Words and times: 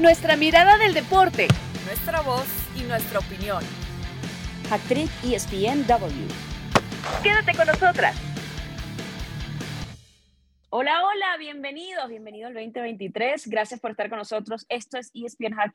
Nuestra 0.00 0.36
mirada 0.36 0.78
del 0.78 0.94
deporte. 0.94 1.48
Nuestra 1.84 2.20
voz 2.20 2.46
y 2.76 2.84
nuestra 2.84 3.18
opinión. 3.18 3.64
Actriz 4.70 5.10
ESPNW. 5.24 6.28
Quédate 7.20 7.56
con 7.56 7.66
nosotras. 7.66 8.16
Hola, 10.70 11.04
hola, 11.04 11.36
bienvenidos, 11.38 12.08
bienvenido 12.08 12.46
al 12.46 12.54
2023. 12.54 13.48
Gracias 13.48 13.80
por 13.80 13.90
estar 13.90 14.08
con 14.08 14.18
nosotros. 14.18 14.66
Esto 14.68 14.98
es 14.98 15.10
ESPN 15.14 15.58
Hat 15.58 15.72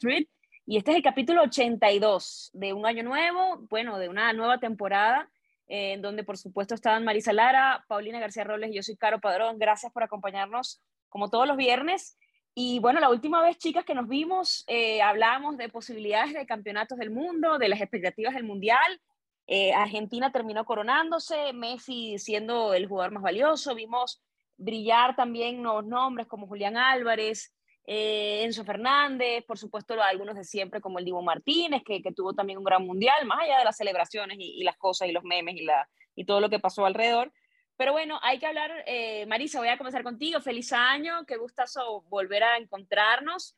y 0.65 0.77
este 0.77 0.91
es 0.91 0.97
el 0.97 1.03
capítulo 1.03 1.41
82 1.41 2.51
de 2.53 2.71
un 2.71 2.85
año 2.85 3.03
nuevo, 3.03 3.67
bueno, 3.69 3.97
de 3.97 4.07
una 4.07 4.31
nueva 4.31 4.57
temporada, 4.57 5.29
eh, 5.67 5.93
en 5.93 6.01
donde 6.01 6.23
por 6.23 6.37
supuesto 6.37 6.75
estaban 6.75 7.03
Marisa 7.03 7.33
Lara, 7.33 7.83
Paulina 7.89 8.21
García 8.21 8.45
Robles 8.45 8.71
y 8.71 8.75
yo 8.75 8.83
soy 8.83 8.95
Caro 8.95 9.19
Padrón. 9.19 9.59
Gracias 9.59 9.91
por 9.91 10.03
acompañarnos 10.03 10.81
como 11.09 11.29
todos 11.29 11.45
los 11.45 11.57
viernes. 11.57 12.17
Y 12.55 12.79
bueno, 12.79 12.99
la 12.99 13.09
última 13.09 13.41
vez, 13.41 13.57
chicas, 13.57 13.83
que 13.83 13.95
nos 13.95 14.07
vimos, 14.07 14.63
eh, 14.67 15.01
hablamos 15.01 15.57
de 15.57 15.69
posibilidades 15.69 16.33
de 16.33 16.45
campeonatos 16.45 16.99
del 16.99 17.09
mundo, 17.09 17.57
de 17.57 17.67
las 17.67 17.81
expectativas 17.81 18.35
del 18.35 18.43
Mundial. 18.43 19.01
Eh, 19.47 19.73
Argentina 19.73 20.31
terminó 20.31 20.63
coronándose, 20.63 21.51
Messi 21.53 22.19
siendo 22.19 22.75
el 22.75 22.87
jugador 22.87 23.11
más 23.11 23.23
valioso. 23.23 23.73
Vimos 23.73 24.21
brillar 24.55 25.15
también 25.15 25.63
nuevos 25.63 25.85
nombres 25.85 26.27
como 26.27 26.47
Julián 26.47 26.77
Álvarez, 26.77 27.53
eh, 27.85 28.43
Enzo 28.43 28.63
Fernández, 28.63 29.43
por 29.45 29.57
supuesto 29.57 30.01
algunos 30.01 30.35
de 30.35 30.43
siempre 30.43 30.79
como 30.79 30.99
el 30.99 31.05
Divo 31.05 31.23
Martínez, 31.23 31.81
que, 31.83 32.03
que 32.03 32.13
tuvo 32.13 32.33
también 32.33 32.59
un 32.59 32.63
gran 32.63 32.85
mundial, 32.85 33.25
más 33.25 33.39
allá 33.41 33.57
de 33.57 33.65
las 33.65 33.75
celebraciones 33.75 34.37
y, 34.39 34.61
y, 34.61 34.63
las 34.63 34.77
cosas 34.77 35.09
y 35.09 35.11
los 35.11 35.23
memes 35.23 35.55
y, 35.55 35.63
la, 35.65 35.89
y 36.15 36.23
todo 36.23 36.39
lo 36.39 36.49
que 36.49 36.59
pasó 36.59 36.85
alrededor. 36.85 37.33
Pero 37.77 37.91
bueno, 37.91 38.19
hay 38.21 38.39
que 38.39 38.45
hablar, 38.45 38.71
eh, 38.85 39.25
Marisa, 39.25 39.59
voy 39.59 39.69
a 39.69 39.77
comenzar 39.77 40.03
contigo. 40.03 40.41
Feliz 40.41 40.71
año, 40.73 41.25
qué 41.25 41.37
gustazo 41.37 42.01
volver 42.09 42.43
a 42.43 42.57
encontrarnos. 42.57 43.55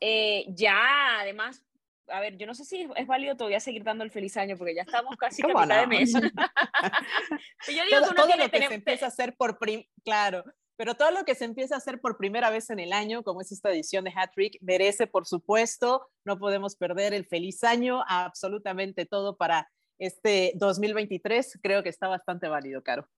Eh, 0.00 0.44
ya, 0.48 1.20
además, 1.20 1.64
a 2.08 2.20
ver, 2.20 2.36
yo 2.36 2.46
no 2.46 2.54
sé 2.54 2.64
si 2.64 2.88
es 2.96 3.06
válido 3.06 3.36
todavía 3.36 3.60
seguir 3.60 3.82
dando 3.82 4.04
el 4.04 4.10
feliz 4.10 4.36
año, 4.36 4.56
porque 4.56 4.74
ya 4.74 4.82
estamos 4.82 5.16
casi 5.18 5.42
a 5.42 5.48
mitad 5.48 5.66
no? 5.66 5.74
de 5.74 5.86
mes. 5.86 6.12
yo 7.68 7.84
digo 7.84 8.00
todo, 8.00 8.08
que 8.08 8.14
todo 8.14 8.36
lo 8.36 8.42
que 8.44 8.48
tener... 8.48 8.68
se 8.68 8.74
empieza 8.74 9.06
a 9.06 9.08
hacer 9.08 9.36
por 9.36 9.58
prim... 9.58 9.84
claro, 10.04 10.44
pero 10.76 10.94
todo 10.94 11.10
lo 11.10 11.24
que 11.24 11.34
se 11.34 11.46
empieza 11.46 11.74
a 11.74 11.78
hacer 11.78 12.00
por 12.00 12.18
primera 12.18 12.50
vez 12.50 12.68
en 12.70 12.78
el 12.78 12.92
año, 12.92 13.22
como 13.22 13.40
es 13.40 13.50
esta 13.50 13.70
edición 13.70 14.04
de 14.04 14.12
Hat 14.14 14.32
Trick, 14.34 14.58
merece, 14.60 15.06
por 15.06 15.26
supuesto, 15.26 16.10
no 16.24 16.38
podemos 16.38 16.76
perder 16.76 17.14
el 17.14 17.24
feliz 17.24 17.64
año, 17.64 18.04
absolutamente 18.06 19.06
todo 19.06 19.36
para 19.36 19.70
este 19.98 20.52
2023, 20.56 21.58
creo 21.62 21.82
que 21.82 21.88
está 21.88 22.08
bastante 22.08 22.48
válido, 22.48 22.82
Caro. 22.82 23.08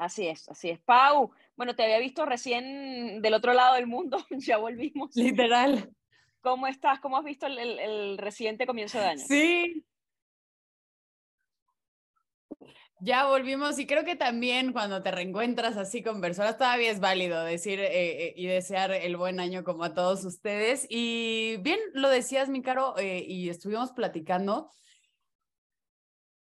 Así 0.00 0.26
es, 0.26 0.48
así 0.48 0.70
es. 0.70 0.80
Pau, 0.80 1.30
bueno, 1.56 1.76
te 1.76 1.84
había 1.84 1.98
visto 1.98 2.24
recién 2.24 3.20
del 3.20 3.34
otro 3.34 3.52
lado 3.52 3.74
del 3.74 3.86
mundo, 3.86 4.16
ya 4.30 4.56
volvimos. 4.56 5.14
Literal. 5.14 5.90
¿Cómo 6.40 6.66
estás? 6.66 7.00
¿Cómo 7.00 7.18
has 7.18 7.24
visto 7.24 7.46
el, 7.46 7.58
el, 7.58 7.78
el 7.78 8.18
reciente 8.18 8.66
comienzo 8.66 8.98
de 8.98 9.04
año? 9.04 9.24
Sí, 9.28 9.84
ya 13.02 13.26
volvimos 13.26 13.78
y 13.78 13.86
creo 13.86 14.04
que 14.04 14.14
también 14.14 14.72
cuando 14.72 15.02
te 15.02 15.10
reencuentras 15.10 15.78
así 15.78 16.02
con 16.02 16.20
personas 16.20 16.58
todavía 16.58 16.90
es 16.90 17.00
válido 17.00 17.42
decir 17.44 17.80
eh, 17.80 18.26
eh, 18.26 18.34
y 18.36 18.46
desear 18.46 18.92
el 18.92 19.16
buen 19.16 19.40
año 19.40 19.64
como 19.64 19.84
a 19.84 19.94
todos 19.94 20.24
ustedes. 20.26 20.86
Y 20.90 21.56
bien, 21.60 21.78
lo 21.94 22.10
decías, 22.10 22.50
mi 22.50 22.60
caro, 22.60 22.98
eh, 22.98 23.24
y 23.26 23.48
estuvimos 23.48 23.92
platicando 23.92 24.70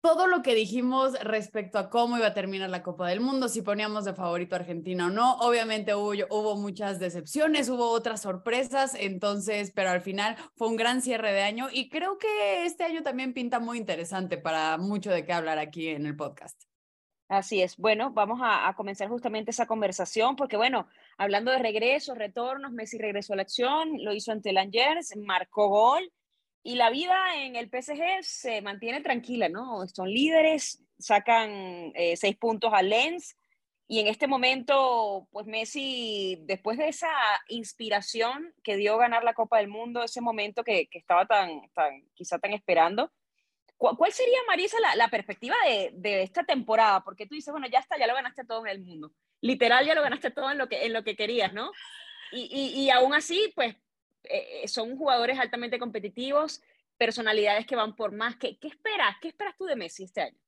todo 0.02 0.26
lo 0.26 0.42
que 0.42 0.56
dijimos 0.56 1.14
respecto 1.22 1.78
a 1.78 1.88
cómo 1.88 2.18
iba 2.18 2.26
a 2.26 2.34
terminar 2.34 2.68
la 2.68 2.82
Copa 2.82 3.08
del 3.08 3.20
Mundo, 3.20 3.48
si 3.48 3.62
poníamos 3.62 4.04
de 4.04 4.14
favorito 4.14 4.56
a 4.56 4.58
Argentina 4.58 5.06
o 5.06 5.10
no. 5.10 5.36
Obviamente 5.36 5.94
hubo, 5.94 6.56
muchas 6.56 6.98
decepciones, 6.98 7.68
hubo 7.68 7.88
otras 7.88 8.20
sorpresas, 8.20 8.96
entonces, 8.98 9.70
pero 9.72 9.90
al 9.90 10.00
final 10.00 10.36
fue 10.56 10.66
un 10.66 10.76
gran 10.76 11.02
cierre 11.02 11.32
de 11.32 11.42
año 11.42 11.68
y 11.72 11.88
creo 11.88 12.18
que 12.18 12.66
este 12.66 12.82
año 12.82 13.04
también 13.04 13.32
pinta 13.32 13.60
muy 13.60 13.78
interesante 13.78 14.38
para 14.38 14.76
mucho 14.76 15.12
de 15.12 15.24
qué 15.24 15.32
hablar 15.32 15.60
aquí 15.60 15.88
en 15.88 16.04
el 16.04 16.16
podcast. 16.16 16.60
Así 17.28 17.62
es. 17.62 17.76
Bueno, 17.76 18.10
vamos 18.10 18.40
a, 18.42 18.68
a 18.68 18.74
comenzar 18.74 19.08
justamente 19.08 19.52
esa 19.52 19.66
conversación 19.66 20.34
porque, 20.34 20.56
bueno, 20.56 20.88
hablando 21.16 21.52
de 21.52 21.58
regresos, 21.58 22.18
retornos, 22.18 22.72
Messi 22.72 22.98
regresó 22.98 23.34
a 23.34 23.36
la 23.36 23.42
acción, 23.42 24.02
lo 24.02 24.12
hizo 24.12 24.32
ante 24.32 24.50
el 24.50 24.58
Angers, 24.58 25.16
marcó 25.16 25.68
gol 25.68 26.12
y 26.62 26.76
la 26.76 26.90
vida 26.90 27.42
en 27.42 27.56
el 27.56 27.68
PSG 27.68 28.22
se 28.22 28.62
mantiene 28.62 29.00
tranquila, 29.00 29.48
¿no? 29.48 29.86
Son 29.88 30.08
líderes, 30.08 30.82
sacan 30.98 31.92
eh, 31.94 32.16
seis 32.16 32.36
puntos 32.36 32.72
a 32.72 32.82
Lens 32.82 33.36
y 33.88 33.98
en 33.98 34.06
este 34.06 34.26
momento, 34.26 35.28
pues 35.32 35.46
Messi, 35.46 36.38
después 36.44 36.78
de 36.78 36.88
esa 36.88 37.10
inspiración 37.48 38.54
que 38.62 38.76
dio 38.76 38.96
ganar 38.96 39.22
la 39.22 39.34
Copa 39.34 39.58
del 39.58 39.68
Mundo, 39.68 40.02
ese 40.02 40.20
momento 40.20 40.64
que, 40.64 40.86
que 40.86 40.98
estaba 40.98 41.26
tan, 41.26 41.60
tan, 41.74 42.02
quizá 42.14 42.38
tan 42.38 42.52
esperando, 42.52 43.12
¿cuál 43.76 44.12
sería, 44.12 44.38
Marisa, 44.46 44.78
la, 44.80 44.96
la 44.96 45.08
perspectiva 45.08 45.56
de, 45.66 45.90
de, 45.94 46.22
esta 46.22 46.44
temporada? 46.44 47.02
Porque 47.04 47.26
tú 47.26 47.34
dices, 47.34 47.52
bueno, 47.52 47.66
ya 47.66 47.80
está, 47.80 47.98
ya 47.98 48.06
lo 48.06 48.14
ganaste 48.14 48.44
todo 48.44 48.64
en 48.64 48.72
el 48.72 48.80
mundo. 48.80 49.12
Literal, 49.40 49.84
ya 49.84 49.94
lo 49.94 50.02
ganaste 50.02 50.30
todo 50.30 50.50
en 50.50 50.56
lo 50.56 50.68
que, 50.68 50.86
en 50.86 50.92
lo 50.92 51.02
que 51.02 51.16
querías, 51.16 51.52
¿no? 51.52 51.70
Y, 52.30 52.48
y, 52.50 52.84
y 52.84 52.90
aún 52.90 53.12
así, 53.12 53.52
pues 53.54 53.76
eh, 54.24 54.66
son 54.68 54.96
jugadores 54.96 55.38
altamente 55.38 55.78
competitivos, 55.78 56.62
personalidades 56.98 57.66
que 57.66 57.76
van 57.76 57.96
por 57.96 58.12
más. 58.12 58.36
¿Qué, 58.36 58.58
¿Qué, 58.58 58.68
esperas? 58.68 59.16
¿Qué 59.20 59.28
esperas 59.28 59.56
tú 59.56 59.64
de 59.64 59.76
Messi 59.76 60.04
este 60.04 60.22
año? 60.22 60.38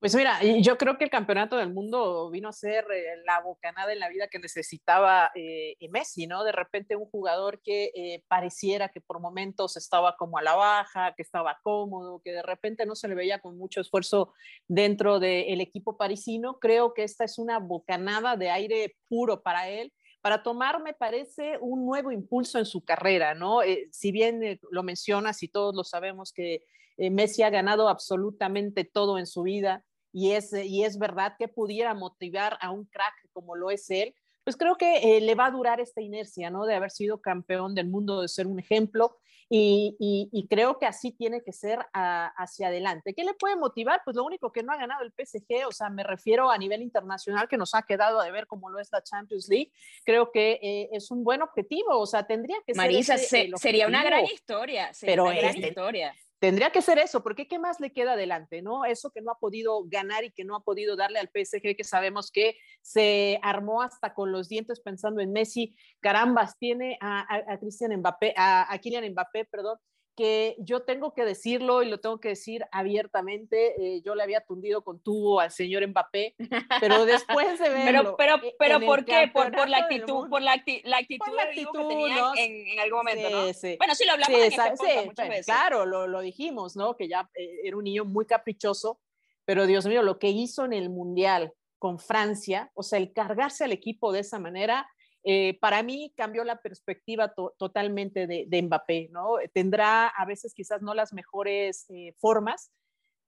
Pues 0.00 0.14
mira, 0.14 0.38
yo 0.60 0.78
creo 0.78 0.96
que 0.96 1.02
el 1.02 1.10
campeonato 1.10 1.56
del 1.56 1.72
mundo 1.72 2.30
vino 2.30 2.48
a 2.48 2.52
ser 2.52 2.86
eh, 2.94 3.16
la 3.26 3.40
bocanada 3.40 3.92
en 3.92 3.98
la 3.98 4.08
vida 4.08 4.28
que 4.28 4.38
necesitaba 4.38 5.32
eh, 5.34 5.76
Messi, 5.90 6.28
¿no? 6.28 6.44
De 6.44 6.52
repente 6.52 6.94
un 6.94 7.06
jugador 7.06 7.60
que 7.60 7.90
eh, 7.96 8.22
pareciera 8.28 8.90
que 8.90 9.00
por 9.00 9.18
momentos 9.18 9.76
estaba 9.76 10.14
como 10.16 10.38
a 10.38 10.42
la 10.42 10.54
baja, 10.54 11.14
que 11.16 11.22
estaba 11.22 11.58
cómodo, 11.64 12.20
que 12.22 12.30
de 12.30 12.42
repente 12.42 12.86
no 12.86 12.94
se 12.94 13.08
le 13.08 13.16
veía 13.16 13.40
con 13.40 13.58
mucho 13.58 13.80
esfuerzo 13.80 14.34
dentro 14.68 15.18
del 15.18 15.60
equipo 15.60 15.96
parisino. 15.96 16.60
Creo 16.60 16.94
que 16.94 17.02
esta 17.02 17.24
es 17.24 17.36
una 17.36 17.58
bocanada 17.58 18.36
de 18.36 18.50
aire 18.50 18.96
puro 19.08 19.42
para 19.42 19.68
él 19.68 19.92
para 20.20 20.42
tomar, 20.42 20.82
me 20.82 20.94
parece, 20.94 21.58
un 21.60 21.86
nuevo 21.86 22.10
impulso 22.10 22.58
en 22.58 22.66
su 22.66 22.84
carrera, 22.84 23.34
¿no? 23.34 23.62
Eh, 23.62 23.88
si 23.92 24.12
bien 24.12 24.42
eh, 24.42 24.60
lo 24.70 24.82
mencionas 24.82 25.42
y 25.42 25.48
todos 25.48 25.74
lo 25.74 25.84
sabemos 25.84 26.32
que 26.32 26.64
eh, 26.96 27.10
Messi 27.10 27.42
ha 27.42 27.50
ganado 27.50 27.88
absolutamente 27.88 28.84
todo 28.84 29.18
en 29.18 29.26
su 29.26 29.42
vida 29.42 29.84
y 30.12 30.32
es, 30.32 30.52
y 30.52 30.84
es 30.84 30.98
verdad 30.98 31.34
que 31.38 31.48
pudiera 31.48 31.94
motivar 31.94 32.58
a 32.60 32.70
un 32.70 32.84
crack 32.86 33.14
como 33.32 33.54
lo 33.54 33.70
es 33.70 33.88
él, 33.90 34.14
pues 34.42 34.56
creo 34.56 34.76
que 34.76 35.20
le 35.20 35.34
va 35.34 35.46
a 35.46 35.50
durar 35.50 35.78
esta 35.78 36.00
inercia, 36.00 36.48
¿no? 36.48 36.64
De 36.64 36.74
haber 36.74 36.90
sido 36.90 37.20
campeón 37.20 37.74
del 37.74 37.86
mundo, 37.86 38.22
de 38.22 38.28
ser 38.28 38.46
un 38.46 38.58
ejemplo 38.58 39.18
y, 39.50 39.96
y, 39.98 40.28
y, 40.30 40.46
creo 40.46 40.78
que 40.78 40.84
así 40.84 41.10
tiene 41.10 41.42
que 41.42 41.52
ser 41.52 41.78
a, 41.94 42.26
hacia 42.36 42.68
adelante. 42.68 43.14
¿Qué 43.14 43.24
le 43.24 43.32
puede 43.32 43.56
motivar? 43.56 44.02
Pues 44.04 44.14
lo 44.14 44.24
único 44.24 44.52
que 44.52 44.62
no 44.62 44.72
ha 44.72 44.76
ganado 44.76 45.02
el 45.02 45.12
PSG, 45.12 45.66
o 45.66 45.72
sea, 45.72 45.88
me 45.88 46.02
refiero 46.02 46.50
a 46.50 46.58
nivel 46.58 46.82
internacional, 46.82 47.48
que 47.48 47.56
nos 47.56 47.74
ha 47.74 47.82
quedado 47.82 48.20
de 48.20 48.30
ver 48.30 48.46
cómo 48.46 48.68
lo 48.68 48.78
es 48.78 48.90
la 48.92 49.02
Champions 49.02 49.48
League. 49.48 49.72
Creo 50.04 50.30
que 50.30 50.58
eh, 50.62 50.88
es 50.92 51.10
un 51.10 51.24
buen 51.24 51.40
objetivo, 51.40 51.98
o 51.98 52.06
sea, 52.06 52.26
tendría 52.26 52.58
que 52.66 52.74
Marisa, 52.74 53.16
ser. 53.16 53.40
Marisa, 53.44 53.56
se, 53.56 53.62
sería 53.62 53.86
una 53.86 54.04
gran 54.04 54.24
historia. 54.26 54.92
Sería 54.92 55.12
pero 55.12 55.24
una 55.24 55.34
gran 55.34 55.54
este, 55.54 55.68
historia. 55.68 56.14
Tendría 56.38 56.70
que 56.70 56.82
ser 56.82 56.98
eso, 56.98 57.22
porque 57.22 57.48
¿qué 57.48 57.58
más 57.58 57.80
le 57.80 57.92
queda 57.92 58.12
adelante? 58.12 58.62
¿no? 58.62 58.84
Eso 58.84 59.10
que 59.10 59.20
no 59.20 59.32
ha 59.32 59.38
podido 59.38 59.82
ganar 59.86 60.22
y 60.22 60.30
que 60.30 60.44
no 60.44 60.54
ha 60.54 60.62
podido 60.62 60.94
darle 60.94 61.18
al 61.18 61.30
PSG, 61.30 61.76
que 61.76 61.84
sabemos 61.84 62.30
que 62.30 62.56
se 62.80 63.40
armó 63.42 63.82
hasta 63.82 64.14
con 64.14 64.30
los 64.30 64.48
dientes 64.48 64.80
pensando 64.80 65.20
en 65.20 65.32
Messi. 65.32 65.74
Carambas, 66.00 66.56
tiene 66.58 66.96
a, 67.00 67.20
a, 67.22 67.54
a 67.54 67.58
Cristian 67.58 67.96
Mbappé, 67.96 68.34
a, 68.36 68.72
a 68.72 68.78
Kylian 68.78 69.10
Mbappé, 69.10 69.46
perdón, 69.46 69.78
que 70.18 70.56
yo 70.58 70.82
tengo 70.82 71.14
que 71.14 71.24
decirlo 71.24 71.84
y 71.84 71.88
lo 71.88 72.00
tengo 72.00 72.18
que 72.18 72.30
decir 72.30 72.64
abiertamente, 72.72 73.80
eh, 73.80 74.02
yo 74.04 74.16
le 74.16 74.24
había 74.24 74.40
tundido 74.40 74.82
con 74.82 74.98
tubo 74.98 75.38
al 75.38 75.52
señor 75.52 75.86
Mbappé, 75.86 76.34
pero 76.80 77.04
después 77.04 77.56
de 77.60 77.68
verlo... 77.70 78.16
pero, 78.16 78.40
pero, 78.40 78.54
pero 78.58 78.80
¿por 78.80 79.04
qué? 79.04 79.30
Por, 79.32 79.52
por, 79.52 79.68
la 79.68 79.78
actitud, 79.78 80.28
por 80.28 80.42
la, 80.42 80.54
acti 80.54 80.82
la 80.82 80.96
actitud, 80.96 81.24
por 81.24 81.34
la 81.36 81.42
actitud 81.44 81.70
que 81.70 81.84
tenía 81.84 82.16
¿no? 82.16 82.32
en, 82.34 82.66
en, 82.66 82.80
algún 82.80 82.98
momento, 82.98 83.28
sí, 83.28 83.32
¿no? 83.32 83.52
Sí. 83.52 83.76
Bueno, 83.78 83.94
sí 83.94 84.04
lo 84.06 84.12
hablamos 84.14 84.36
sí, 84.36 84.42
en 84.42 84.52
este 84.52 84.70
podcast 84.70 85.06
muchas 85.06 85.28
veces. 85.28 85.46
Claro, 85.46 85.86
lo, 85.86 86.08
lo, 86.08 86.20
dijimos, 86.20 86.74
¿no? 86.74 86.96
Que 86.96 87.06
ya 87.06 87.30
eh, 87.36 87.60
era 87.62 87.76
un 87.76 87.84
niño 87.84 88.04
muy 88.04 88.26
caprichoso, 88.26 88.98
pero 89.44 89.68
Dios 89.68 89.86
mío, 89.86 90.02
lo 90.02 90.18
que 90.18 90.30
hizo 90.30 90.64
en 90.64 90.72
el 90.72 90.90
Mundial 90.90 91.52
con 91.78 92.00
Francia, 92.00 92.72
o 92.74 92.82
sea, 92.82 92.98
el 92.98 93.12
cargarse 93.12 93.62
al 93.62 93.70
equipo 93.70 94.10
de 94.10 94.18
esa 94.18 94.40
manera, 94.40 94.90
eh, 95.24 95.58
para 95.60 95.82
mí 95.82 96.12
cambió 96.16 96.44
la 96.44 96.60
perspectiva 96.60 97.34
to 97.34 97.54
totalmente 97.58 98.26
de, 98.26 98.44
de, 98.46 98.62
Mbappé, 98.62 99.08
¿no? 99.10 99.34
Tendrá 99.52 100.08
a 100.08 100.24
veces 100.24 100.54
quizás 100.54 100.80
no 100.80 100.94
las 100.94 101.12
mejores 101.12 101.86
eh, 101.90 102.14
formas, 102.18 102.70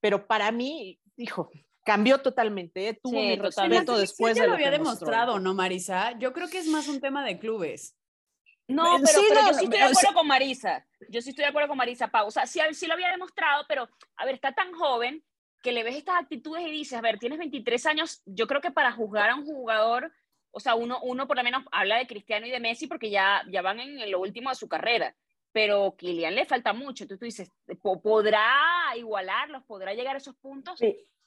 pero 0.00 0.26
para 0.26 0.52
mí, 0.52 1.00
hijo, 1.16 1.50
cambió 1.84 2.18
totalmente, 2.18 2.88
¿eh? 2.88 3.00
tuvo 3.02 3.14
sí, 3.14 3.26
mi 3.26 3.36
respeto 3.36 3.98
después 3.98 4.34
sí, 4.34 4.40
de 4.40 4.46
lo 4.46 4.52
lo 4.52 4.54
había 4.54 4.70
que 4.70 4.78
demostrado, 4.78 5.40
¿no, 5.40 5.54
Marisa? 5.54 6.18
Yo 6.18 6.32
creo 6.32 6.48
que 6.48 6.58
es 6.58 6.66
más 6.66 6.88
un 6.88 7.00
tema 7.00 7.24
de 7.24 7.38
clubes. 7.38 7.96
No, 8.68 8.84
pero, 9.04 9.06
sí, 9.06 9.26
pero 9.28 9.42
no, 9.42 9.48
yo 9.50 9.58
sí 9.58 9.64
estoy 9.64 9.78
de 9.78 9.84
acuerdo 9.84 10.14
con 10.14 10.26
Marisa. 10.28 10.86
Yo 11.08 11.22
sí 11.22 11.30
estoy 11.30 11.42
de 11.42 11.48
acuerdo 11.48 11.68
con 11.68 11.78
Marisa 11.78 12.08
Pau. 12.08 12.28
O 12.28 12.30
sea, 12.30 12.46
sí, 12.46 12.60
sí 12.72 12.86
lo 12.86 12.94
había 12.94 13.10
demostrado, 13.10 13.64
pero, 13.68 13.88
a 14.16 14.24
ver, 14.24 14.36
está 14.36 14.52
tan 14.52 14.72
joven 14.72 15.24
que 15.60 15.72
le 15.72 15.82
ves 15.82 15.96
estas 15.96 16.16
actitudes 16.16 16.62
y 16.66 16.70
dices, 16.70 16.96
a 16.96 17.00
ver, 17.00 17.18
tienes 17.18 17.38
23 17.38 17.84
años, 17.86 18.22
yo 18.24 18.46
creo 18.46 18.60
que 18.60 18.70
para 18.70 18.92
juzgar 18.92 19.30
a 19.30 19.34
un 19.34 19.44
jugador 19.44 20.12
o 20.50 20.60
sea, 20.60 20.74
uno, 20.74 21.00
uno 21.02 21.26
por 21.26 21.36
lo 21.36 21.42
menos 21.42 21.64
habla 21.72 21.98
de 21.98 22.06
Cristiano 22.06 22.46
y 22.46 22.50
de 22.50 22.60
Messi 22.60 22.86
porque 22.86 23.10
ya, 23.10 23.42
ya 23.50 23.62
van 23.62 23.80
en 23.80 24.10
lo 24.10 24.20
último 24.20 24.50
de 24.50 24.56
su 24.56 24.68
carrera, 24.68 25.14
pero 25.52 25.94
Kylian 25.96 26.34
le 26.34 26.44
falta 26.44 26.72
mucho. 26.72 27.04
Entonces 27.04 27.18
tú 27.18 27.24
dices, 27.24 27.52
¿podrá 28.02 28.46
igualarlos? 28.96 29.64
¿Podrá 29.64 29.94
llegar 29.94 30.14
a 30.14 30.18
esos 30.18 30.36
puntos? 30.36 30.80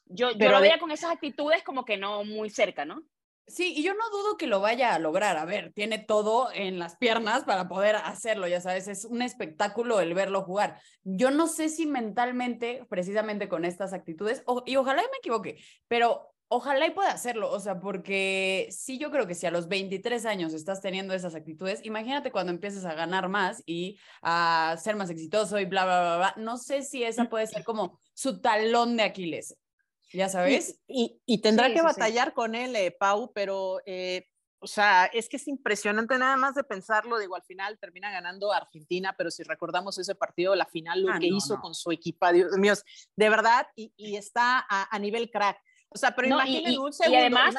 Yo, 0.05 0.31
yo 0.31 0.49
lo 0.49 0.61
veía 0.61 0.79
con 0.79 0.91
esas 0.91 1.11
actitudes 1.11 1.63
como 1.63 1.85
que 1.85 1.97
no 1.97 2.23
muy 2.23 2.49
cerca, 2.49 2.85
¿no? 2.85 3.03
Sí, 3.45 3.73
y 3.75 3.83
yo 3.83 3.93
no 3.93 4.09
dudo 4.09 4.37
que 4.37 4.47
lo 4.47 4.61
vaya 4.61 4.93
a 4.93 4.99
lograr. 4.99 5.35
A 5.35 5.43
ver, 5.43 5.73
tiene 5.73 5.99
todo 5.99 6.49
en 6.53 6.79
las 6.79 6.95
piernas 6.95 7.43
para 7.43 7.67
poder 7.67 7.97
hacerlo, 7.97 8.47
ya 8.47 8.61
sabes, 8.61 8.87
es 8.87 9.03
un 9.03 9.21
espectáculo 9.21 9.99
el 9.99 10.13
verlo 10.13 10.43
jugar. 10.43 10.79
Yo 11.03 11.29
no 11.29 11.47
sé 11.47 11.67
si 11.67 11.85
mentalmente, 11.85 12.85
precisamente 12.89 13.49
con 13.49 13.65
estas 13.65 13.91
actitudes, 13.91 14.43
y 14.65 14.77
ojalá 14.77 15.01
me 15.01 15.17
equivoque, 15.17 15.61
pero 15.89 16.32
ojalá 16.53 16.85
y 16.85 16.91
pueda 16.91 17.11
hacerlo, 17.11 17.49
o 17.49 17.59
sea, 17.59 17.79
porque 17.79 18.67
sí 18.69 18.99
yo 18.99 19.09
creo 19.09 19.25
que 19.25 19.33
si 19.33 19.47
a 19.47 19.51
los 19.51 19.67
23 19.67 20.25
años 20.27 20.53
estás 20.53 20.81
teniendo 20.81 21.15
esas 21.15 21.33
actitudes, 21.33 21.83
imagínate 21.83 22.31
cuando 22.31 22.51
empieces 22.51 22.85
a 22.85 22.93
ganar 22.93 23.27
más 23.27 23.63
y 23.65 23.97
a 24.21 24.75
ser 24.79 24.95
más 24.95 25.09
exitoso 25.09 25.59
y 25.59 25.65
bla, 25.65 25.83
bla, 25.85 26.01
bla, 26.01 26.17
bla. 26.17 26.33
No 26.37 26.57
sé 26.57 26.83
si 26.83 27.03
esa 27.03 27.25
puede 27.25 27.47
ser 27.47 27.63
como 27.63 27.99
su 28.13 28.39
talón 28.39 28.95
de 28.97 29.03
Aquiles. 29.03 29.57
Ya 30.13 30.29
sabes. 30.29 30.79
Y, 30.87 31.19
y, 31.25 31.41
tendrá 31.41 31.73
que 31.73 31.81
batallar 31.81 32.33
con 32.33 32.53
él, 32.53 32.75
eh, 32.75 32.91
Pau, 32.91 33.31
pero, 33.33 33.79
eh, 33.87 34.27
o 34.59 34.67
sea, 34.67 35.05
es 35.05 35.27
que 35.27 35.37
es 35.37 35.47
impresionante 35.47 36.19
nada 36.19 36.37
más 36.37 36.53
de 36.53 36.63
pensarlo. 36.63 37.17
Digo, 37.17 37.35
al 37.35 37.41
final 37.41 37.79
termina 37.79 38.11
ganando 38.11 38.53
Argentina, 38.53 39.15
pero 39.17 39.31
si 39.31 39.41
recordamos 39.41 39.97
ese 39.97 40.13
partido, 40.13 40.53
la 40.53 40.67
final, 40.67 41.01
lo 41.01 41.13
ah, 41.13 41.17
que 41.19 41.27
hizo 41.27 41.59
con 41.59 41.73
su 41.73 41.91
equipa, 41.91 42.31
Dios 42.31 42.55
mío, 42.59 42.75
de 43.15 43.29
verdad, 43.29 43.65
y, 43.75 43.91
y 43.97 44.17
está 44.17 44.63
a, 44.69 44.95
a, 44.95 44.99
nivel 44.99 45.31
crack. 45.31 45.57
O 45.93 45.97
sea, 45.97 46.15
pero 46.15 46.27
imaginen 46.27 46.79
un 46.79 46.93
segundo. 46.93 47.19
además, 47.19 47.55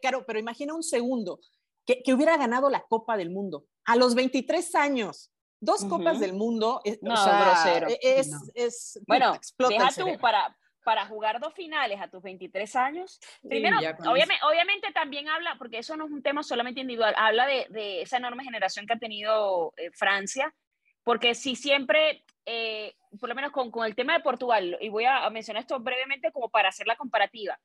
claro, 0.00 0.24
pero 0.26 0.38
imagina 0.38 0.74
un 0.74 0.82
segundo 0.82 1.40
que, 1.86 2.02
que, 2.02 2.12
hubiera 2.12 2.36
ganado 2.36 2.68
la 2.70 2.82
Copa 2.82 3.16
del 3.16 3.30
Mundo 3.30 3.66
a 3.84 3.96
los 3.96 4.14
23 4.14 4.74
años. 4.74 5.32
Dos 5.60 5.84
Copas 5.86 6.20
del 6.20 6.34
Mundo, 6.34 6.80
es, 6.84 7.02
no, 7.02 7.14
grosero. 7.14 7.88
E, 7.88 7.98
es, 8.02 8.30
es, 8.54 9.00
bueno, 9.06 9.36
deja 9.58 9.88
tú 9.90 10.06
para, 10.20 10.56
para 10.84 11.06
jugar 11.06 11.40
dos 11.40 11.52
finales 11.52 12.00
a 12.00 12.08
tus 12.08 12.22
23 12.22 12.76
años. 12.76 13.18
Primero, 13.42 13.76
obviamente, 13.78 14.44
obviamente, 14.48 14.92
también 14.92 15.28
habla, 15.28 15.56
porque 15.58 15.78
eso 15.78 15.96
no 15.96 16.06
es 16.06 16.12
un 16.12 16.22
tema 16.22 16.42
solamente 16.42 16.80
individual, 16.80 17.14
habla 17.16 17.46
de, 17.46 17.66
de 17.70 18.02
esa 18.02 18.18
enorme 18.18 18.44
generación 18.44 18.86
que 18.86 18.92
ha 18.92 18.98
tenido 18.98 19.72
eh, 19.76 19.90
Francia, 19.92 20.54
porque 21.02 21.34
si 21.34 21.56
siempre, 21.56 22.24
eh, 22.50 22.96
por 23.20 23.28
lo 23.28 23.34
menos 23.34 23.52
con, 23.52 23.70
con, 23.70 23.84
el 23.84 23.94
tema 23.94 24.14
de 24.14 24.20
Portugal, 24.20 24.78
y 24.80 24.88
voy 24.88 25.04
a, 25.04 25.28
mencionar 25.28 25.60
esto 25.60 25.78
brevemente 25.80 26.32
como 26.32 26.48
para 26.48 26.70
hacer 26.70 26.86
la 26.86 26.96
comparativa, 26.96 27.60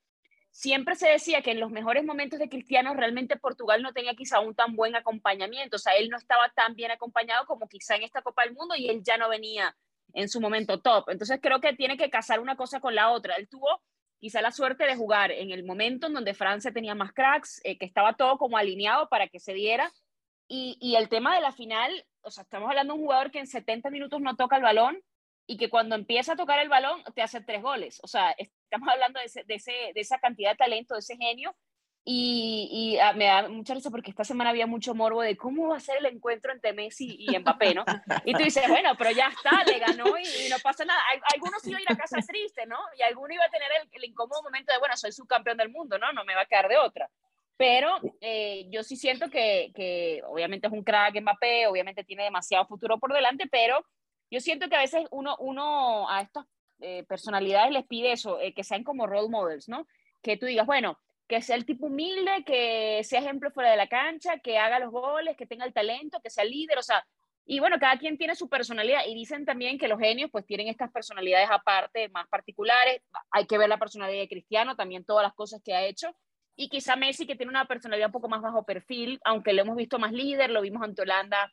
siempre 0.50 0.94
se 0.94 1.08
decía 1.08 1.40
que 1.40 1.52
en 1.52 1.60
los 1.60 1.70
mejores 1.70 2.04
momentos 2.04 2.38
de 2.38 2.50
Cristiano 2.50 2.92
realmente 2.92 3.36
Portugal 3.36 3.82
no 3.82 3.94
tenía 3.94 4.14
quizá 4.14 4.40
un 4.40 4.54
tan 4.54 4.76
buen 4.76 4.94
acompañamiento, 4.94 5.76
o 5.76 5.78
sea, 5.78 5.94
él 5.94 6.10
no 6.10 6.18
estaba 6.18 6.50
tan 6.50 6.74
bien 6.74 6.90
acompañado 6.90 7.46
como 7.46 7.66
quizá 7.66 7.96
en 7.96 8.02
esta 8.02 8.20
Copa 8.20 8.44
del 8.44 8.52
Mundo 8.52 8.74
y 8.76 8.90
él 8.90 9.02
ya 9.02 9.16
no 9.16 9.30
venía 9.30 9.74
en 10.12 10.28
su 10.28 10.38
momento 10.38 10.80
top. 10.80 11.08
Entonces 11.08 11.40
creo 11.42 11.60
que 11.60 11.72
tiene 11.72 11.96
que 11.96 12.10
casar 12.10 12.40
una 12.40 12.54
cosa 12.54 12.78
con 12.78 12.94
la 12.94 13.10
otra. 13.10 13.36
Él 13.36 13.48
tuvo 13.48 13.80
quizá 14.18 14.42
la 14.42 14.52
suerte 14.52 14.84
de 14.84 14.96
jugar 14.96 15.32
en 15.32 15.50
el 15.50 15.64
momento 15.64 16.08
en 16.08 16.12
donde 16.12 16.34
Francia 16.34 16.72
tenía 16.72 16.94
más 16.94 17.12
cracks, 17.12 17.60
eh, 17.64 17.78
que 17.78 17.86
estaba 17.86 18.14
todo 18.14 18.36
como 18.36 18.58
alineado 18.58 19.08
para 19.08 19.28
que 19.28 19.40
se 19.40 19.54
diera. 19.54 19.92
Y, 20.46 20.76
y, 20.78 20.96
el 20.96 21.08
tema 21.08 21.34
de 21.34 21.40
la 21.40 21.52
final, 21.52 21.90
o 22.24 22.30
sea, 22.30 22.42
estamos 22.42 22.68
hablando 22.68 22.94
de 22.94 22.98
un 23.00 23.04
jugador 23.04 23.30
que 23.30 23.38
en 23.38 23.46
70 23.46 23.90
minutos 23.90 24.20
no 24.20 24.36
toca 24.36 24.56
el 24.56 24.62
balón 24.62 25.02
y 25.46 25.56
que 25.56 25.70
cuando 25.70 25.94
empieza 25.94 26.32
a 26.32 26.36
tocar 26.36 26.58
el 26.58 26.68
balón 26.68 27.02
te 27.14 27.22
hace 27.22 27.40
tres 27.40 27.62
goles. 27.62 28.00
O 28.02 28.06
sea, 28.06 28.34
estamos 28.38 28.88
hablando 28.88 29.20
de, 29.20 29.26
ese, 29.26 29.44
de, 29.44 29.54
ese, 29.54 29.72
de 29.94 30.00
esa 30.00 30.18
cantidad 30.18 30.52
de 30.52 30.56
talento, 30.56 30.94
de 30.94 31.00
ese 31.00 31.16
genio 31.16 31.54
y, 32.06 32.68
y 32.70 32.98
ah, 32.98 33.14
me 33.14 33.24
da 33.24 33.48
mucha 33.48 33.72
risa 33.72 33.90
porque 33.90 34.10
esta 34.10 34.24
semana 34.24 34.50
había 34.50 34.66
mucho 34.66 34.94
morbo 34.94 35.22
de 35.22 35.38
cómo 35.38 35.68
va 35.68 35.78
a 35.78 35.80
ser 35.80 35.96
el 35.98 36.06
encuentro 36.06 36.52
entre 36.52 36.74
Messi 36.74 37.16
y 37.18 37.38
Mbappé, 37.38 37.74
¿no? 37.74 37.84
Y 38.26 38.34
tú 38.34 38.44
dices, 38.44 38.68
bueno, 38.68 38.94
pero 38.98 39.10
ya 39.10 39.28
está, 39.28 39.64
le 39.64 39.78
ganó 39.78 40.18
y, 40.18 40.50
no 40.50 40.56
pasa 40.62 40.84
nada. 40.84 41.00
Algunos 41.32 41.66
iban 41.66 41.78
a 41.78 41.82
ir 41.82 41.92
a 41.92 41.96
casa 41.96 42.18
triste, 42.18 42.66
¿no? 42.66 42.76
Y 42.98 43.02
alguno 43.02 43.32
iba 43.32 43.44
a 43.44 43.50
tener 43.50 43.68
el, 43.90 44.04
incómodo 44.04 44.42
momento 44.42 44.70
de, 44.70 44.78
bueno, 44.78 44.96
soy 44.98 45.12
subcampeón 45.12 45.56
del 45.56 45.70
mundo, 45.70 45.98
¿no? 45.98 46.12
No 46.12 46.24
me 46.26 46.34
va 46.34 46.42
a 46.42 46.46
quedar 46.46 46.68
de 46.68 46.76
otra. 46.76 47.08
Pero 47.56 47.90
eh, 48.20 48.66
yo 48.70 48.82
sí 48.82 48.96
siento 48.96 49.30
que, 49.30 49.70
que, 49.74 50.22
obviamente 50.26 50.66
es 50.66 50.72
un 50.72 50.82
crack 50.82 51.20
Mbappé, 51.20 51.66
obviamente 51.68 52.04
tiene 52.04 52.24
demasiado 52.24 52.66
futuro 52.66 52.98
por 52.98 53.12
delante, 53.12 53.46
pero 53.50 53.84
yo 54.30 54.40
siento 54.40 54.68
que 54.68 54.76
a 54.76 54.80
veces 54.80 55.06
uno, 55.10 55.36
uno 55.38 56.10
a 56.10 56.22
estas 56.22 56.46
eh, 56.80 57.04
personalidades 57.04 57.72
les 57.72 57.86
pide 57.86 58.12
eso, 58.12 58.40
eh, 58.40 58.52
que 58.52 58.64
sean 58.64 58.82
como 58.82 59.06
role 59.06 59.28
models, 59.28 59.68
¿no? 59.68 59.86
Que 60.22 60.36
tú 60.36 60.46
digas, 60.46 60.66
bueno, 60.66 60.98
que 61.28 61.40
sea 61.40 61.56
el 61.56 61.64
tipo 61.64 61.86
humilde, 61.86 62.44
que 62.44 63.02
sea 63.04 63.20
ejemplo 63.20 63.50
fuera 63.52 63.70
de 63.70 63.76
la 63.76 63.86
cancha, 63.86 64.38
que 64.38 64.58
haga 64.58 64.80
los 64.80 64.90
goles, 64.90 65.36
que 65.36 65.46
tenga 65.46 65.64
el 65.64 65.72
talento, 65.72 66.20
que 66.20 66.30
sea 66.30 66.44
líder, 66.44 66.78
o 66.78 66.82
sea, 66.82 67.06
y 67.46 67.60
bueno, 67.60 67.78
cada 67.78 67.98
quien 67.98 68.16
tiene 68.16 68.34
su 68.34 68.48
personalidad 68.48 69.02
y 69.06 69.14
dicen 69.14 69.44
también 69.44 69.78
que 69.78 69.88
los 69.88 70.00
genios 70.00 70.30
pues 70.30 70.46
tienen 70.46 70.68
estas 70.68 70.90
personalidades 70.90 71.48
aparte, 71.50 72.08
más 72.08 72.26
particulares, 72.28 73.02
hay 73.30 73.46
que 73.46 73.58
ver 73.58 73.68
la 73.68 73.78
personalidad 73.78 74.20
de 74.20 74.28
Cristiano, 74.28 74.76
también 74.76 75.04
todas 75.04 75.22
las 75.22 75.34
cosas 75.34 75.60
que 75.62 75.74
ha 75.74 75.84
hecho, 75.84 76.14
y 76.56 76.68
quizá 76.68 76.96
Messi 76.96 77.26
que 77.26 77.36
tiene 77.36 77.50
una 77.50 77.66
personalidad 77.66 78.08
un 78.08 78.12
poco 78.12 78.28
más 78.28 78.42
bajo 78.42 78.64
perfil, 78.64 79.20
aunque 79.24 79.52
lo 79.52 79.62
hemos 79.62 79.76
visto 79.76 79.98
más 79.98 80.12
líder, 80.12 80.50
lo 80.50 80.62
vimos 80.62 80.82
ante 80.82 81.02
Holanda 81.02 81.52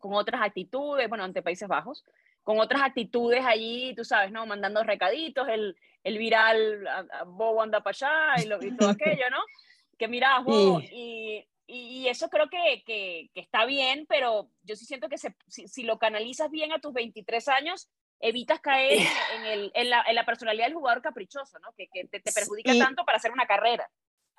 con 0.00 0.14
otras 0.14 0.42
actitudes, 0.42 1.08
bueno, 1.08 1.24
ante 1.24 1.42
Países 1.42 1.68
Bajos, 1.68 2.04
con 2.42 2.60
otras 2.60 2.82
actitudes 2.82 3.44
allí, 3.44 3.94
tú 3.94 4.04
sabes, 4.04 4.30
¿no? 4.30 4.46
Mandando 4.46 4.82
recaditos, 4.82 5.48
el, 5.48 5.76
el 6.04 6.18
viral, 6.18 6.86
Bobo 7.26 7.62
anda 7.62 7.82
para 7.82 7.96
allá 8.34 8.42
y, 8.42 8.46
lo, 8.46 8.62
y 8.62 8.76
todo 8.76 8.90
aquello, 8.90 9.30
¿no? 9.30 9.38
Que 9.98 10.08
mira, 10.08 10.40
Bobo, 10.40 10.82
y, 10.82 11.48
y, 11.66 12.06
eso 12.06 12.28
creo 12.28 12.50
que, 12.50 12.82
que, 12.84 13.30
que, 13.32 13.40
está 13.40 13.64
bien, 13.64 14.04
pero 14.06 14.50
yo 14.62 14.76
sí 14.76 14.84
siento 14.84 15.08
que 15.08 15.16
se, 15.16 15.34
si, 15.48 15.84
lo 15.84 15.98
canalizas 15.98 16.50
bien 16.50 16.70
a 16.72 16.80
tus 16.80 16.92
23 16.92 17.48
años, 17.48 17.88
evitas 18.20 18.60
caer 18.60 19.08
en, 19.36 19.44
el, 19.46 19.72
en, 19.74 19.88
la, 19.88 20.04
en 20.06 20.14
la, 20.14 20.26
personalidad 20.26 20.66
del 20.66 20.74
jugador 20.74 21.00
caprichoso, 21.00 21.58
¿no? 21.60 21.72
Que, 21.78 21.88
que 21.88 22.04
te, 22.08 22.20
te 22.20 22.30
perjudica 22.30 22.76
tanto 22.76 23.06
para 23.06 23.16
hacer 23.16 23.32
una 23.32 23.46
carrera. 23.46 23.88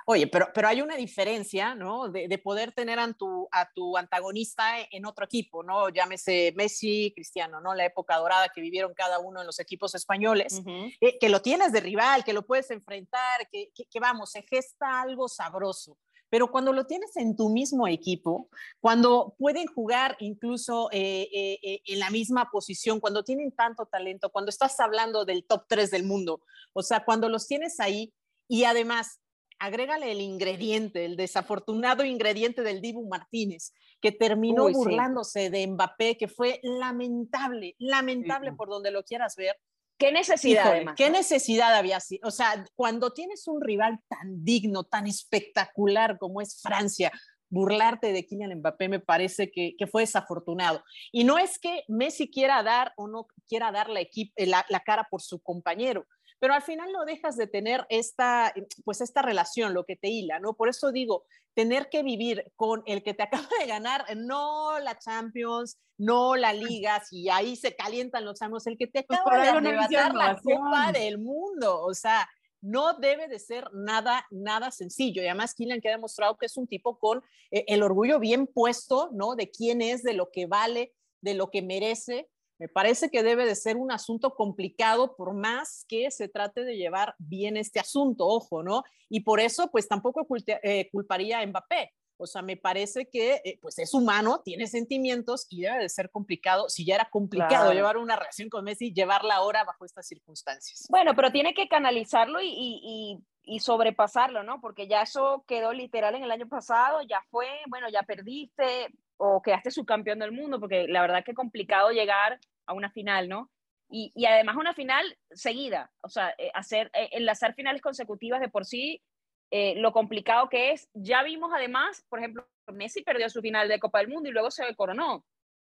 Oye, 0.09 0.25
pero, 0.27 0.47
pero 0.53 0.69
hay 0.69 0.81
una 0.81 0.95
diferencia, 0.95 1.75
¿no? 1.75 2.07
De, 2.07 2.29
de 2.29 2.37
poder 2.37 2.71
tener 2.71 2.97
a 2.97 3.11
tu, 3.11 3.49
a 3.51 3.69
tu 3.73 3.97
antagonista 3.97 4.79
en 4.89 5.05
otro 5.05 5.25
equipo, 5.25 5.63
¿no? 5.63 5.89
Llámese 5.89 6.53
Messi, 6.55 7.11
Cristiano, 7.13 7.59
¿no? 7.59 7.75
La 7.75 7.83
época 7.83 8.15
dorada 8.15 8.47
que 8.55 8.61
vivieron 8.61 8.93
cada 8.93 9.19
uno 9.19 9.41
en 9.41 9.45
los 9.45 9.59
equipos 9.59 9.95
españoles, 9.95 10.61
eh, 11.01 11.19
que 11.19 11.27
lo 11.27 11.41
tienes 11.41 11.73
de 11.73 11.81
rival, 11.81 12.23
que 12.23 12.31
lo 12.31 12.45
puedes 12.45 12.71
enfrentar, 12.71 13.49
que, 13.51 13.73
que, 13.75 13.99
vamos, 13.99 14.31
se 14.31 14.43
gesta 14.43 15.01
algo 15.01 15.27
sabroso. 15.27 15.97
Pero 16.29 16.51
cuando 16.51 16.71
lo 16.71 16.85
tienes 16.85 17.17
en 17.17 17.35
tu 17.35 17.49
mismo 17.49 17.85
equipo, 17.85 18.49
cuando 18.79 19.35
pueden 19.37 19.67
jugar 19.67 20.15
incluso 20.21 20.87
eh, 20.93 21.27
eh, 21.33 21.81
en 21.85 21.99
la 21.99 22.11
misma 22.11 22.49
posición, 22.49 23.01
cuando 23.01 23.25
tienen 23.25 23.51
tanto 23.51 23.85
talento, 23.85 24.29
cuando 24.29 24.51
estás 24.51 24.79
hablando 24.79 25.25
del 25.25 25.43
top 25.45 25.65
3 25.67 25.91
del 25.91 26.05
mundo, 26.05 26.39
o 26.71 26.81
sea, 26.81 27.03
cuando 27.03 27.27
los 27.27 27.45
tienes 27.45 27.81
ahí 27.81 28.13
y 28.47 28.63
además 28.63 29.19
agrégale 29.59 30.11
el 30.11 30.21
ingrediente, 30.21 31.05
el 31.05 31.15
desafortunado 31.15 32.05
ingrediente 32.05 32.61
del 32.61 32.81
Dibu 32.81 33.07
Martínez, 33.07 33.73
que 34.01 34.11
terminó 34.11 34.69
burlándose 34.69 35.49
de 35.49 35.67
Mbappé, 35.67 36.17
que 36.17 36.27
fue 36.27 36.59
lamentable, 36.63 37.75
lamentable 37.79 38.53
por 38.53 38.69
donde 38.69 38.91
lo 38.91 39.03
quieras 39.03 39.35
ver. 39.35 39.55
¿Qué 39.97 40.11
necesidad? 40.11 40.93
¿Qué 40.95 41.09
necesidad 41.09 41.73
había? 41.73 41.97
O 42.23 42.29
sea, 42.29 42.63
cuando 42.75 43.13
tienes 43.13 43.47
un 43.47 43.61
rival 43.61 43.99
tan 44.07 44.43
digno, 44.43 44.83
tan 44.83 45.07
espectacular 45.07 46.19
como 46.19 46.39
es 46.39 46.61
Francia, 46.61 47.11
burlarte 47.49 48.11
de 48.13 48.25
Kylian 48.25 48.59
Mbappé 48.59 48.89
me 48.89 48.99
parece 48.99 49.49
que, 49.49 49.75
que, 49.77 49.87
fue 49.87 50.03
desafortunado. 50.03 50.83
Y 51.11 51.23
no 51.23 51.39
es 51.39 51.57
que 51.57 51.83
Messi 51.87 52.29
quiera 52.29 52.61
dar 52.61 52.93
o 52.95 53.07
no 53.07 53.25
quiera 53.47 53.71
dar 53.71 53.89
la, 53.89 54.01
la, 54.37 54.65
la 54.69 54.79
cara 54.81 55.07
por 55.09 55.21
su 55.21 55.39
compañero, 55.41 56.05
pero 56.39 56.53
al 56.53 56.61
final 56.61 56.91
no 56.91 57.05
dejas 57.05 57.35
de 57.37 57.47
tener 57.47 57.85
esta, 57.89 58.53
pues 58.85 59.01
esta 59.01 59.21
relación, 59.21 59.73
lo 59.73 59.85
que 59.85 59.95
te 59.95 60.09
hila, 60.09 60.39
¿no? 60.39 60.53
Por 60.53 60.69
eso 60.69 60.91
digo, 60.91 61.25
tener 61.53 61.89
que 61.89 62.03
vivir 62.03 62.51
con 62.55 62.83
el 62.85 63.03
que 63.03 63.13
te 63.13 63.23
acaba 63.43 63.47
de 63.59 63.67
ganar, 63.67 64.05
no 64.15 64.79
la 64.79 64.97
Champions, 64.97 65.77
no 65.97 66.35
la 66.35 66.53
Liga, 66.53 67.03
si 67.03 67.29
ahí 67.29 67.55
se 67.55 67.75
calientan 67.75 68.25
los 68.25 68.41
amos, 68.41 68.67
el 68.67 68.77
que 68.77 68.87
te 68.87 69.03
pues 69.03 69.19
acaba 69.19 69.41
de 69.41 69.49
arrebatar 69.49 70.13
la 70.13 70.39
Copa 70.41 70.91
del 70.91 71.17
Mundo, 71.17 71.81
o 71.81 71.93
sea, 71.93 72.29
no 72.61 72.93
debe 72.93 73.27
de 73.27 73.39
ser 73.39 73.69
nada, 73.73 74.25
nada 74.31 74.71
sencillo. 74.71 75.21
Y 75.21 75.25
además 75.25 75.53
Kylian 75.53 75.81
que 75.81 75.89
ha 75.89 75.91
demostrado 75.91 76.37
que 76.37 76.47
es 76.47 76.57
un 76.57 76.67
tipo 76.67 76.97
con 76.97 77.23
eh, 77.51 77.65
el 77.67 77.83
orgullo 77.83 78.19
bien 78.19 78.47
puesto, 78.47 79.09
¿no? 79.13 79.35
De 79.35 79.49
quién 79.49 79.81
es, 79.81 80.03
de 80.03 80.13
lo 80.13 80.31
que 80.31 80.47
vale, 80.47 80.93
de 81.21 81.33
lo 81.33 81.49
que 81.49 81.61
merece. 81.61 82.29
Me 82.59 82.67
parece 82.67 83.09
que 83.09 83.23
debe 83.23 83.45
de 83.45 83.55
ser 83.55 83.77
un 83.77 83.91
asunto 83.91 84.33
complicado 84.35 85.15
por 85.15 85.33
más 85.33 85.85
que 85.87 86.09
se 86.11 86.27
trate 86.27 86.63
de 86.63 86.77
llevar 86.77 87.15
bien 87.19 87.55
este 87.55 87.79
asunto, 87.79 88.25
ojo, 88.25 88.63
¿no? 88.63 88.83
Y 89.09 89.21
por 89.21 89.39
eso, 89.39 89.69
pues 89.71 89.87
tampoco 89.87 90.25
eh, 90.63 90.89
culparía 90.91 91.39
a 91.39 91.45
Mbappé. 91.45 91.93
O 92.19 92.25
sea, 92.25 92.41
me 92.41 92.57
parece 92.57 93.07
que 93.07 93.41
eh, 93.45 93.59
pues 93.61 93.77
es 93.77 93.93
humano, 93.93 94.41
tiene 94.43 94.65
sentimientos 94.65 95.45
y 95.51 95.61
debe 95.61 95.83
de 95.83 95.89
ser 95.89 96.09
complicado. 96.09 96.67
Si 96.67 96.83
ya 96.83 96.95
era 96.95 97.09
complicado 97.11 97.71
llevar 97.73 97.97
una 97.97 98.15
relación 98.15 98.49
con 98.49 98.63
Messi, 98.63 98.91
llevarla 98.91 99.35
ahora 99.35 99.63
bajo 99.63 99.85
estas 99.85 100.07
circunstancias. 100.07 100.87
Bueno, 100.89 101.15
pero 101.15 101.31
tiene 101.31 101.53
que 101.53 101.67
canalizarlo 101.67 102.41
y, 102.41 102.49
y, 102.49 103.19
y, 103.43 103.59
sobrepasarlo, 103.59 104.41
¿no? 104.41 104.59
Porque 104.61 104.87
ya 104.87 105.03
eso 105.03 105.45
quedó 105.47 105.73
literal 105.73 106.15
en 106.15 106.23
el 106.23 106.31
año 106.31 106.47
pasado, 106.47 107.03
ya 107.03 107.21
fue, 107.29 107.47
bueno, 107.67 107.87
ya 107.89 108.01
perdiste 108.01 108.89
o 109.17 109.41
quedaste 109.41 109.71
subcampeón 109.71 110.19
del 110.19 110.31
mundo, 110.31 110.59
porque 110.59 110.87
la 110.87 111.01
verdad 111.01 111.23
que 111.23 111.33
complicado 111.33 111.91
llegar 111.91 112.39
a 112.65 112.73
una 112.73 112.89
final, 112.89 113.29
¿no? 113.29 113.51
Y, 113.89 114.11
y, 114.15 114.25
además 114.25 114.57
una 114.57 114.73
final 114.73 115.17
seguida, 115.31 115.91
o 116.01 116.09
sea, 116.09 116.33
eh, 116.37 116.51
hacer, 116.53 116.91
eh, 116.93 117.09
enlazar 117.13 117.53
finales 117.53 117.81
consecutivas 117.81 118.41
de 118.41 118.49
por 118.49 118.65
sí 118.65 119.01
eh, 119.49 119.75
lo 119.77 119.93
complicado 119.93 120.49
que 120.49 120.71
es. 120.71 120.89
Ya 120.93 121.23
vimos 121.23 121.51
además, 121.55 122.05
por 122.09 122.19
ejemplo, 122.19 122.45
Messi 122.67 123.01
perdió 123.01 123.29
su 123.29 123.41
final 123.41 123.69
de 123.69 123.79
Copa 123.79 123.99
del 123.99 124.09
Mundo 124.09 124.29
y 124.29 124.33
luego 124.33 124.51
se 124.51 124.75
coronó. 124.75 125.25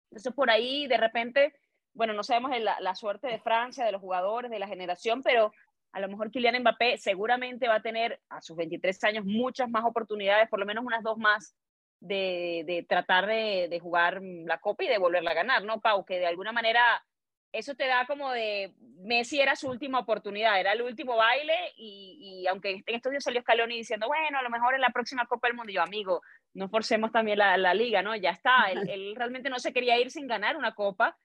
Entonces 0.09 0.33
por 0.33 0.49
ahí 0.49 0.87
de 0.87 0.97
repente, 0.97 1.53
bueno, 1.93 2.13
no 2.13 2.23
sabemos 2.23 2.57
la, 2.59 2.79
la 2.79 2.95
suerte 2.95 3.27
de 3.27 3.39
Francia, 3.39 3.85
de 3.85 3.91
los 3.91 4.01
jugadores, 4.01 4.49
de 4.49 4.57
la 4.57 4.67
generación, 4.67 5.21
pero 5.21 5.51
a 5.91 5.99
lo 5.99 6.07
mejor 6.07 6.31
Kylian 6.31 6.61
Mbappé 6.61 6.97
seguramente 6.97 7.67
va 7.67 7.75
a 7.75 7.81
tener 7.81 8.19
a 8.29 8.41
sus 8.41 8.55
23 8.55 9.03
años 9.03 9.25
muchas 9.25 9.69
más 9.69 9.83
oportunidades, 9.85 10.49
por 10.49 10.59
lo 10.59 10.65
menos 10.65 10.83
unas 10.83 11.03
dos 11.03 11.17
más, 11.17 11.55
de, 11.99 12.63
de 12.65 12.85
tratar 12.87 13.27
de, 13.27 13.67
de, 13.69 13.79
jugar 13.79 14.21
la 14.21 14.59
Copa 14.59 14.83
y 14.83 14.87
de 14.87 14.97
volverla 14.97 15.31
a 15.31 15.35
ganar, 15.35 15.63
¿no, 15.63 15.81
Pau? 15.81 16.05
Que 16.05 16.19
de 16.19 16.27
alguna 16.27 16.51
manera 16.51 17.03
eso 17.51 17.75
te 17.75 17.87
da 17.87 18.05
como 18.05 18.31
de 18.31 18.73
Messi 18.99 19.39
era 19.39 19.55
su 19.55 19.69
última 19.69 19.99
oportunidad, 19.99 20.59
era 20.59 20.73
el 20.73 20.81
último 20.81 21.15
baile 21.15 21.55
y, 21.77 22.45
aunque 22.47 22.83
en 22.85 22.95
estos 22.95 23.11
días 23.11 23.23
salió 23.23 23.41
Scaloni 23.41 23.77
diciendo, 23.77 24.07
bueno, 24.07 24.37
a 24.37 24.43
lo 24.43 24.49
mejor 24.49 24.75
en 24.75 24.81
la 24.81 24.89
próxima 24.89 25.25
Copa 25.25 25.47
del 25.47 25.57
Mundo, 25.57 25.71
yo 25.71 25.81
amigo, 25.81 26.21
no 26.53 26.69
forcemos 26.69 27.11
también 27.11 27.39
la, 27.39 27.57
la 27.57 27.73
liga, 27.73 28.01
¿no? 28.01 28.15
Ya 28.15 28.31
está, 28.31 28.71
él, 28.71 29.15
realmente 29.15 29.49
no 29.49 29.59
se 29.59 29.73
quería 29.73 29.97
ir 29.97 30.11
sin 30.11 30.27
ganar 30.27 30.57
una 30.57 30.75
Copa, 30.75 31.17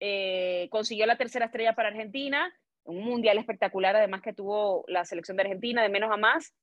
eh, 0.00 0.68
consiguió 0.70 1.06
la 1.06 1.16
tercera 1.16 1.46
estrella 1.46 1.74
para 1.74 1.88
Argentina, 1.88 2.52
un 2.84 3.02
mundial 3.02 3.38
espectacular 3.38 3.96
además 3.96 4.20
que 4.20 4.34
tuvo 4.34 4.84
la 4.88 5.04
selección 5.04 5.36
de 5.36 5.44
Argentina 5.44 5.82
de 5.82 5.88
menos 5.88 6.12
a 6.12 6.16
más 6.16 6.54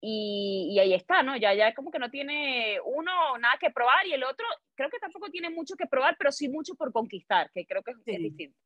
y, 0.00 0.78
ahí 0.78 0.94
está, 0.94 1.22
¿no? 1.22 1.36
Ya, 1.36 1.52
ya 1.54 1.74
como 1.74 1.90
que 1.90 1.98
no 1.98 2.10
tiene 2.10 2.78
uno 2.84 3.36
nada 3.38 3.54
que 3.60 3.70
probar 3.70 4.06
y 4.06 4.12
el 4.12 4.24
otro 4.24 4.46
creo 4.74 4.88
que 4.88 4.98
tampoco 4.98 5.30
tiene 5.30 5.50
mucho 5.50 5.76
que 5.76 5.86
probar, 5.86 6.16
pero 6.18 6.32
sí 6.32 6.48
mucho 6.48 6.74
por 6.74 6.92
conquistar, 6.92 7.50
que 7.52 7.66
creo 7.66 7.82
que 7.82 7.92
es, 7.92 8.18
distinto. 8.18 8.56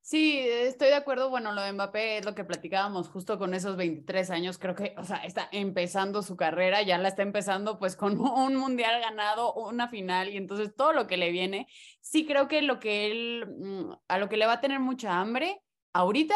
Sí, 0.00 0.38
estoy 0.40 0.88
de 0.88 0.94
acuerdo. 0.94 1.28
Bueno, 1.28 1.52
lo 1.52 1.60
de 1.60 1.72
Mbappé 1.72 2.18
es 2.18 2.24
lo 2.24 2.34
que 2.34 2.44
platicábamos 2.44 3.10
justo 3.10 3.38
con 3.38 3.52
esos 3.52 3.76
23 3.76 4.30
años. 4.30 4.56
Creo 4.56 4.74
que, 4.74 4.94
o 4.96 5.04
sea, 5.04 5.18
está 5.18 5.50
empezando 5.52 6.22
su 6.22 6.36
carrera, 6.36 6.80
ya 6.80 6.96
la 6.96 7.08
está 7.08 7.22
empezando 7.22 7.78
pues 7.78 7.96
con 7.96 8.18
un 8.18 8.56
mundial 8.56 8.98
ganado, 9.02 9.52
una 9.52 9.88
final 9.88 10.30
y 10.30 10.38
entonces 10.38 10.74
todo 10.74 10.94
lo 10.94 11.06
que 11.06 11.18
le 11.18 11.30
viene. 11.30 11.66
Sí, 12.00 12.26
creo 12.26 12.48
que 12.48 12.62
lo 12.62 12.80
que 12.80 13.10
él, 13.10 13.46
mm, 13.46 13.92
a 14.08 14.18
lo 14.18 14.30
que 14.30 14.38
le 14.38 14.46
va 14.46 14.54
a 14.54 14.60
tener 14.62 14.80
mucha 14.80 15.20
hambre 15.20 15.60
ahorita 15.92 16.34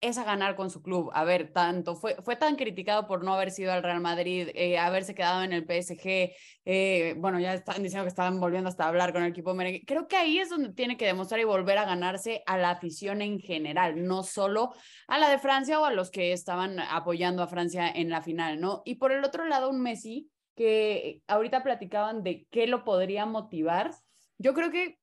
es 0.00 0.18
a 0.18 0.24
ganar 0.24 0.54
con 0.54 0.70
su 0.70 0.82
club. 0.82 1.10
A 1.12 1.24
ver, 1.24 1.52
tanto 1.52 1.96
fue, 1.96 2.16
fue 2.22 2.36
tan 2.36 2.56
criticado 2.56 3.06
por 3.06 3.24
no 3.24 3.34
haber 3.34 3.50
sido 3.50 3.72
al 3.72 3.82
Real 3.82 4.00
Madrid, 4.00 4.48
eh, 4.54 4.78
haberse 4.78 5.14
quedado 5.14 5.42
en 5.42 5.52
el 5.52 5.64
PSG. 5.64 6.32
Eh, 6.64 7.14
bueno, 7.18 7.40
ya 7.40 7.54
están 7.54 7.82
diciendo 7.82 8.04
que 8.04 8.08
estaban 8.08 8.38
volviendo 8.40 8.68
hasta 8.68 8.84
a 8.84 8.88
hablar 8.88 9.12
con 9.12 9.22
el 9.22 9.30
equipo 9.30 9.54
merengue. 9.54 9.84
Creo 9.86 10.06
que 10.06 10.16
ahí 10.16 10.38
es 10.38 10.50
donde 10.50 10.72
tiene 10.72 10.96
que 10.96 11.06
demostrar 11.06 11.40
y 11.40 11.44
volver 11.44 11.78
a 11.78 11.84
ganarse 11.84 12.42
a 12.46 12.56
la 12.58 12.70
afición 12.70 13.22
en 13.22 13.40
general, 13.40 14.04
no 14.04 14.22
solo 14.22 14.72
a 15.08 15.18
la 15.18 15.28
de 15.30 15.38
Francia 15.38 15.80
o 15.80 15.84
a 15.84 15.92
los 15.92 16.10
que 16.10 16.32
estaban 16.32 16.78
apoyando 16.78 17.42
a 17.42 17.48
Francia 17.48 17.90
en 17.90 18.10
la 18.10 18.22
final, 18.22 18.60
¿no? 18.60 18.82
Y 18.84 18.96
por 18.96 19.12
el 19.12 19.24
otro 19.24 19.46
lado, 19.46 19.70
un 19.70 19.80
Messi 19.80 20.30
que 20.54 21.22
ahorita 21.28 21.62
platicaban 21.62 22.22
de 22.22 22.46
qué 22.50 22.66
lo 22.66 22.84
podría 22.84 23.26
motivar. 23.26 23.92
Yo 24.38 24.54
creo 24.54 24.70
que 24.70 24.98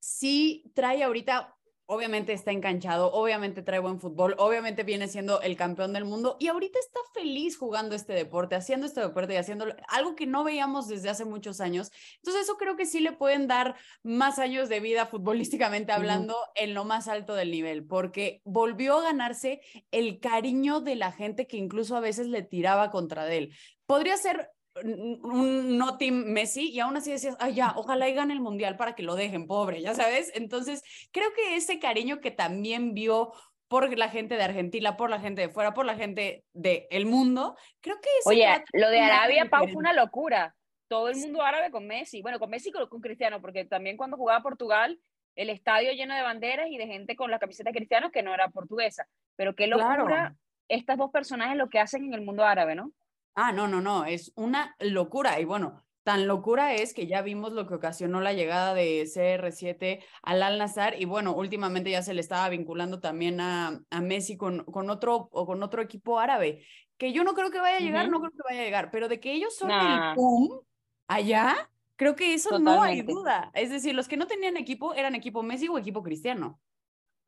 sí 0.00 0.64
trae 0.74 1.02
ahorita 1.02 1.54
obviamente 1.86 2.32
está 2.32 2.52
enganchado, 2.52 3.12
obviamente 3.12 3.62
trae 3.62 3.78
buen 3.78 4.00
fútbol, 4.00 4.34
obviamente 4.38 4.82
viene 4.82 5.08
siendo 5.08 5.40
el 5.40 5.56
campeón 5.56 5.92
del 5.92 6.04
mundo 6.04 6.36
y 6.40 6.48
ahorita 6.48 6.78
está 6.78 7.00
feliz 7.12 7.56
jugando 7.56 7.94
este 7.94 8.12
deporte, 8.12 8.54
haciendo 8.54 8.86
este 8.86 9.00
deporte 9.00 9.34
y 9.34 9.36
haciendo 9.36 9.66
algo 9.88 10.14
que 10.14 10.26
no 10.26 10.44
veíamos 10.44 10.88
desde 10.88 11.10
hace 11.10 11.24
muchos 11.24 11.60
años. 11.60 11.90
Entonces 12.16 12.42
eso 12.42 12.56
creo 12.56 12.76
que 12.76 12.86
sí 12.86 13.00
le 13.00 13.12
pueden 13.12 13.46
dar 13.46 13.76
más 14.02 14.38
años 14.38 14.68
de 14.68 14.80
vida 14.80 15.06
futbolísticamente 15.06 15.92
hablando 15.92 16.36
en 16.54 16.74
lo 16.74 16.84
más 16.84 17.08
alto 17.08 17.34
del 17.34 17.50
nivel, 17.50 17.84
porque 17.86 18.40
volvió 18.44 18.98
a 18.98 19.02
ganarse 19.02 19.60
el 19.90 20.20
cariño 20.20 20.80
de 20.80 20.96
la 20.96 21.12
gente 21.12 21.46
que 21.46 21.56
incluso 21.56 21.96
a 21.96 22.00
veces 22.00 22.26
le 22.28 22.42
tiraba 22.42 22.90
contra 22.90 23.32
él. 23.32 23.54
Podría 23.86 24.16
ser 24.16 24.50
un 24.84 25.76
no 25.76 25.98
team 25.98 26.24
Messi 26.26 26.70
y 26.70 26.80
aún 26.80 26.96
así 26.96 27.10
decías, 27.10 27.36
ay 27.40 27.54
ya, 27.54 27.74
ojalá 27.76 28.08
y 28.08 28.14
gane 28.14 28.32
el 28.32 28.40
mundial 28.40 28.76
para 28.76 28.94
que 28.94 29.02
lo 29.02 29.14
dejen 29.14 29.46
pobre, 29.46 29.82
ya 29.82 29.94
sabes. 29.94 30.32
Entonces, 30.34 30.82
creo 31.12 31.32
que 31.34 31.56
ese 31.56 31.78
cariño 31.78 32.20
que 32.20 32.30
también 32.30 32.94
vio 32.94 33.32
por 33.68 33.96
la 33.96 34.08
gente 34.08 34.36
de 34.36 34.42
Argentina, 34.42 34.96
por 34.96 35.10
la 35.10 35.20
gente 35.20 35.42
de 35.42 35.48
fuera, 35.48 35.72
por 35.72 35.86
la 35.86 35.96
gente 35.96 36.44
del 36.52 36.84
el 36.90 37.06
mundo, 37.06 37.56
creo 37.80 37.96
que 38.00 38.08
Oye, 38.26 38.46
lo 38.72 38.90
de 38.90 39.00
Arabia, 39.00 39.48
Pau, 39.48 39.66
fue 39.66 39.76
una 39.76 39.92
locura. 39.92 40.54
Todo 40.88 41.08
el 41.08 41.16
mundo 41.16 41.40
árabe 41.40 41.70
con 41.70 41.86
Messi. 41.86 42.20
Bueno, 42.20 42.38
con 42.38 42.50
Messi 42.50 42.68
y 42.68 42.72
con, 42.72 43.00
Cristiano, 43.00 43.40
porque 43.40 43.64
también 43.64 43.96
cuando 43.96 44.18
jugaba 44.18 44.42
Portugal, 44.42 45.00
el 45.36 45.48
estadio 45.48 45.90
lleno 45.92 46.14
de 46.14 46.20
banderas 46.20 46.68
y 46.68 46.76
de 46.76 46.86
gente 46.86 47.16
con 47.16 47.30
la 47.30 47.38
camiseta 47.38 47.70
de 47.70 47.76
Cristiano 47.76 48.10
que 48.10 48.22
no 48.22 48.34
era 48.34 48.50
portuguesa. 48.50 49.06
Pero 49.36 49.54
qué 49.54 49.66
locura 49.66 50.36
estas 50.68 50.98
dos 50.98 51.10
personajes 51.10 51.56
lo 51.56 51.70
que 51.70 51.78
hacen 51.78 52.04
en 52.04 52.12
el 52.12 52.20
mundo 52.20 52.44
árabe, 52.44 52.74
¿no? 52.74 52.92
Ah, 53.34 53.52
no, 53.52 53.68
no, 53.68 53.80
no, 53.80 54.04
es 54.04 54.32
una 54.36 54.76
locura. 54.78 55.40
Y 55.40 55.44
bueno, 55.44 55.82
tan 56.02 56.26
locura 56.26 56.74
es 56.74 56.94
que 56.94 57.06
ya 57.06 57.22
vimos 57.22 57.52
lo 57.52 57.66
que 57.66 57.74
ocasionó 57.74 58.20
la 58.20 58.32
llegada 58.32 58.74
de 58.74 59.04
CR7 59.06 60.02
al 60.22 60.42
Al 60.42 60.58
Nazar 60.58 61.00
y 61.00 61.04
bueno, 61.04 61.34
últimamente 61.34 61.90
ya 61.90 62.02
se 62.02 62.14
le 62.14 62.20
estaba 62.20 62.48
vinculando 62.48 63.00
también 63.00 63.40
a, 63.40 63.80
a 63.90 64.00
Messi 64.00 64.36
con, 64.36 64.64
con, 64.64 64.90
otro, 64.90 65.28
o 65.32 65.46
con 65.46 65.62
otro 65.62 65.80
equipo 65.80 66.18
árabe, 66.18 66.64
que 66.96 67.12
yo 67.12 67.24
no 67.24 67.34
creo 67.34 67.50
que 67.50 67.60
vaya 67.60 67.76
a 67.76 67.80
llegar, 67.80 68.08
no 68.08 68.20
creo 68.20 68.32
que 68.32 68.42
vaya 68.48 68.60
a 68.60 68.64
llegar, 68.64 68.90
pero 68.90 69.08
de 69.08 69.20
que 69.20 69.32
ellos 69.32 69.56
son 69.56 69.70
el 69.70 70.14
boom 70.14 70.60
allá, 71.06 71.70
creo 71.96 72.16
que 72.16 72.34
eso 72.34 72.58
no 72.58 72.82
hay 72.82 73.02
duda. 73.02 73.50
Es 73.54 73.70
decir, 73.70 73.94
los 73.94 74.08
que 74.08 74.16
no 74.16 74.26
tenían 74.26 74.56
equipo 74.56 74.94
eran 74.94 75.14
equipo 75.14 75.42
Messi 75.42 75.68
o 75.68 75.78
equipo 75.78 76.02
Cristiano. 76.02 76.60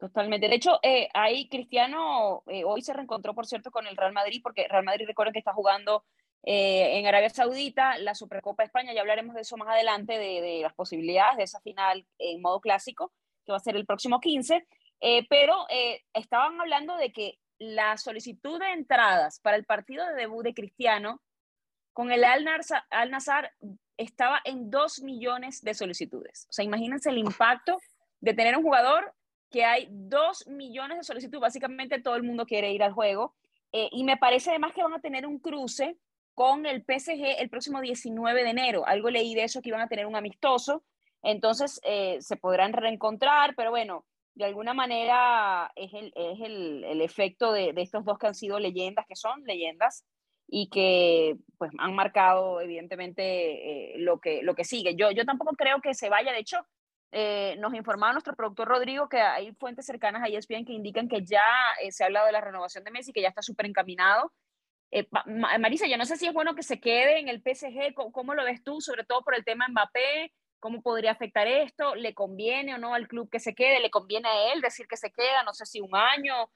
Totalmente. 0.04 0.50
De 0.50 0.56
hecho, 0.56 0.78
eh, 0.82 1.08
ahí 1.14 1.48
Cristiano 1.48 2.42
eh, 2.48 2.62
hoy 2.62 2.82
se 2.82 2.92
reencontró, 2.92 3.34
por 3.34 3.46
cierto, 3.46 3.70
con 3.70 3.86
el 3.86 3.96
Real 3.96 4.12
Madrid, 4.12 4.40
porque 4.42 4.68
Real 4.68 4.84
Madrid 4.84 5.06
recuerden 5.06 5.32
que 5.32 5.38
está 5.38 5.54
jugando 5.54 6.04
eh, 6.42 6.98
en 6.98 7.06
Arabia 7.06 7.30
Saudita 7.30 7.96
la 7.96 8.14
Supercopa 8.14 8.62
de 8.62 8.66
España. 8.66 8.92
Ya 8.92 9.00
hablaremos 9.00 9.34
de 9.34 9.40
eso 9.40 9.56
más 9.56 9.68
adelante, 9.68 10.18
de, 10.18 10.60
las 10.60 10.74
posibilidades 10.74 11.38
de 11.38 11.44
esa 11.44 11.58
final 11.60 12.06
en 12.18 12.42
modo 12.42 12.60
clásico, 12.60 13.14
que 13.46 13.52
va 13.52 13.56
a 13.56 13.60
ser 13.60 13.76
el 13.76 13.86
próximo 13.86 14.20
15. 14.20 14.66
pero 15.30 15.66
estaban 16.12 16.60
hablando 16.60 16.98
de 16.98 17.10
que 17.10 17.38
la 17.58 17.96
solicitud 17.96 18.60
de 18.60 18.72
entradas 18.72 19.40
para 19.40 19.56
el 19.56 19.64
partido 19.64 20.06
de 20.06 20.16
debut 20.16 20.44
de 20.44 20.52
Cristiano 20.52 21.22
con 21.94 22.12
el 22.12 22.24
Al-Nazar 22.24 23.54
estaba 23.96 24.42
en 24.44 24.70
2 24.70 25.00
millones 25.00 25.62
de 25.62 25.72
solicitudes. 25.72 26.46
O 26.50 26.52
sea, 26.52 26.62
imagínense 26.62 27.08
el 27.08 27.16
impacto 27.16 27.78
de 28.20 28.34
tener 28.34 28.54
un 28.54 28.64
jugador 28.64 29.14
que 29.54 29.64
hay 29.64 29.86
dos 29.88 30.48
millones 30.48 30.98
de 30.98 31.04
solicitudes, 31.04 31.40
básicamente 31.40 32.02
todo 32.02 32.16
el 32.16 32.24
mundo 32.24 32.44
quiere 32.44 32.72
ir 32.72 32.82
al 32.82 32.92
juego, 32.92 33.36
eh, 33.70 33.88
y 33.92 34.02
me 34.02 34.16
parece 34.16 34.50
además 34.50 34.72
que 34.74 34.82
van 34.82 34.94
a 34.94 35.00
tener 35.00 35.28
un 35.28 35.38
cruce 35.38 35.96
con 36.34 36.66
el 36.66 36.82
PSG 36.82 37.38
el 37.38 37.48
próximo 37.48 37.80
19 37.80 38.42
de 38.42 38.50
enero. 38.50 38.84
Algo 38.84 39.10
leí 39.10 39.32
de 39.36 39.44
eso, 39.44 39.62
que 39.62 39.68
iban 39.68 39.80
a 39.80 39.86
tener 39.86 40.06
un 40.06 40.16
amistoso, 40.16 40.82
entonces 41.22 41.80
eh, 41.84 42.16
se 42.20 42.36
podrán 42.36 42.72
reencontrar, 42.72 43.54
pero 43.54 43.70
bueno, 43.70 44.04
de 44.34 44.46
alguna 44.46 44.74
manera 44.74 45.70
es 45.76 45.94
el, 45.94 46.12
es 46.16 46.40
el, 46.40 46.82
el 46.82 47.00
efecto 47.00 47.52
de, 47.52 47.72
de, 47.72 47.82
estos 47.82 48.04
dos 48.04 48.18
que 48.18 48.26
han 48.26 48.34
sido 48.34 48.58
leyendas, 48.58 49.06
que 49.06 49.14
son 49.14 49.44
leyendas, 49.44 50.04
y 50.48 50.68
que 50.68 51.36
pues 51.58 51.70
han 51.78 51.94
marcado 51.94 52.60
evidentemente 52.60 53.94
eh, 53.94 53.98
lo, 53.98 54.18
que, 54.18 54.42
lo 54.42 54.56
que 54.56 54.64
sigue. 54.64 54.96
Yo, 54.96 55.12
yo 55.12 55.24
tampoco 55.24 55.54
creo 55.54 55.80
que 55.80 55.94
se 55.94 56.08
vaya, 56.08 56.32
de 56.32 56.40
hecho, 56.40 56.58
eh, 57.12 57.56
nos 57.58 57.74
informaba 57.74 58.12
nuestro 58.12 58.34
productor 58.34 58.68
Rodrigo 58.68 59.08
que 59.08 59.20
hay 59.20 59.52
fuentes 59.54 59.86
cercanas 59.86 60.22
a 60.22 60.28
ESPN 60.28 60.64
que 60.64 60.72
indican 60.72 61.08
que 61.08 61.24
ya 61.24 61.44
eh, 61.80 61.92
se 61.92 62.02
ha 62.02 62.06
hablado 62.06 62.26
de 62.26 62.32
la 62.32 62.40
renovación 62.40 62.82
de 62.84 62.90
Messi, 62.90 63.12
que 63.12 63.22
ya 63.22 63.28
está 63.28 63.42
súper 63.42 63.66
encaminado. 63.66 64.32
Eh, 64.90 65.06
Marisa, 65.60 65.86
yo 65.86 65.96
no 65.96 66.04
sé 66.04 66.16
si 66.16 66.26
es 66.26 66.34
bueno 66.34 66.54
que 66.54 66.62
se 66.62 66.80
quede 66.80 67.20
en 67.20 67.28
el 67.28 67.40
PSG, 67.42 67.94
¿Cómo, 67.94 68.34
lo 68.34 68.44
ves 68.44 68.62
tú? 68.64 68.80
Sobre 68.80 69.04
todo 69.04 69.22
por 69.22 69.34
el 69.34 69.44
tema 69.44 69.68
Mbappé, 69.68 70.32
¿cómo 70.60 70.82
podría 70.82 71.12
afectar 71.12 71.46
esto? 71.46 71.94
¿Le 71.94 72.14
conviene 72.14 72.74
o 72.74 72.78
no 72.78 72.94
al 72.94 73.08
club 73.08 73.28
que 73.30 73.40
se 73.40 73.54
quede? 73.54 73.80
¿Le 73.80 73.90
conviene 73.90 74.28
a 74.28 74.52
él 74.52 74.60
decir 74.60 74.86
que 74.88 74.96
se 74.96 75.10
queda? 75.12 75.42
No 75.44 75.54
sé 75.54 75.66
si 75.66 75.80
un 75.80 75.94
año, 75.94 76.50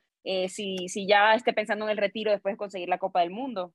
si, 0.48 0.88
si 0.88 1.06
ya 1.06 1.34
esté 1.34 1.52
pensando 1.52 1.84
en 1.84 1.92
el 1.92 1.98
retiro 1.98 2.30
después 2.30 2.54
de 2.54 2.58
conseguir 2.58 2.88
la 2.88 2.98
Copa 2.98 3.20
del 3.20 3.30
Mundo. 3.30 3.74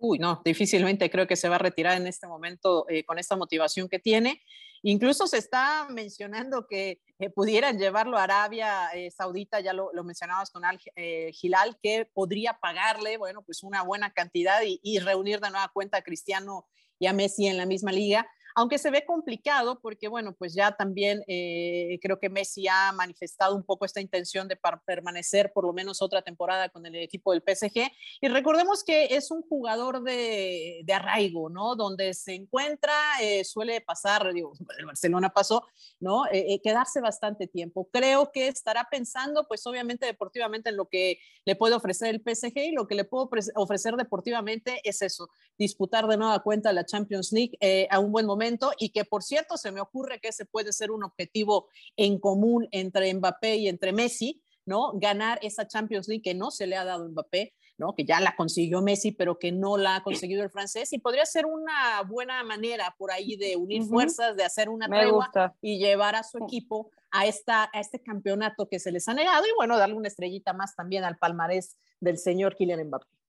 Uy, 0.00 0.18
no, 0.18 0.40
difícilmente 0.44 1.10
creo 1.10 1.26
que 1.26 1.36
se 1.36 1.48
va 1.48 1.56
a 1.56 1.58
retirar 1.58 1.96
en 1.96 2.06
este 2.06 2.26
momento 2.26 2.86
con 3.06 3.18
esta 3.18 3.36
motivación 3.36 3.88
que 3.88 3.98
tiene. 3.98 4.42
Incluso 4.82 5.26
se 5.26 5.36
está 5.36 5.86
mencionando 5.90 6.66
que 6.66 7.00
eh, 7.18 7.28
pudieran 7.28 7.78
llevarlo 7.78 8.16
a 8.16 8.22
Arabia 8.22 8.88
eh, 8.94 9.10
Saudita, 9.10 9.60
ya 9.60 9.74
lo, 9.74 9.92
mencionabas 10.04 10.50
con 10.50 10.64
Al 10.64 10.80
eh, 10.96 11.32
Gilal, 11.34 11.76
que 11.82 12.08
podría 12.14 12.54
pagarle, 12.54 13.18
bueno, 13.18 13.42
pues 13.42 13.62
una 13.62 13.82
buena 13.82 14.12
cantidad 14.12 14.60
y, 14.64 14.98
reunir 15.00 15.40
de 15.40 15.50
nueva 15.50 15.70
cuenta 15.72 15.98
a 15.98 16.02
Cristiano 16.02 16.66
y 16.98 17.06
a 17.06 17.12
Messi 17.12 17.46
en 17.46 17.58
la 17.58 17.66
misma 17.66 17.92
liga 17.92 18.26
aunque 18.54 18.78
se 18.78 18.90
ve 18.90 19.04
complicado 19.04 19.80
porque, 19.80 20.08
bueno, 20.08 20.34
pues 20.34 20.54
ya 20.54 20.72
también 20.72 21.22
eh, 21.26 21.98
creo 22.02 22.18
que 22.18 22.28
Messi 22.28 22.66
ha 22.68 22.92
manifestado 22.92 23.54
un 23.54 23.64
poco 23.64 23.84
esta 23.84 24.00
intención 24.00 24.48
de 24.48 24.58
permanecer 24.86 25.52
por 25.52 25.64
lo 25.64 25.72
menos 25.72 26.02
otra 26.02 26.22
temporada 26.22 26.68
con 26.68 26.86
el 26.86 26.96
equipo 26.96 27.32
del 27.32 27.42
PSG. 27.42 27.90
Y 28.20 28.28
recordemos 28.28 28.84
que 28.84 29.14
es 29.16 29.30
un 29.30 29.42
jugador 29.42 30.02
de, 30.02 30.82
de 30.84 30.92
arraigo, 30.92 31.48
¿no? 31.48 31.76
Donde 31.76 32.14
se 32.14 32.34
encuentra, 32.34 32.92
eh, 33.22 33.44
suele 33.44 33.80
pasar, 33.80 34.32
digo, 34.32 34.52
el 34.78 34.86
Barcelona 34.86 35.30
pasó, 35.30 35.64
¿no? 35.98 36.24
Eh, 36.32 36.60
quedarse 36.62 37.00
bastante 37.00 37.46
tiempo. 37.46 37.88
Creo 37.92 38.30
que 38.32 38.48
estará 38.48 38.88
pensando, 38.90 39.46
pues 39.46 39.66
obviamente 39.66 40.06
deportivamente 40.06 40.70
en 40.70 40.76
lo 40.76 40.86
que 40.86 41.18
le 41.44 41.56
puede 41.56 41.74
ofrecer 41.74 42.08
el 42.08 42.20
PSG 42.20 42.56
y 42.56 42.72
lo 42.72 42.86
que 42.86 42.94
le 42.94 43.04
puedo 43.04 43.30
ofrecer 43.54 43.96
deportivamente 43.96 44.80
es 44.84 45.02
eso, 45.02 45.28
disputar 45.58 46.06
de 46.06 46.16
nueva 46.16 46.40
cuenta 46.42 46.72
la 46.72 46.84
Champions 46.84 47.32
League 47.32 47.56
a 47.90 47.98
un 47.98 48.12
buen 48.12 48.26
momento 48.26 48.40
y 48.78 48.90
que 48.90 49.04
por 49.04 49.22
cierto 49.22 49.56
se 49.56 49.72
me 49.72 49.80
ocurre 49.80 50.20
que 50.20 50.28
ese 50.28 50.44
puede 50.44 50.72
ser 50.72 50.90
un 50.90 51.04
objetivo 51.04 51.68
en 51.96 52.18
común 52.18 52.68
entre 52.72 53.12
Mbappé 53.12 53.56
y 53.56 53.68
entre 53.68 53.92
Messi, 53.92 54.42
¿no? 54.66 54.92
Ganar 54.94 55.38
esa 55.42 55.66
Champions 55.66 56.08
League 56.08 56.22
que 56.22 56.34
no 56.34 56.50
se 56.50 56.66
le 56.66 56.76
ha 56.76 56.84
dado 56.84 57.04
a 57.04 57.08
Mbappé, 57.08 57.54
¿no? 57.78 57.94
Que 57.94 58.04
ya 58.04 58.20
la 58.20 58.36
consiguió 58.36 58.82
Messi, 58.82 59.12
pero 59.12 59.38
que 59.38 59.52
no 59.52 59.76
la 59.76 59.96
ha 59.96 60.02
conseguido 60.02 60.42
el 60.42 60.50
francés 60.50 60.92
y 60.92 60.98
podría 60.98 61.24
ser 61.24 61.46
una 61.46 62.02
buena 62.06 62.42
manera 62.44 62.94
por 62.98 63.10
ahí 63.10 63.36
de 63.36 63.56
unir 63.56 63.82
fuerzas, 63.84 64.36
de 64.36 64.44
hacer 64.44 64.68
una 64.68 64.86
tregua 64.88 65.30
y 65.60 65.78
llevar 65.78 66.14
a 66.14 66.22
su 66.22 66.38
equipo 66.38 66.90
a, 67.10 67.26
esta, 67.26 67.70
a 67.72 67.80
este 67.80 68.02
campeonato 68.02 68.68
que 68.68 68.78
se 68.78 68.92
les 68.92 69.08
ha 69.08 69.14
negado 69.14 69.44
y 69.46 69.50
bueno, 69.56 69.78
darle 69.78 69.94
una 69.94 70.08
estrellita 70.08 70.52
más 70.52 70.76
también 70.76 71.04
al 71.04 71.18
palmarés 71.18 71.76
del 72.00 72.18
señor 72.18 72.54
Kylian 72.54 72.86
Mbappé. 72.86 73.19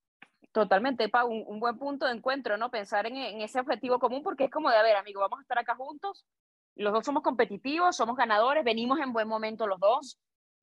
Totalmente, 0.51 1.07
Pau, 1.07 1.29
un, 1.29 1.59
buen 1.61 1.77
punto 1.77 2.05
de 2.05 2.11
encuentro, 2.11 2.57
¿no? 2.57 2.69
Pensar 2.69 3.05
en, 3.05 3.41
ese 3.41 3.59
objetivo 3.59 3.99
común, 3.99 4.21
porque 4.21 4.45
es 4.45 4.51
como 4.51 4.69
de, 4.69 4.75
a 4.75 4.81
ver, 4.81 4.97
amigo, 4.97 5.21
vamos 5.21 5.39
a 5.39 5.41
estar 5.43 5.57
acá 5.57 5.75
juntos, 5.75 6.25
los 6.75 6.91
dos 6.91 7.05
somos 7.05 7.23
competitivos, 7.23 7.95
somos 7.95 8.17
ganadores, 8.17 8.65
venimos 8.65 8.99
en 8.99 9.13
buen 9.13 9.27
momento 9.27 9.65
los 9.65 9.79
dos. 9.79 10.19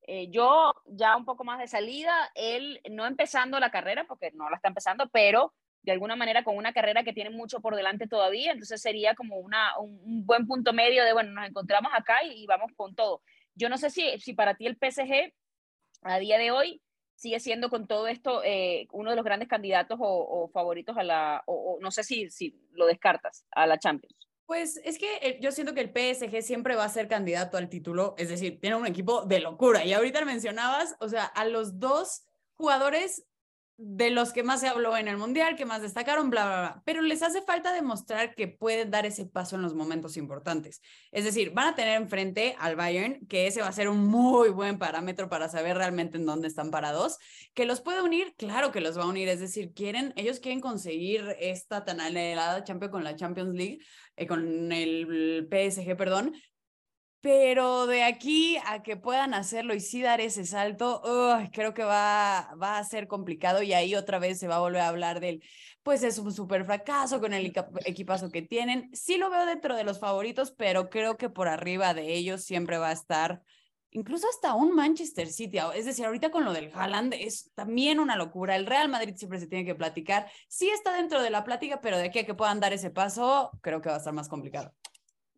Eh, 0.07 0.29
yo 0.29 0.73
ya 0.85 1.17
un 1.17 1.25
poco 1.25 1.43
más 1.43 1.59
de 1.59 1.67
salida, 1.67 2.13
él 2.35 2.81
no 2.91 3.07
empezando 3.07 3.59
la 3.59 3.71
carrera, 3.71 4.05
porque 4.07 4.31
no 4.33 4.49
la 4.49 4.57
está 4.57 4.67
empezando, 4.67 5.09
pero 5.09 5.53
de 5.81 5.91
alguna 5.91 6.15
manera 6.15 6.43
con 6.43 6.57
una 6.57 6.73
carrera 6.73 7.03
que 7.03 7.13
tiene 7.13 7.29
mucho 7.31 7.59
por 7.59 7.75
delante 7.75 8.07
todavía, 8.07 8.51
entonces 8.51 8.81
sería 8.81 9.15
como 9.15 9.37
una, 9.37 9.77
un, 9.79 10.25
buen 10.25 10.45
punto 10.45 10.71
medio 10.73 11.03
de, 11.03 11.13
bueno, 11.13 11.31
nos 11.31 11.47
encontramos 11.47 11.91
acá 11.95 12.23
y, 12.23 12.43
y, 12.43 12.45
vamos 12.45 12.71
con 12.75 12.93
todo. 12.93 13.21
Yo 13.55 13.69
no 13.69 13.77
sé 13.77 13.89
si, 13.89 14.19
si 14.19 14.33
para 14.33 14.55
ti 14.55 14.67
el 14.67 14.77
PSG 14.77 15.33
a 16.03 16.19
día 16.19 16.37
de 16.37 16.51
hoy 16.51 16.81
sigue 17.19 17.39
siendo 17.41 17.69
con 17.69 17.85
todo 17.85 18.07
esto 18.07 18.41
eh, 18.45 18.87
uno 18.93 19.09
de 19.09 19.17
los 19.17 19.25
grandes 19.25 19.49
candidatos 19.49 19.99
o, 20.01 20.49
favoritos 20.53 20.97
a 20.97 21.03
la, 21.03 21.43
o, 21.47 21.77
no 21.81 21.91
sé 21.91 22.03
si, 22.03 22.29
si 22.31 22.57
lo 22.71 22.85
descartas, 22.85 23.45
a 23.51 23.67
la 23.67 23.77
Champions. 23.77 24.15
Pues 24.45 24.77
es 24.83 24.97
que 24.97 25.17
eh, 25.21 25.37
yo 25.41 25.51
siento 25.51 25.73
que 25.73 25.81
el 25.81 25.89
PSG 25.89 26.41
siempre 26.41 26.75
va 26.75 26.85
a 26.85 26.89
ser 26.89 27.09
candidato 27.09 27.57
al 27.57 27.69
título, 27.69 28.15
es 28.17 28.29
decir, 28.29 28.59
tiene 28.61 28.77
un 28.77 28.87
equipo 28.87 29.25
de 29.25 29.41
locura. 29.41 29.83
Y 29.83 29.93
ahorita 29.93 30.23
mencionabas, 30.23 30.95
o 31.01 31.09
sea, 31.09 31.25
a 31.25 31.45
los 31.45 31.79
dos 31.79 32.23
jugadores 32.55 33.25
de 33.81 34.09
los 34.09 34.33
que 34.33 34.43
más 34.43 34.59
se 34.59 34.67
habló 34.67 34.97
en 34.97 35.07
el 35.07 35.15
Mundial, 35.15 35.55
que 35.55 35.65
más 35.65 35.81
destacaron, 35.81 36.29
bla, 36.29 36.45
bla, 36.45 36.59
bla. 36.59 36.81
Pero 36.83 37.01
les 37.01 37.23
hace 37.23 37.41
falta 37.41 37.71
demostrar 37.71 38.35
que 38.35 38.49
pueden 38.49 38.91
dar 38.91 39.05
ese 39.05 39.25
paso 39.25 39.55
en 39.55 39.61
los 39.61 39.73
momentos 39.73 40.17
importantes. 40.17 40.81
Es 41.13 41.23
decir, 41.23 41.51
van 41.51 41.69
a 41.69 41.75
tener 41.75 42.01
enfrente 42.01 42.57
al 42.59 42.75
Bayern, 42.75 43.25
que 43.27 43.47
ese 43.47 43.61
va 43.61 43.67
a 43.67 43.71
ser 43.71 43.87
un 43.87 44.05
muy 44.05 44.49
buen 44.49 44.79
parámetro 44.79 45.29
para 45.29 45.47
saber 45.47 45.77
realmente 45.77 46.17
en 46.17 46.25
dónde 46.25 46.49
están 46.49 46.71
parados. 46.71 47.19
Que 47.53 47.65
los 47.65 47.79
puede 47.79 48.01
unir, 48.01 48.33
claro 48.37 48.73
que 48.73 48.81
los 48.81 48.97
va 48.97 49.03
a 49.03 49.07
unir. 49.07 49.29
Es 49.29 49.39
decir, 49.39 49.71
quieren, 49.73 50.11
ellos 50.17 50.41
quieren 50.41 50.59
conseguir 50.59 51.37
esta 51.39 51.85
tan 51.85 52.01
anhelada 52.01 52.65
Champions 52.65 52.91
con 52.91 53.05
la 53.05 53.15
Champions 53.15 53.55
League, 53.55 53.79
eh, 54.17 54.27
con 54.27 54.73
el 54.73 55.47
PSG, 55.49 55.95
perdón, 55.95 56.33
pero 57.21 57.85
de 57.87 58.03
aquí 58.03 58.57
a 58.65 58.81
que 58.81 58.95
puedan 58.95 59.33
hacerlo 59.33 59.73
y 59.73 59.79
sí 59.79 60.01
dar 60.01 60.21
ese 60.21 60.45
salto, 60.45 61.01
creo 61.51 61.73
que 61.73 61.83
va, 61.83 62.53
va 62.61 62.77
a 62.77 62.83
ser 62.83 63.07
complicado 63.07 63.61
y 63.61 63.73
ahí 63.73 63.95
otra 63.95 64.19
vez 64.19 64.39
se 64.39 64.47
va 64.47 64.55
a 64.55 64.59
volver 64.59 64.81
a 64.81 64.87
hablar 64.87 65.19
del, 65.19 65.43
pues 65.83 66.03
es 66.03 66.17
un 66.17 66.33
súper 66.33 66.65
fracaso 66.65 67.19
con 67.19 67.33
el 67.33 67.53
equipazo 67.85 68.31
que 68.31 68.41
tienen. 68.41 68.89
Sí 68.93 69.17
lo 69.17 69.29
veo 69.29 69.45
dentro 69.45 69.75
de 69.75 69.83
los 69.83 69.99
favoritos, 69.99 70.51
pero 70.51 70.89
creo 70.89 71.17
que 71.17 71.29
por 71.29 71.47
arriba 71.47 71.93
de 71.93 72.13
ellos 72.13 72.43
siempre 72.43 72.77
va 72.77 72.89
a 72.89 72.93
estar 72.93 73.41
incluso 73.91 74.27
hasta 74.29 74.53
un 74.53 74.75
Manchester 74.75 75.27
City. 75.27 75.57
Es 75.75 75.85
decir, 75.85 76.05
ahorita 76.05 76.31
con 76.31 76.45
lo 76.45 76.53
del 76.53 76.71
Haaland 76.73 77.13
es 77.13 77.51
también 77.53 77.99
una 77.99 78.15
locura. 78.15 78.55
El 78.55 78.65
Real 78.65 78.89
Madrid 78.89 79.15
siempre 79.15 79.39
se 79.39 79.47
tiene 79.47 79.65
que 79.65 79.75
platicar. 79.75 80.29
Sí 80.47 80.69
está 80.69 80.93
dentro 80.93 81.21
de 81.21 81.29
la 81.29 81.43
plática, 81.43 81.81
pero 81.81 81.97
de 81.97 82.05
aquí 82.05 82.19
a 82.19 82.25
que 82.25 82.35
puedan 82.35 82.59
dar 82.59 82.73
ese 82.73 82.91
paso, 82.91 83.51
creo 83.61 83.81
que 83.81 83.89
va 83.89 83.95
a 83.95 83.97
estar 83.99 84.13
más 84.13 84.29
complicado. 84.29 84.73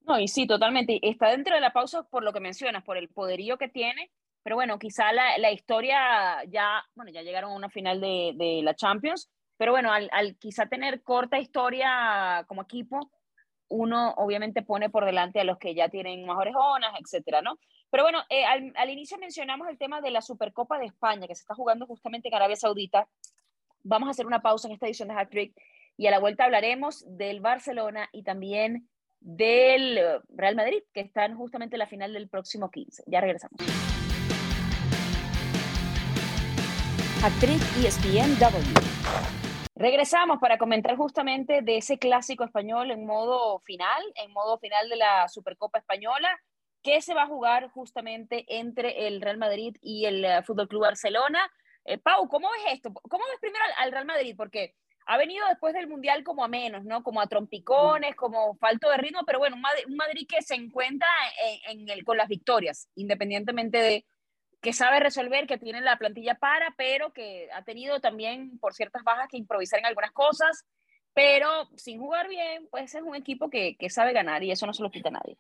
No, 0.06 0.20
y 0.20 0.28
sí, 0.28 0.48
totalmente. 0.48 1.00
Está 1.02 1.30
dentro 1.30 1.56
de 1.56 1.62
la 1.62 1.74
pausa 1.74 2.04
por 2.04 2.24
lo 2.24 2.34
que 2.34 2.40
mencionas, 2.40 2.84
por 2.84 2.98
el 2.98 3.10
poderío 3.10 3.58
que 3.58 3.70
tiene, 3.70 4.12
pero 4.44 4.56
bueno, 4.56 4.80
quizá 4.80 5.12
la, 5.14 5.38
la 5.38 5.52
historia 5.52 6.44
ya, 6.48 6.84
bueno, 6.96 7.12
ya 7.12 7.22
llegaron 7.22 7.52
a 7.52 7.56
una 7.56 7.70
final 7.70 8.02
de, 8.02 8.34
de 8.36 8.62
la 8.64 8.76
Champions, 8.76 9.30
pero 9.58 9.72
bueno, 9.72 9.92
al, 9.92 10.10
quizá 10.40 10.66
tener 10.66 11.04
corta 11.04 11.38
historia 11.38 12.44
como 12.48 12.64
equipo, 12.64 13.12
uno 13.68 14.14
obviamente 14.18 14.64
pone 14.64 14.90
por 14.90 15.06
delante 15.06 15.40
a 15.40 15.44
los 15.44 15.60
que 15.60 15.76
ya 15.76 15.88
tienen 15.88 16.26
más 16.26 16.38
orejonas, 16.38 16.94
etcétera, 17.00 17.42
¿no? 17.42 17.60
Pero 17.92 18.04
bueno, 18.04 18.24
eh, 18.30 18.44
al, 18.44 18.74
al, 18.76 18.90
inicio 18.90 19.18
mencionamos 19.18 19.68
el 19.70 19.78
tema 19.78 20.02
de 20.02 20.12
la 20.12 20.22
Supercopa 20.22 20.80
de 20.80 20.88
España, 20.88 21.28
que 21.28 21.36
se 21.36 21.42
está 21.42 21.54
jugando 21.54 21.86
justamente 21.86 22.28
en 22.28 22.34
Arabia 22.34 22.56
Saudita. 22.56 23.08
Vamos 23.84 24.08
a 24.08 24.12
hacer 24.12 24.26
una 24.26 24.42
pausa 24.42 24.68
en 24.68 24.74
esta 24.74 24.88
edición 24.88 25.10
de 25.10 25.14
Hat 25.14 25.30
Trick 25.30 25.54
y 25.96 26.08
a 26.08 26.12
la 26.12 26.20
vuelta 26.20 26.46
hablaremos 26.46 27.06
del 27.08 27.40
Barcelona 27.40 28.10
y 28.12 28.24
también 28.24 28.90
del 29.22 29.98
eh, 29.98 30.20
Real 30.30 30.56
Madrid, 30.56 30.84
que 30.94 31.02
están 31.02 31.38
justamente 31.38 31.76
en 31.76 31.80
la 31.80 31.88
final 31.88 32.12
del 32.12 32.28
próximo 32.28 32.70
15. 32.70 33.04
Ya 33.08 33.22
regresamos. 33.22 33.60
Actriz 37.24 37.62
ESPNW. 37.86 38.92
Regresamos 39.76 40.40
para 40.40 40.58
comentar 40.58 40.96
justamente 40.98 41.62
de 41.62 41.78
ese 41.78 41.98
clásico 41.98 42.44
español 42.44 42.92
en 42.92 43.06
modo 43.06 43.60
final, 43.60 44.04
en 44.16 44.32
modo 44.32 44.58
final 44.58 44.90
de 44.90 44.96
la 44.96 45.28
Supercopa 45.28 45.80
Española, 45.80 46.30
que 46.84 47.02
se 47.02 47.14
va 47.14 47.24
a 47.24 47.28
jugar 47.28 47.70
justamente 47.70 48.46
entre 48.48 49.08
el 49.08 49.22
Real 49.22 49.38
Madrid 49.38 49.76
y 49.82 50.06
el 50.06 50.26
eh, 50.26 50.42
Fútbol 50.44 50.68
Club 50.68 50.82
Barcelona. 50.82 51.40
Eh, 51.86 51.98
Pau, 52.00 52.28
¿cómo 52.28 52.50
ves 52.52 52.74
esto? 52.74 52.92
¿Cómo 52.92 53.24
ves 53.30 53.40
primero 53.40 53.64
al 53.78 53.92
Real 53.92 54.06
Madrid? 54.06 54.36
Porque 54.36 54.76
ha 55.06 55.18
venido 55.18 55.46
después 55.48 55.74
del 55.74 55.88
Mundial 55.88 56.24
como 56.24 56.44
a 56.44 56.48
menos, 56.48 56.84
¿no? 56.84 57.04
Como 57.04 57.22
a 57.22 57.28
trompicones, 57.28 58.16
como 58.16 58.56
falto 58.56 58.90
de 58.90 58.98
ritmo, 58.98 59.22
pero 59.26 59.40
bueno, 59.40 59.56
un 59.56 59.96
Madrid, 59.96 60.28
que 60.28 60.42
se 60.42 60.56
encuentra 60.56 61.08
en, 61.68 61.90
el, 61.90 62.04
con 62.04 62.18
las 62.18 62.28
victorias, 62.28 62.88
independientemente 62.96 63.78
de 63.80 64.06
que 64.62 64.74
sabe 64.74 65.00
resolver, 65.00 65.48
que 65.48 65.58
tiene 65.58 65.82
la 65.82 65.98
plantilla 65.98 66.36
para, 66.36 66.74
pero 66.78 67.12
que 67.14 67.50
ha 67.54 67.64
tenido 67.64 68.00
también 68.00 68.60
por 68.60 68.74
ciertas 68.74 69.04
bajas 69.04 69.28
que 69.30 69.38
improvisar 69.38 69.80
en 69.80 69.88
algunas 69.88 70.12
cosas, 70.12 70.66
pero 71.14 71.68
sin 71.76 72.00
jugar 72.00 72.28
bien, 72.30 72.68
pues 72.70 72.94
es 72.94 73.02
un 73.02 73.16
equipo 73.16 73.50
que, 73.50 73.76
que 73.78 73.90
sabe 73.90 74.14
ganar 74.14 74.44
y 74.44 74.52
eso 74.52 74.68
no 74.68 74.74
se 74.74 74.84
lo 74.84 74.92
quita 74.92 75.10
a 75.10 75.14
nadie. 75.14 75.38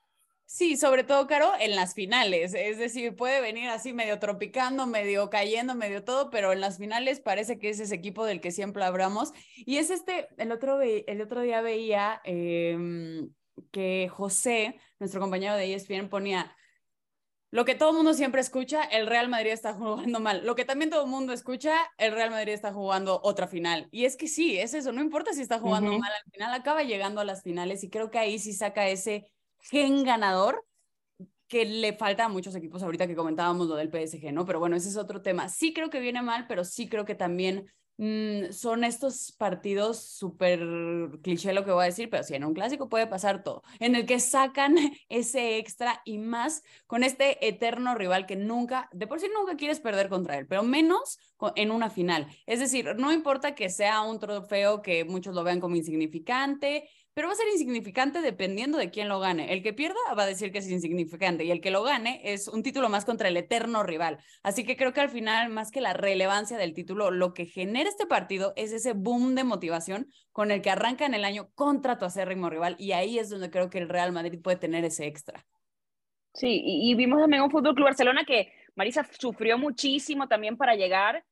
Sí, 0.54 0.76
sobre 0.76 1.06
todo, 1.06 1.28
Caro, 1.28 1.54
en 1.62 1.78
las 1.78 1.94
finales. 1.94 2.54
Es 2.54 2.78
decir, 2.78 3.16
puede 3.16 3.40
venir 3.40 3.70
así 3.70 3.94
medio 3.94 4.20
tropicando, 4.20 4.86
medio 4.86 5.30
cayendo, 5.30 5.76
medio 5.76 6.04
todo, 6.04 6.30
pero 6.30 6.52
en 6.52 6.60
las 6.60 6.78
finales 6.78 7.22
parece 7.22 7.58
que 7.58 7.70
es 7.70 7.80
ese 7.80 7.96
equipo 7.96 8.26
del 8.26 8.42
que 8.42 8.52
siempre 8.52 8.84
hablamos. 8.84 9.32
Y 9.56 9.78
es 9.78 9.90
este, 9.90 10.28
el 10.36 10.52
otro, 10.52 10.82
el 10.82 11.22
otro 11.22 11.40
día 11.40 11.62
veía 11.62 12.20
em, 12.26 13.30
que 13.72 14.10
José, 14.12 14.78
nuestro 15.00 15.22
compañero 15.22 15.56
de 15.56 15.74
ESPN, 15.74 16.10
ponía 16.10 16.54
lo 17.50 17.64
que 17.64 17.76
todo 17.76 17.92
el 17.92 17.96
mundo 17.96 18.14
siempre 18.14 18.42
escucha, 18.42 18.84
el 18.84 19.08
Real 19.08 19.30
Madrid 19.30 19.52
está 19.52 19.74
jugando 19.74 20.20
mal. 20.20 20.46
Lo 20.46 20.56
que 20.56 20.66
también 20.66 20.90
todo 20.90 21.06
el 21.06 21.10
mundo 21.10 21.32
escucha, 21.32 21.78
el 21.98 22.12
Real 22.12 22.30
Madrid 22.30 22.52
está 22.52 22.74
jugando 22.74 23.22
otra 23.24 23.48
final. 23.48 23.88
Y 23.92 24.04
es 24.04 24.18
que 24.18 24.28
sí, 24.28 24.58
es 24.58 24.74
eso, 24.74 24.92
no 24.92 25.00
importa 25.00 25.32
si 25.32 25.42
está 25.44 25.60
jugando 25.60 25.98
mal, 25.98 26.12
al 26.12 26.32
final 26.34 26.54
acaba 26.54 26.84
llegando 26.84 27.22
a 27.22 27.26
las 27.26 27.42
finales 27.42 27.86
y 27.86 27.90
creo 27.90 28.12
que 28.12 28.20
ahí 28.20 28.38
sí 28.38 28.52
saca 28.52 28.90
ese 28.90 29.32
gen 29.62 30.04
ganador 30.04 30.66
que 31.52 31.66
le 31.66 31.92
falta 31.92 32.26
a 32.26 32.30
muchos 32.30 32.56
equipos 32.56 32.82
ahorita 32.82 33.08
que 33.08 33.16
comentábamos 33.16 33.68
lo 33.68 33.76
del 33.76 33.90
PSG, 33.92 34.32
¿no? 34.32 34.46
Pero 34.46 34.60
bueno, 34.60 34.78
ese 34.78 34.88
es 34.88 34.96
otro 34.96 35.22
tema. 35.22 35.50
Sí 35.50 35.74
creo 35.74 35.90
que 35.90 36.00
viene 36.00 36.22
mal, 36.22 36.46
pero 36.48 36.64
sí 36.64 36.88
creo 36.88 37.04
que 37.04 37.14
también 37.14 37.70
mm, 37.98 38.52
son 38.52 38.86
estos 38.86 39.34
partidos 39.34 40.02
súper 40.02 40.62
cliché 41.22 41.52
lo 41.52 41.66
que 41.66 41.72
voy 41.72 41.84
a 41.84 41.86
decir, 41.88 42.10
pero 42.10 42.24
sí, 42.24 42.36
en 42.36 42.46
un 42.46 42.54
clásico 42.54 42.88
puede 42.88 43.06
pasar 43.06 43.44
todo, 43.44 43.64
en 43.80 43.96
el 43.96 44.06
que 44.06 44.22
sacan 44.22 44.76
ese 45.10 45.58
extra 45.58 46.02
y 46.06 46.20
más 46.20 46.64
con 46.88 47.04
este 47.04 47.46
eterno 47.46 47.96
rival 47.96 48.26
que 48.26 48.38
nunca, 48.38 48.88
de 48.94 49.06
por 49.06 49.20
sí 49.20 49.28
nunca 49.38 49.58
quieres 49.58 49.82
perder 49.82 50.08
contra 50.08 50.38
él, 50.38 50.48
pero 50.48 50.64
menos 50.64 51.20
en 51.56 51.70
una 51.70 51.90
final. 51.90 52.28
Es 52.46 52.60
decir, 52.62 52.96
no 52.96 53.12
importa 53.12 53.56
que 53.56 53.70
sea 53.70 54.04
un 54.04 54.20
trofeo 54.20 54.82
que 54.82 55.04
muchos 55.04 55.36
lo 55.36 55.44
vean 55.44 55.60
como 55.60 55.76
insignificante, 55.76 56.88
pero 57.14 57.28
va 57.28 57.34
a 57.34 57.38
ser 57.38 57.48
insignificante 57.52 58.22
dependiendo 58.22 58.78
de 58.78 58.90
quién 58.90 59.10
lo 59.10 59.20
gane. 59.20 59.54
El 59.54 59.62
que 59.62 59.74
pierda 59.74 60.00
va 60.18 60.24
a 60.24 60.28
decir 60.28 60.52
que 60.52 60.60
es 60.60 60.70
insignificante 60.70 61.44
y 61.44 61.52
el 61.52 61.62
que 61.62 61.72
lo 61.72 61.84
gane 61.84 62.22
es 62.24 62.48
un 62.48 62.64
título 62.64 62.90
más 62.90 63.06
contra 63.06 63.28
el 63.28 63.38
eterno 63.38 63.84
rival. 63.84 64.20
Así 64.44 64.64
que 64.64 64.78
creo 64.78 64.94
que 64.94 65.02
al 65.02 65.10
final, 65.10 65.50
más 65.50 65.72
que 65.72 65.82
la 65.82 65.94
relevancia 65.94 66.58
del 66.58 66.74
título, 66.74 67.12
lo 67.12 67.34
que 67.34 67.46
genera 67.46 67.90
este 67.90 68.06
partido 68.06 68.54
es 68.56 68.72
ese 68.72 68.94
boom 68.94 69.36
de 69.36 69.44
motivación 69.44 70.08
con 70.32 70.52
el 70.52 70.62
que 70.62 70.70
arranca 70.70 71.06
en 71.06 71.14
el 71.14 71.26
año 71.26 71.50
contra 71.54 71.98
tu 71.98 72.06
acérrimo 72.06 72.50
rival 72.50 72.76
y 72.80 72.94
ahí 72.94 73.20
es 73.20 73.30
donde 73.30 73.50
creo 73.50 73.70
que 73.70 73.80
el 73.80 73.90
Real 73.90 74.12
Madrid 74.12 74.40
puede 74.42 74.58
tener 74.58 74.86
ese 74.86 75.06
extra. 75.06 75.46
Sí, 76.34 76.62
y, 76.64 76.96
vimos 76.96 77.20
también 77.20 77.44
un 77.44 77.52
Fútbol 77.52 77.76
Club 77.76 77.88
Barcelona 77.88 78.24
que 78.26 78.54
Marisa 78.76 79.06
sufrió 79.20 79.58
muchísimo 79.58 80.30
también 80.30 80.56
para 80.56 80.76
llegar, 80.76 81.26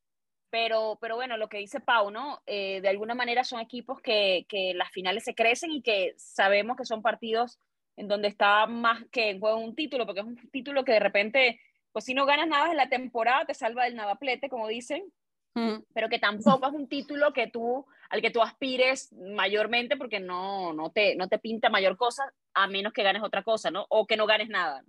pero, 0.50 0.98
pero 1.00 1.16
bueno, 1.16 1.36
lo 1.36 1.48
que 1.48 1.58
dice 1.58 1.80
Pau, 1.80 2.10
¿no? 2.10 2.42
Eh, 2.46 2.80
de 2.80 2.88
alguna 2.88 3.14
manera 3.14 3.44
son 3.44 3.60
equipos 3.60 4.00
que, 4.00 4.46
que 4.48 4.74
las 4.74 4.90
finales 4.90 5.24
se 5.24 5.34
crecen 5.34 5.70
y 5.70 5.82
que 5.82 6.14
sabemos 6.16 6.76
que 6.76 6.84
son 6.84 7.02
partidos 7.02 7.58
en 7.96 8.08
donde 8.08 8.28
está 8.28 8.66
más 8.66 9.04
que 9.10 9.30
en 9.30 9.40
juego 9.40 9.58
un 9.58 9.74
título, 9.74 10.06
porque 10.06 10.20
es 10.20 10.26
un 10.26 10.36
título 10.50 10.84
que 10.84 10.92
de 10.92 11.00
repente, 11.00 11.60
pues 11.92 12.04
si 12.04 12.14
no 12.14 12.26
ganas 12.26 12.48
nada 12.48 12.70
en 12.70 12.76
la 12.76 12.88
temporada, 12.88 13.44
te 13.44 13.54
salva 13.54 13.84
del 13.84 13.94
navaplete, 13.94 14.48
como 14.48 14.68
dicen, 14.68 15.04
pero 15.92 16.08
que 16.08 16.18
tampoco 16.18 16.68
es 16.68 16.72
un 16.72 16.88
título 16.88 17.32
que 17.32 17.48
tú, 17.48 17.84
al 18.08 18.22
que 18.22 18.30
tú 18.30 18.40
aspires 18.40 19.12
mayormente 19.12 19.96
porque 19.96 20.20
no, 20.20 20.72
no, 20.72 20.90
te, 20.90 21.16
no 21.16 21.28
te 21.28 21.38
pinta 21.38 21.68
mayor 21.68 21.96
cosa 21.96 22.32
a 22.54 22.66
menos 22.66 22.92
que 22.92 23.02
ganes 23.02 23.22
otra 23.22 23.42
cosa, 23.42 23.70
¿no? 23.70 23.84
O 23.90 24.06
que 24.06 24.16
no 24.16 24.26
ganes 24.26 24.48
nada. 24.48 24.82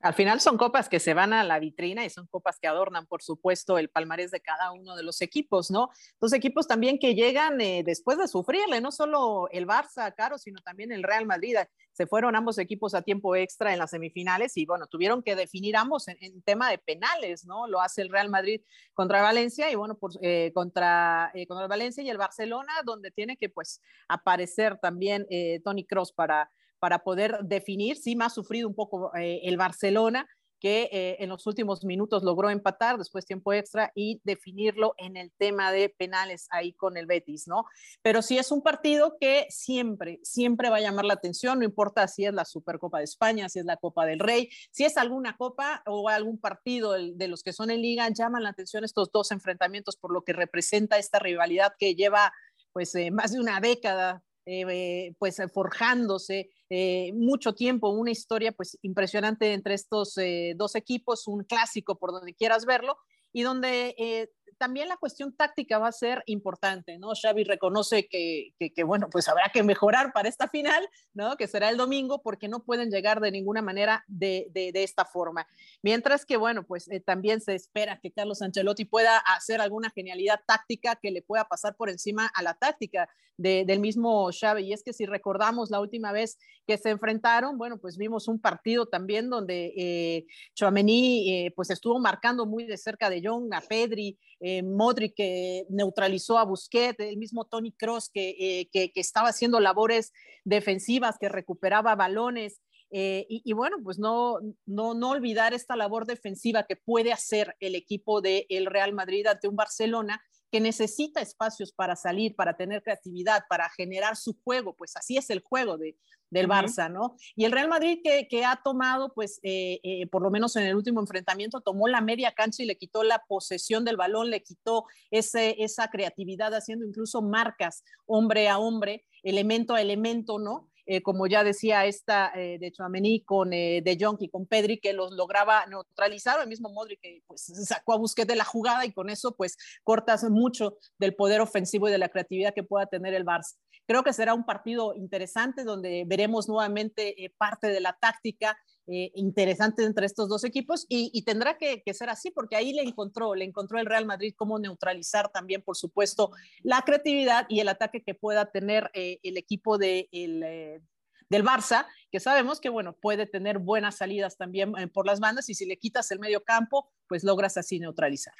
Al 0.00 0.14
final 0.14 0.40
son 0.40 0.56
copas 0.56 0.88
que 0.88 1.00
se 1.00 1.12
van 1.12 1.32
a 1.32 1.42
la 1.42 1.58
vitrina 1.58 2.04
y 2.04 2.10
son 2.10 2.28
copas 2.28 2.60
que 2.60 2.68
adornan, 2.68 3.06
por 3.06 3.20
supuesto, 3.20 3.78
el 3.78 3.88
palmarés 3.88 4.30
de 4.30 4.40
cada 4.40 4.70
uno 4.70 4.94
de 4.94 5.02
los 5.02 5.20
equipos, 5.22 5.72
¿no? 5.72 5.90
Dos 6.20 6.32
equipos 6.32 6.68
también 6.68 7.00
que 7.00 7.16
llegan 7.16 7.60
eh, 7.60 7.82
después 7.84 8.16
de 8.16 8.28
sufrirle, 8.28 8.80
no 8.80 8.92
solo 8.92 9.48
el 9.50 9.66
Barça, 9.66 10.14
Caro, 10.14 10.38
sino 10.38 10.60
también 10.60 10.92
el 10.92 11.02
Real 11.02 11.26
Madrid. 11.26 11.56
Se 11.92 12.06
fueron 12.06 12.36
ambos 12.36 12.58
equipos 12.58 12.94
a 12.94 13.02
tiempo 13.02 13.34
extra 13.34 13.72
en 13.72 13.80
las 13.80 13.90
semifinales 13.90 14.56
y, 14.56 14.66
bueno, 14.66 14.86
tuvieron 14.86 15.20
que 15.20 15.34
definir 15.34 15.76
ambos 15.76 16.06
en, 16.06 16.42
tema 16.42 16.70
de 16.70 16.78
penales, 16.78 17.44
¿no? 17.44 17.66
Lo 17.66 17.80
hace 17.80 18.02
el 18.02 18.10
Real 18.10 18.30
Madrid 18.30 18.60
contra 18.94 19.20
Valencia 19.20 19.68
y, 19.68 19.74
bueno, 19.74 19.98
por, 19.98 20.12
eh, 20.22 20.52
contra, 20.54 21.32
eh, 21.34 21.48
contra 21.48 21.66
Valencia 21.66 22.04
y 22.04 22.10
el 22.10 22.18
Barcelona, 22.18 22.72
donde 22.84 23.10
tiene 23.10 23.36
que, 23.36 23.48
pues, 23.48 23.82
aparecer 24.06 24.78
también 24.78 25.26
Tony 25.64 25.84
Cross 25.84 26.12
para 26.12 26.52
para 26.78 27.00
poder 27.00 27.38
definir. 27.44 27.96
Sí, 27.96 28.16
más 28.16 28.34
sufrido 28.34 28.68
un 28.68 28.74
poco 28.74 29.14
eh, 29.16 29.40
el 29.44 29.56
Barcelona, 29.56 30.26
que 30.60 30.88
eh, 30.92 31.16
en 31.20 31.28
los 31.28 31.46
últimos 31.46 31.84
minutos 31.84 32.22
logró 32.22 32.50
empatar, 32.50 32.98
después 32.98 33.26
tiempo 33.26 33.52
extra 33.52 33.92
y 33.94 34.20
definirlo 34.24 34.94
en 34.98 35.16
el 35.16 35.32
tema 35.38 35.72
de 35.72 35.88
penales 35.88 36.48
ahí 36.50 36.72
con 36.72 36.96
el 36.96 37.06
Betis, 37.06 37.46
¿no? 37.46 37.64
Pero 38.02 38.22
sí 38.22 38.38
es 38.38 38.50
un 38.50 38.62
partido 38.62 39.16
que 39.20 39.46
siempre, 39.50 40.20
siempre 40.22 40.70
va 40.70 40.76
a 40.76 40.80
llamar 40.80 41.04
la 41.04 41.14
atención, 41.14 41.60
no 41.60 41.64
importa 41.64 42.08
si 42.08 42.24
es 42.24 42.34
la 42.34 42.44
Supercopa 42.44 42.98
de 42.98 43.04
España, 43.04 43.48
si 43.48 43.60
es 43.60 43.64
la 43.64 43.76
Copa 43.76 44.06
del 44.06 44.18
Rey, 44.18 44.50
si 44.70 44.84
es 44.84 44.96
alguna 44.96 45.36
copa 45.36 45.82
o 45.86 46.08
algún 46.08 46.38
partido 46.38 46.92
de 46.92 47.28
los 47.28 47.42
que 47.42 47.52
son 47.52 47.70
en 47.70 47.82
liga, 47.82 48.08
llaman 48.08 48.42
la 48.42 48.50
atención 48.50 48.84
estos 48.84 49.10
dos 49.12 49.30
enfrentamientos 49.30 49.96
por 49.96 50.12
lo 50.12 50.22
que 50.22 50.32
representa 50.32 50.98
esta 50.98 51.18
rivalidad 51.18 51.72
que 51.78 51.94
lleva 51.94 52.32
pues 52.72 52.94
eh, 52.94 53.10
más 53.10 53.32
de 53.32 53.40
una 53.40 53.60
década 53.60 54.22
eh, 54.50 55.14
pues 55.18 55.38
eh, 55.40 55.48
forjándose 55.48 56.50
eh, 56.70 57.12
mucho 57.12 57.54
tiempo, 57.54 57.90
una 57.90 58.10
historia 58.10 58.52
pues 58.52 58.78
impresionante 58.80 59.52
entre 59.52 59.74
estos 59.74 60.14
dos 60.56 60.74
equipos, 60.74 61.28
un 61.28 61.44
clásico 61.44 61.98
por 61.98 62.12
donde 62.12 62.34
quieras 62.34 62.64
verlo, 62.64 62.96
y 63.30 63.42
donde 63.42 64.30
también 64.56 64.88
la 64.88 64.96
cuestión 64.96 65.34
táctica 65.34 65.78
va 65.78 65.88
a 65.88 65.92
ser 65.92 66.22
importante, 66.26 66.98
¿no? 66.98 67.12
Xavi 67.20 67.44
reconoce 67.44 68.08
que, 68.08 68.54
que, 68.58 68.84
bueno, 68.84 69.08
pues 69.10 69.28
habrá 69.28 69.50
que 69.52 69.62
mejorar 69.62 70.12
para 70.12 70.28
esta 70.28 70.48
final, 70.48 70.88
¿no? 71.14 71.36
Que 71.36 71.46
será 71.46 71.68
el 71.68 71.76
domingo, 71.76 72.22
porque 72.22 72.48
no 72.48 72.64
pueden 72.64 72.90
llegar 72.90 73.20
de 73.20 73.30
ninguna 73.30 73.62
manera 73.62 74.04
de, 74.06 74.48
de, 74.52 74.72
esta 74.82 75.04
forma. 75.04 75.46
Mientras 75.82 76.24
que, 76.24 76.36
bueno, 76.36 76.64
pues 76.64 76.88
eh, 76.90 77.00
también 77.00 77.40
se 77.40 77.54
espera 77.54 78.00
que 78.00 78.12
Carlos 78.12 78.42
Ancelotti 78.42 78.84
pueda 78.84 79.18
hacer 79.18 79.60
alguna 79.60 79.90
genialidad 79.90 80.40
táctica 80.46 80.96
que 80.96 81.10
le 81.10 81.22
pueda 81.22 81.44
pasar 81.44 81.76
por 81.76 81.90
encima 81.90 82.30
a 82.34 82.42
la 82.42 82.54
táctica 82.54 83.08
de, 83.38 83.64
del 83.64 83.80
mismo 83.80 84.30
Xavi. 84.32 84.64
Y 84.64 84.72
es 84.72 84.82
que 84.82 84.92
si 84.92 85.06
recordamos 85.06 85.70
la 85.70 85.80
última 85.80 86.12
vez 86.12 86.38
que 86.66 86.76
se 86.76 86.90
enfrentaron, 86.90 87.56
bueno, 87.56 87.78
pues 87.78 87.96
vimos 87.96 88.28
un 88.28 88.40
partido 88.40 88.86
también 88.86 89.30
donde 89.30 89.72
eh, 89.76 90.26
eh, 90.60 91.52
pues 91.56 91.70
estuvo 91.70 91.98
marcando 91.98 92.44
muy 92.44 92.64
de 92.64 92.76
cerca 92.76 93.08
de 93.08 93.22
John, 93.24 93.48
a 93.54 93.60
Pedri, 93.60 94.18
eh, 94.40 94.62
Modric 94.62 95.14
que 95.16 95.66
neutralizó 95.68 96.38
a 96.38 96.44
Busquets, 96.44 97.00
el 97.00 97.16
mismo 97.16 97.44
Tony 97.44 97.72
Cross 97.72 98.10
eh, 98.14 98.68
que, 98.72 98.92
que, 98.92 99.00
estaba 99.00 99.28
haciendo 99.28 99.58
labores 99.60 100.12
defensivas, 100.44 101.18
que 101.18 101.28
recuperaba 101.28 101.96
balones. 101.96 102.60
Eh, 102.90 103.26
y, 103.28 103.52
bueno, 103.52 103.76
pues 103.82 103.98
no, 103.98 104.38
no, 104.64 104.94
no 104.94 105.10
olvidar 105.10 105.52
esta 105.52 105.76
labor 105.76 106.06
defensiva 106.06 106.64
que 106.64 106.76
puede 106.76 107.12
hacer 107.12 107.54
el 107.60 107.74
equipo 107.74 108.20
del 108.20 108.46
el 108.48 108.66
Real 108.66 108.94
Madrid 108.94 109.26
ante 109.26 109.48
un 109.48 109.56
Barcelona 109.56 110.22
que 110.50 110.60
necesita 110.60 111.20
espacios 111.20 111.72
para 111.72 111.96
salir, 111.96 112.34
para 112.34 112.56
tener 112.56 112.82
creatividad, 112.82 113.44
para 113.48 113.68
generar 113.70 114.16
su 114.16 114.36
juego, 114.42 114.74
pues 114.74 114.96
así 114.96 115.16
es 115.16 115.30
el 115.30 115.40
juego 115.40 115.76
de, 115.76 115.96
del 116.30 116.48
Barça, 116.48 116.90
¿no? 116.90 117.16
Y 117.36 117.44
el 117.44 117.52
Real 117.52 117.68
Madrid 117.68 118.00
que, 118.02 118.28
que 118.28 118.44
ha 118.44 118.60
tomado, 118.62 119.12
pues, 119.14 119.40
eh, 119.42 119.80
eh, 119.82 120.06
por 120.08 120.22
lo 120.22 120.30
menos 120.30 120.56
en 120.56 120.64
el 120.64 120.76
último 120.76 121.00
enfrentamiento, 121.00 121.60
tomó 121.60 121.88
la 121.88 122.00
media 122.00 122.32
cancha 122.32 122.62
y 122.62 122.66
le 122.66 122.76
quitó 122.76 123.02
la 123.02 123.22
posesión 123.26 123.84
del 123.84 123.96
balón, 123.96 124.30
le 124.30 124.42
quitó 124.42 124.84
ese, 125.10 125.56
esa 125.62 125.88
creatividad, 125.88 126.54
haciendo 126.54 126.84
incluso 126.84 127.22
marcas 127.22 127.82
hombre 128.06 128.48
a 128.48 128.58
hombre, 128.58 129.06
elemento 129.22 129.74
a 129.74 129.80
elemento, 129.80 130.38
¿no? 130.38 130.67
Eh, 130.90 131.02
como 131.02 131.26
ya 131.26 131.44
decía 131.44 131.84
esta 131.84 132.32
de 132.34 132.72
Chouameni 132.72 133.20
con 133.20 133.50
De 133.50 133.98
Jong 134.00 134.16
y 134.20 134.30
con 134.30 134.46
Pedri, 134.46 134.80
que 134.80 134.94
los 134.94 135.12
lograba 135.12 135.66
neutralizar, 135.66 136.40
el 136.40 136.48
mismo 136.48 136.70
Modric 136.70 136.98
que 137.00 137.22
pues, 137.26 137.42
sacó 137.66 137.92
a 137.92 137.98
Busquets 137.98 138.26
de 138.26 138.36
la 138.36 138.44
jugada 138.44 138.86
y 138.86 138.92
con 138.92 139.10
eso 139.10 139.36
pues 139.36 139.58
cortas 139.84 140.24
mucho 140.30 140.78
del 140.98 141.14
poder 141.14 141.42
ofensivo 141.42 141.88
y 141.88 141.92
de 141.92 141.98
la 141.98 142.08
creatividad 142.08 142.54
que 142.54 142.62
pueda 142.62 142.86
tener 142.86 143.12
el 143.12 143.24
Barça. 143.24 143.56
Creo 143.86 144.02
que 144.02 144.12
será 144.12 144.34
un 144.34 144.44
partido 144.44 144.94
interesante 144.94 145.64
donde 145.64 146.04
veremos 146.06 146.48
nuevamente 146.48 147.24
eh, 147.24 147.32
parte 147.36 147.68
de 147.68 147.80
la 147.80 147.96
táctica 147.98 148.58
eh, 148.90 149.10
interesante 149.16 149.84
entre 149.84 150.06
estos 150.06 150.30
dos 150.30 150.44
equipos 150.44 150.86
y, 150.88 151.22
tendrá 151.22 151.58
que, 151.58 151.82
ser 151.92 152.08
así 152.08 152.30
porque 152.30 152.56
ahí 152.56 152.72
le 152.72 152.80
encontró, 152.80 153.34
le 153.34 153.44
encontró 153.44 153.78
el 153.78 153.84
Real 153.84 154.06
Madrid 154.06 154.32
cómo 154.34 154.58
neutralizar 154.58 155.28
también, 155.28 155.60
por 155.60 155.76
supuesto, 155.76 156.30
la 156.62 156.80
creatividad 156.80 157.44
y 157.50 157.60
el 157.60 157.68
ataque 157.68 158.02
que 158.02 158.14
pueda 158.14 158.50
tener 158.50 158.90
eh, 158.94 159.20
el 159.22 159.36
equipo 159.36 159.76
de, 159.76 160.08
del 160.10 161.44
Barça, 161.44 161.86
que 162.10 162.18
sabemos 162.18 162.60
que, 162.60 162.70
bueno, 162.70 162.94
puede 162.94 163.26
tener 163.26 163.58
buenas 163.58 163.98
salidas 163.98 164.38
también 164.38 164.72
por 164.94 165.04
las 165.04 165.20
bandas 165.20 165.50
y 165.50 165.54
si 165.54 165.66
le 165.66 165.76
quitas 165.76 166.10
el 166.10 166.18
medio 166.18 166.42
campo, 166.42 166.90
pues 167.08 167.24
logras 167.24 167.58
así 167.58 167.78
neutralizar. 167.78 168.34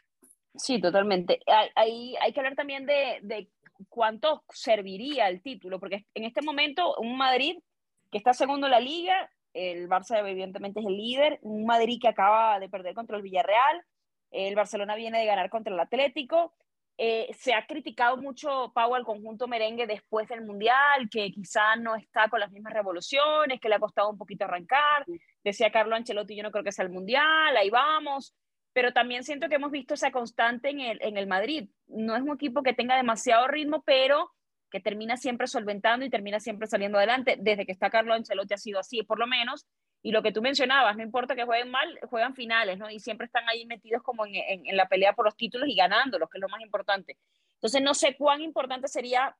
Sí, 0.54 0.80
totalmente. 0.80 1.40
Hay, 1.76 2.16
hay 2.22 2.32
que 2.32 2.40
hablar 2.40 2.56
también 2.56 2.86
de, 2.86 3.18
de 3.22 3.50
cuánto 3.90 4.44
serviría 4.48 5.28
el 5.28 5.42
título, 5.42 5.78
porque 5.78 6.06
en 6.14 6.24
este 6.24 6.40
momento 6.40 6.94
un 6.96 7.18
Madrid 7.18 7.58
que 8.10 8.16
está 8.16 8.32
segundo 8.32 8.66
en 8.66 8.70
la 8.70 8.80
liga, 8.80 9.30
el 9.58 9.88
Barça 9.88 10.18
evidentemente 10.18 10.80
es 10.80 10.86
el 10.86 10.96
líder, 10.96 11.38
un 11.42 11.66
Madrid 11.66 11.98
que 12.00 12.08
acaba 12.08 12.58
de 12.60 12.68
perder 12.68 12.94
contra 12.94 13.16
el 13.16 13.22
Villarreal, 13.22 13.82
el 14.30 14.54
Barcelona 14.54 14.94
viene 14.94 15.18
de 15.18 15.26
ganar 15.26 15.50
contra 15.50 15.72
el 15.72 15.80
Atlético, 15.80 16.54
eh, 17.00 17.28
se 17.38 17.54
ha 17.54 17.64
criticado 17.66 18.16
mucho 18.16 18.72
Pau 18.74 18.94
al 18.94 19.04
conjunto 19.04 19.46
merengue 19.46 19.86
después 19.86 20.28
del 20.28 20.44
Mundial, 20.44 21.08
que 21.10 21.30
quizá 21.30 21.76
no 21.76 21.94
está 21.94 22.28
con 22.28 22.40
las 22.40 22.50
mismas 22.50 22.72
revoluciones, 22.72 23.60
que 23.60 23.68
le 23.68 23.76
ha 23.76 23.80
costado 23.80 24.10
un 24.10 24.18
poquito 24.18 24.44
arrancar. 24.44 25.06
Decía 25.44 25.70
Carlo 25.70 25.94
Ancelotti, 25.94 26.34
yo 26.34 26.42
no 26.42 26.50
creo 26.50 26.64
que 26.64 26.72
sea 26.72 26.84
el 26.84 26.90
Mundial, 26.90 27.56
ahí 27.56 27.70
vamos 27.70 28.34
pero 28.78 28.92
también 28.92 29.24
siento 29.24 29.48
que 29.48 29.56
hemos 29.56 29.72
visto 29.72 29.94
esa 29.94 30.12
constante 30.12 30.70
en 30.70 30.78
el, 30.78 30.98
en 31.02 31.16
el 31.16 31.26
Madrid. 31.26 31.68
No 31.88 32.14
es 32.14 32.22
un 32.22 32.34
equipo 32.34 32.62
que 32.62 32.74
tenga 32.74 32.96
demasiado 32.96 33.48
ritmo, 33.48 33.82
pero 33.84 34.30
que 34.70 34.80
termina 34.80 35.16
siempre 35.16 35.46
solventando 35.46 36.04
y 36.04 36.10
termina 36.10 36.40
siempre 36.40 36.66
saliendo 36.66 36.98
adelante. 36.98 37.36
Desde 37.38 37.66
que 37.66 37.72
está 37.72 37.90
Carlos 37.90 38.16
Ancelotti 38.16 38.54
ha 38.54 38.58
sido 38.58 38.78
así, 38.78 39.02
por 39.02 39.18
lo 39.18 39.26
menos. 39.26 39.66
Y 40.02 40.12
lo 40.12 40.22
que 40.22 40.32
tú 40.32 40.42
mencionabas, 40.42 40.96
no 40.96 41.02
importa 41.02 41.34
que 41.34 41.44
jueguen 41.44 41.70
mal, 41.70 41.98
juegan 42.08 42.34
finales, 42.34 42.78
¿no? 42.78 42.88
Y 42.88 43.00
siempre 43.00 43.26
están 43.26 43.48
ahí 43.48 43.66
metidos 43.66 44.02
como 44.02 44.26
en, 44.26 44.34
en, 44.36 44.76
la 44.76 44.86
pelea 44.88 45.12
por 45.12 45.24
los 45.24 45.36
títulos 45.36 45.68
y 45.68 45.74
ganándolos, 45.74 46.30
que 46.30 46.38
es 46.38 46.42
lo 46.42 46.48
más 46.48 46.60
importante. 46.60 47.16
Entonces, 47.54 47.82
no 47.82 47.94
sé 47.94 48.16
cuán 48.16 48.40
importante 48.40 48.86
sería 48.86 49.36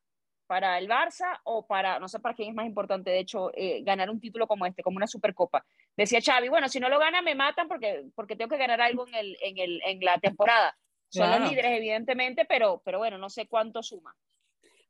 para 0.48 0.78
el 0.78 0.88
Barça 0.88 1.40
o 1.44 1.66
para, 1.66 2.00
no 2.00 2.08
sé 2.08 2.18
para 2.18 2.34
quién 2.34 2.48
es 2.48 2.54
más 2.54 2.66
importante, 2.66 3.10
de 3.10 3.20
hecho, 3.20 3.50
eh, 3.54 3.82
ganar 3.82 4.08
un 4.10 4.18
título 4.18 4.46
como 4.48 4.64
este, 4.66 4.82
como 4.82 4.96
una 4.96 5.06
Supercopa. 5.06 5.64
Decía 5.94 6.20
Xavi, 6.24 6.48
bueno, 6.48 6.68
si 6.68 6.80
no 6.80 6.88
lo 6.88 6.98
gana 6.98 7.20
me 7.20 7.34
matan 7.34 7.68
porque, 7.68 8.06
porque 8.14 8.34
tengo 8.34 8.48
que 8.48 8.56
ganar 8.56 8.80
algo 8.80 9.06
en, 9.06 9.14
el, 9.14 9.36
en, 9.42 9.58
el, 9.58 9.80
en 9.84 10.00
la 10.00 10.18
temporada. 10.18 10.76
Son 11.10 11.30
los 11.30 11.50
líderes, 11.50 11.72
evidentemente, 11.76 12.44
pero, 12.46 12.82
pero 12.84 12.98
bueno, 12.98 13.18
no 13.18 13.30
sé 13.30 13.46
cuánto 13.46 13.82
suma. 13.82 14.14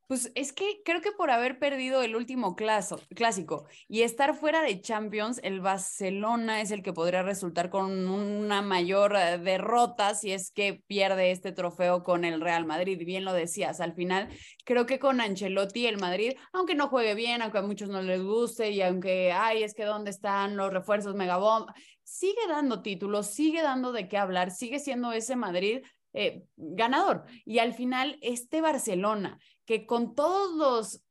Pues 0.08 0.32
es 0.34 0.54
que 0.54 0.80
creo 0.86 1.02
que 1.02 1.12
por 1.12 1.30
haber 1.30 1.58
perdido 1.58 2.00
el 2.00 2.16
último 2.16 2.56
clásico 2.56 3.66
y 3.88 4.00
estar 4.00 4.34
fuera 4.34 4.62
de 4.62 4.80
Champions, 4.80 5.38
el 5.42 5.60
Barcelona 5.60 6.62
es 6.62 6.70
el 6.70 6.82
que 6.82 6.94
podría 6.94 7.22
resultar 7.22 7.68
con 7.68 8.08
una 8.08 8.62
mayor 8.62 9.14
eh, 9.16 9.36
derrota 9.36 10.14
si 10.14 10.32
es 10.32 10.50
que 10.50 10.82
pierde 10.86 11.30
este 11.30 11.52
trofeo 11.52 12.02
con 12.04 12.24
el 12.24 12.40
Real 12.40 12.64
Madrid. 12.64 12.98
Bien 13.04 13.26
lo 13.26 13.34
decías, 13.34 13.82
al 13.82 13.92
final 13.92 14.30
creo 14.64 14.86
que 14.86 14.98
con 14.98 15.20
Ancelotti 15.20 15.86
el 15.86 15.98
Madrid, 15.98 16.32
aunque 16.54 16.74
no 16.74 16.88
juegue 16.88 17.14
bien, 17.14 17.42
aunque 17.42 17.58
a 17.58 17.62
muchos 17.62 17.90
no 17.90 18.00
les 18.00 18.22
guste 18.22 18.70
y 18.70 18.80
aunque, 18.80 19.32
ay, 19.32 19.62
es 19.62 19.74
que 19.74 19.84
dónde 19.84 20.08
están 20.08 20.56
los 20.56 20.72
refuerzos 20.72 21.16
megabomb, 21.16 21.68
sigue 22.02 22.48
dando 22.48 22.80
títulos, 22.80 23.26
sigue 23.26 23.60
dando 23.60 23.92
de 23.92 24.08
qué 24.08 24.16
hablar, 24.16 24.52
sigue 24.52 24.78
siendo 24.78 25.12
ese 25.12 25.36
Madrid 25.36 25.82
eh, 26.20 26.42
ganador. 26.56 27.26
Y 27.44 27.60
al 27.60 27.74
final, 27.74 28.18
este 28.22 28.60
Barcelona, 28.60 29.38
que 29.64 29.86
con 29.86 30.16
todos 30.16 30.52
los, 30.56 31.04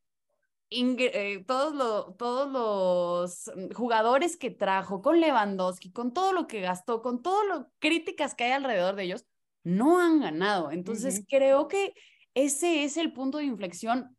eh, 0.70 1.46
todos, 1.48 2.18
todos 2.18 2.52
los 2.52 3.50
mm, 3.56 3.74
jugadores 3.74 4.36
que 4.36 4.52
trajo, 4.52 5.02
con 5.02 5.22
Lewandowski, 5.22 5.94
con 5.94 6.14
todo 6.14 6.34
lo 6.34 6.46
que 6.46 6.60
gastó, 6.60 7.02
con 7.02 7.22
todas 7.22 7.48
las 7.48 7.68
críticas 7.80 8.36
que 8.36 8.44
hay 8.44 8.52
alrededor 8.52 8.98
de 8.98 9.04
ellos, 9.04 9.26
no 9.64 10.02
han 10.02 10.20
ganado. 10.20 10.72
Entonces, 10.72 11.24
creo 11.30 11.70
que 11.70 11.94
ese 12.34 12.84
es 12.84 12.98
el 12.98 13.14
punto 13.14 13.38
de 13.38 13.46
inflexión 13.46 14.14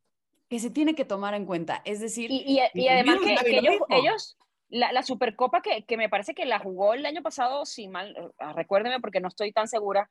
que 0.48 0.58
se 0.58 0.70
tiene 0.70 0.94
que 0.94 1.04
tomar 1.04 1.34
en 1.34 1.44
cuenta. 1.44 1.82
Es 1.84 2.00
decir, 2.00 2.30
y, 2.30 2.60
además 2.88 3.18
que, 3.20 3.58
ellos, 3.90 4.38
la, 4.70 5.02
Supercopa 5.02 5.60
que, 5.60 5.84
que, 5.84 5.98
me 5.98 6.08
parece 6.08 6.34
que 6.34 6.46
la 6.46 6.58
jugó 6.58 6.94
el 6.94 7.04
año 7.04 7.20
pasado, 7.20 7.66
si 7.66 7.88
mal, 7.88 8.32
recuérdeme 8.54 9.00
porque 9.00 9.20
no 9.20 9.28
estoy 9.28 9.52
tan 9.52 9.68
segura, 9.68 10.10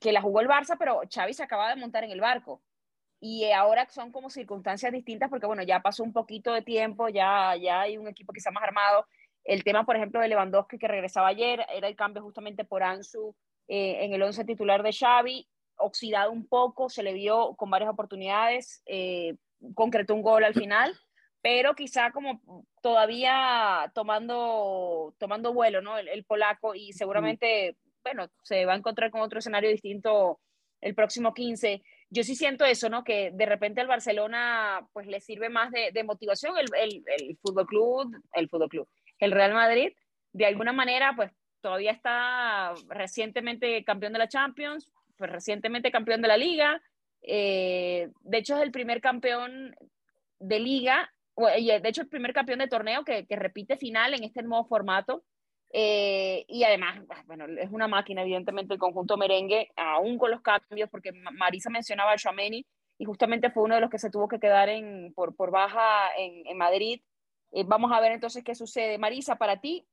que 0.00 0.12
la 0.12 0.22
jugó 0.22 0.40
el 0.40 0.48
Barça, 0.48 0.76
pero 0.78 1.00
Xavi 1.12 1.34
se 1.34 1.42
acaba 1.42 1.68
de 1.68 1.80
montar 1.80 2.04
en 2.04 2.10
el 2.10 2.20
barco. 2.20 2.62
Y 3.20 3.50
ahora 3.52 3.86
son 3.90 4.12
como 4.12 4.30
circunstancias 4.30 4.92
distintas 4.92 5.28
porque, 5.28 5.46
bueno, 5.46 5.62
ya 5.62 5.80
pasó 5.80 6.02
un 6.02 6.12
poquito 6.12 6.52
de 6.52 6.62
tiempo, 6.62 7.08
ya, 7.08 7.54
ya 7.56 7.82
hay 7.82 7.98
un 7.98 8.08
equipo 8.08 8.32
que 8.32 8.40
ha 8.44 8.50
más 8.50 8.62
armado. 8.62 9.06
El 9.44 9.62
tema, 9.62 9.84
por 9.84 9.96
ejemplo, 9.96 10.20
de 10.20 10.28
Lewandowski 10.28 10.78
que 10.78 10.88
regresaba 10.88 11.28
ayer, 11.28 11.64
era 11.74 11.88
el 11.88 11.96
cambio 11.96 12.22
justamente 12.22 12.64
por 12.64 12.82
Ansu 12.82 13.34
eh, 13.68 14.04
en 14.04 14.14
el 14.14 14.22
11 14.22 14.44
titular 14.44 14.82
de 14.82 14.92
Xavi, 14.92 15.46
oxidado 15.76 16.32
un 16.32 16.46
poco, 16.46 16.88
se 16.88 17.02
le 17.02 17.12
vio 17.12 17.54
con 17.56 17.70
varias 17.70 17.90
oportunidades, 17.90 18.82
eh, 18.86 19.36
concretó 19.74 20.14
un 20.14 20.22
gol 20.22 20.44
al 20.44 20.54
final, 20.54 20.94
pero 21.42 21.74
quizá 21.74 22.10
como 22.10 22.40
todavía 22.82 23.90
tomando, 23.94 25.14
tomando 25.18 25.52
vuelo, 25.52 25.80
¿no? 25.82 25.98
El, 25.98 26.24
polaco 26.24 26.74
y 26.74 26.92
seguramente 26.92 27.76
bueno, 28.02 28.28
se 28.42 28.64
va 28.64 28.74
a 28.74 28.76
encontrar 28.76 29.10
con 29.10 29.20
otro 29.20 29.38
escenario 29.38 29.70
distinto 29.70 30.40
el 30.80 30.94
próximo 30.94 31.34
15. 31.34 31.82
Yo 32.08 32.24
sí 32.24 32.34
siento 32.34 32.64
eso, 32.64 32.88
¿no? 32.88 33.04
Que 33.04 33.30
de 33.32 33.46
repente 33.46 33.80
al 33.80 33.86
Barcelona 33.86 34.86
pues 34.92 35.06
le 35.06 35.20
sirve 35.20 35.48
más 35.48 35.70
de, 35.70 36.04
motivación 36.04 36.56
el, 36.58 36.66
el, 36.76 37.04
el, 37.06 37.36
Fútbol 37.38 37.66
Club, 37.66 38.16
el 38.32 38.48
Fútbol 38.48 38.68
Club, 38.68 38.88
el 39.18 39.32
Real 39.32 39.52
Madrid, 39.52 39.92
de 40.32 40.46
alguna 40.46 40.72
manera 40.72 41.12
pues 41.14 41.30
todavía 41.60 41.92
está 41.92 42.74
recientemente 42.88 43.84
campeón 43.84 44.12
de 44.12 44.18
la 44.18 44.28
Champions, 44.28 44.90
pues 45.16 45.30
recientemente 45.30 45.90
campeón 45.90 46.22
de 46.22 46.28
la 46.28 46.36
Liga, 46.36 46.82
eh, 47.22 48.10
de 48.22 48.38
hecho 48.38 48.56
es 48.56 48.62
el 48.62 48.70
primer 48.70 49.00
campeón 49.00 49.74
de 50.38 50.58
liga, 50.58 51.12
de 51.36 51.80
hecho 51.84 52.02
el 52.02 52.08
primer 52.08 52.32
campeón 52.32 52.60
de 52.60 52.68
torneo 52.68 53.04
que, 53.04 53.26
que 53.26 53.36
repite 53.36 53.76
final 53.76 54.14
en 54.14 54.24
este 54.24 54.42
nuevo 54.42 54.64
formato. 54.64 55.22
Eh, 55.72 56.44
y 56.48 56.64
además, 56.64 57.00
ah, 57.10 57.22
bueno, 57.26 57.46
es 57.46 57.70
una 57.70 57.86
máquina, 57.86 58.22
evidentemente, 58.22 58.74
el 58.74 58.80
conjunto 58.80 59.16
merengue, 59.16 59.70
aún 59.76 60.18
con 60.18 60.30
los 60.30 60.40
cambios, 60.40 60.90
porque 60.90 61.12
Marisa 61.12 61.70
mencionaba 61.70 62.12
a 62.12 62.16
Chouameni 62.16 62.66
y 62.98 63.04
justamente 63.04 63.50
fue 63.50 63.62
uno 63.62 63.76
de 63.76 63.80
los 63.80 63.90
que 63.90 63.98
se 63.98 64.10
tuvo 64.10 64.26
que 64.28 64.40
quedar 64.40 64.68
en, 64.68 65.12
por, 65.14 65.34
por 65.36 65.50
baja 65.50 66.10
en, 66.16 66.46
en 66.46 66.56
Madrid. 66.56 67.00
Eh, 67.52 67.64
vamos 67.66 67.92
a 67.92 68.00
ver 68.00 68.12
entonces 68.12 68.42
qué 68.44 68.54
sucede. 68.54 68.98
Marisa, 68.98 69.36
para 69.36 69.60
ti, 69.60 69.86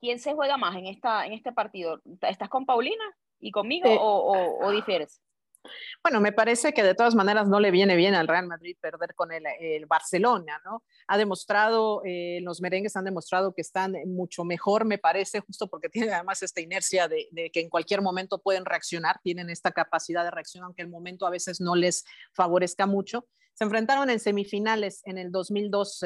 ¿quién 0.00 0.18
se 0.18 0.32
juega 0.32 0.56
más 0.56 0.76
en, 0.76 0.86
esta, 0.86 1.26
en 1.26 1.32
este 1.32 1.52
partido? 1.52 2.00
¿Estás 2.22 2.48
con 2.48 2.64
Paulina 2.64 3.04
y 3.40 3.50
conmigo 3.50 3.90
o, 3.90 4.32
o, 4.32 4.66
o 4.66 4.70
difieres? 4.70 5.20
Bueno, 6.02 6.20
me 6.20 6.32
parece 6.32 6.72
que 6.72 6.82
de 6.82 6.94
todas 6.94 7.14
maneras 7.14 7.48
no 7.48 7.60
le 7.60 7.70
viene 7.70 7.96
bien 7.96 8.14
al 8.14 8.28
Real 8.28 8.46
Madrid 8.46 8.76
perder 8.80 9.14
con 9.14 9.30
el, 9.32 9.44
Barcelona, 9.86 10.60
¿no? 10.64 10.82
Ha 11.06 11.18
demostrado, 11.18 12.02
eh, 12.04 12.40
los 12.42 12.60
merengues 12.60 12.96
han 12.96 13.04
demostrado 13.04 13.54
que 13.54 13.62
están 13.62 13.94
mucho 14.06 14.44
mejor, 14.44 14.84
me 14.84 14.98
parece, 14.98 15.40
justo 15.40 15.68
porque 15.68 15.88
tienen 15.88 16.12
además 16.12 16.42
esta 16.42 16.60
inercia 16.60 17.08
de, 17.08 17.28
que 17.52 17.60
en 17.60 17.68
cualquier 17.68 18.02
momento 18.02 18.38
pueden 18.38 18.64
reaccionar, 18.64 19.20
tienen 19.22 19.50
esta 19.50 19.72
capacidad 19.72 20.24
de 20.24 20.30
reacción, 20.30 20.64
aunque 20.64 20.82
el 20.82 20.88
momento 20.88 21.26
a 21.26 21.30
veces 21.30 21.60
no 21.60 21.74
les 21.74 22.04
favorezca 22.32 22.86
mucho. 22.86 23.26
Se 23.54 23.64
enfrentaron 23.64 24.10
en 24.10 24.18
semifinales 24.18 25.02
en 25.04 25.18
el 25.18 25.30
2002 25.30 26.00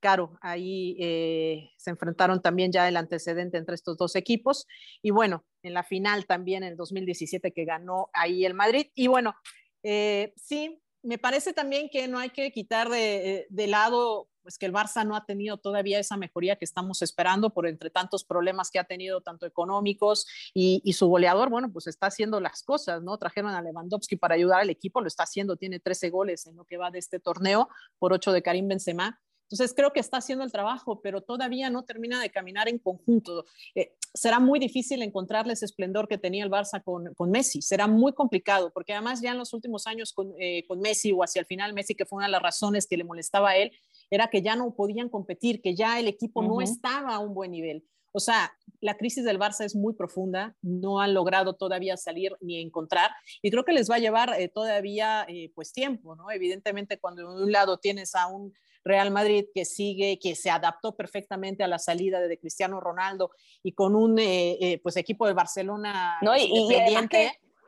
Claro, 0.00 0.38
ahí 0.40 0.96
eh, 0.98 1.70
se 1.76 1.90
enfrentaron 1.90 2.40
también 2.40 2.72
ya 2.72 2.88
el 2.88 2.96
antecedente 2.96 3.58
entre 3.58 3.74
estos 3.74 3.98
dos 3.98 4.16
equipos. 4.16 4.66
Y 5.02 5.10
bueno, 5.10 5.44
en 5.62 5.74
la 5.74 5.84
final 5.84 6.24
también 6.26 6.62
en 6.62 6.70
el 6.70 6.76
2017 6.76 7.52
que 7.52 7.64
ganó 7.66 8.08
ahí 8.14 8.46
el 8.46 8.54
Madrid. 8.54 8.86
Y 8.94 9.08
bueno, 9.08 9.34
eh, 9.82 10.32
sí, 10.36 10.80
me 11.02 11.18
parece 11.18 11.52
también 11.52 11.90
que 11.90 12.08
no 12.08 12.18
hay 12.18 12.30
que 12.30 12.50
quitar 12.50 12.88
de, 12.88 13.46
lado 13.50 14.28
pues 14.42 14.56
que 14.56 14.64
el 14.64 14.72
Barça 14.72 15.06
no 15.06 15.16
ha 15.16 15.26
tenido 15.26 15.58
todavía 15.58 15.98
esa 15.98 16.16
mejoría 16.16 16.56
que 16.56 16.64
estamos 16.64 17.02
esperando 17.02 17.50
por 17.50 17.66
entre 17.66 17.90
tantos 17.90 18.24
problemas 18.24 18.70
que 18.70 18.78
ha 18.78 18.84
tenido, 18.84 19.20
tanto 19.20 19.44
económicos 19.44 20.26
y, 20.54 20.80
y, 20.82 20.94
su 20.94 21.08
goleador, 21.08 21.50
bueno, 21.50 21.70
pues 21.70 21.86
está 21.86 22.06
haciendo 22.06 22.40
las 22.40 22.62
cosas, 22.62 23.02
¿no? 23.02 23.18
Trajeron 23.18 23.50
a 23.50 23.60
Lewandowski 23.60 24.16
para 24.16 24.36
ayudar 24.36 24.60
al 24.60 24.70
equipo, 24.70 25.02
lo 25.02 25.08
está 25.08 25.24
haciendo, 25.24 25.56
tiene 25.56 25.78
13 25.78 26.08
goles 26.08 26.46
en 26.46 26.56
lo 26.56 26.64
que 26.64 26.78
va 26.78 26.90
de 26.90 26.98
este 26.98 27.20
torneo 27.20 27.68
por 27.98 28.14
8 28.14 28.32
de 28.32 28.42
Karim 28.42 28.66
Benzema. 28.66 29.20
Entonces 29.50 29.74
creo 29.74 29.92
que 29.92 29.98
está 29.98 30.18
haciendo 30.18 30.44
el 30.44 30.52
trabajo, 30.52 31.00
pero 31.02 31.22
todavía 31.22 31.70
no 31.70 31.84
termina 31.84 32.22
de 32.22 32.30
caminar 32.30 32.68
en 32.68 32.78
conjunto. 32.78 33.44
Eh, 33.74 33.96
será 34.14 34.38
muy 34.38 34.60
difícil 34.60 35.02
encontrarle 35.02 35.54
ese 35.54 35.64
esplendor 35.64 36.06
que 36.06 36.18
tenía 36.18 36.44
el 36.44 36.50
Barça 36.50 36.80
con, 36.82 37.12
con 37.14 37.32
Messi. 37.32 37.60
Será 37.60 37.88
muy 37.88 38.12
complicado, 38.12 38.70
porque 38.72 38.92
además 38.92 39.20
ya 39.20 39.32
en 39.32 39.38
los 39.38 39.52
últimos 39.52 39.88
años 39.88 40.12
con, 40.12 40.32
eh, 40.38 40.64
con, 40.68 40.80
Messi 40.80 41.10
o 41.10 41.24
hacia 41.24 41.40
el 41.40 41.46
final 41.46 41.74
Messi, 41.74 41.96
que 41.96 42.06
fue 42.06 42.18
una 42.18 42.26
de 42.26 42.32
las 42.32 42.42
razones 42.42 42.86
que 42.86 42.96
le 42.96 43.02
molestaba 43.02 43.50
a 43.50 43.56
él, 43.56 43.72
era 44.08 44.28
que 44.28 44.40
ya 44.40 44.54
no 44.54 44.72
podían 44.74 45.08
competir, 45.08 45.60
que 45.60 45.74
ya 45.74 45.98
el 45.98 46.06
equipo 46.06 46.42
no 46.42 46.60
estaba 46.60 47.16
a 47.16 47.18
un 47.18 47.34
buen 47.34 47.50
nivel. 47.50 47.84
O 48.12 48.20
sea, 48.20 48.52
la 48.80 48.96
crisis 48.96 49.24
del 49.24 49.38
Barça 49.38 49.64
es 49.64 49.74
muy 49.74 49.94
profunda, 49.94 50.56
no 50.62 51.00
han 51.00 51.12
logrado 51.12 51.54
todavía 51.54 51.96
salir 51.96 52.36
ni 52.40 52.60
encontrar 52.60 53.10
y 53.42 53.50
creo 53.50 53.64
que 53.64 53.72
les 53.72 53.90
va 53.90 53.96
a 53.96 54.00
llevar 54.00 54.34
eh, 54.40 54.48
todavía 54.48 55.26
pues 55.54 55.72
tiempo, 55.72 56.16
¿no? 56.16 56.30
Evidentemente 56.30 56.98
cuando 56.98 57.36
de 57.36 57.44
un 57.44 57.52
lado 57.52 57.78
tienes 57.78 58.16
a 58.16 58.26
un 58.26 58.52
Real 58.84 59.10
Madrid 59.10 59.46
que 59.54 59.64
sigue, 59.64 60.18
que 60.18 60.34
se 60.34 60.50
adaptó 60.50 60.96
perfectamente 60.96 61.62
a 61.62 61.68
la 61.68 61.78
salida 61.78 62.20
de 62.20 62.38
Cristiano 62.38 62.80
Ronaldo 62.80 63.30
y 63.62 63.72
con 63.72 63.94
un 63.94 64.18
eh, 64.18 64.56
eh, 64.60 64.80
pues 64.82 64.96
equipo 64.96 65.26
de 65.26 65.34
Barcelona 65.34 66.18
no, 66.22 66.36
y, 66.36 66.50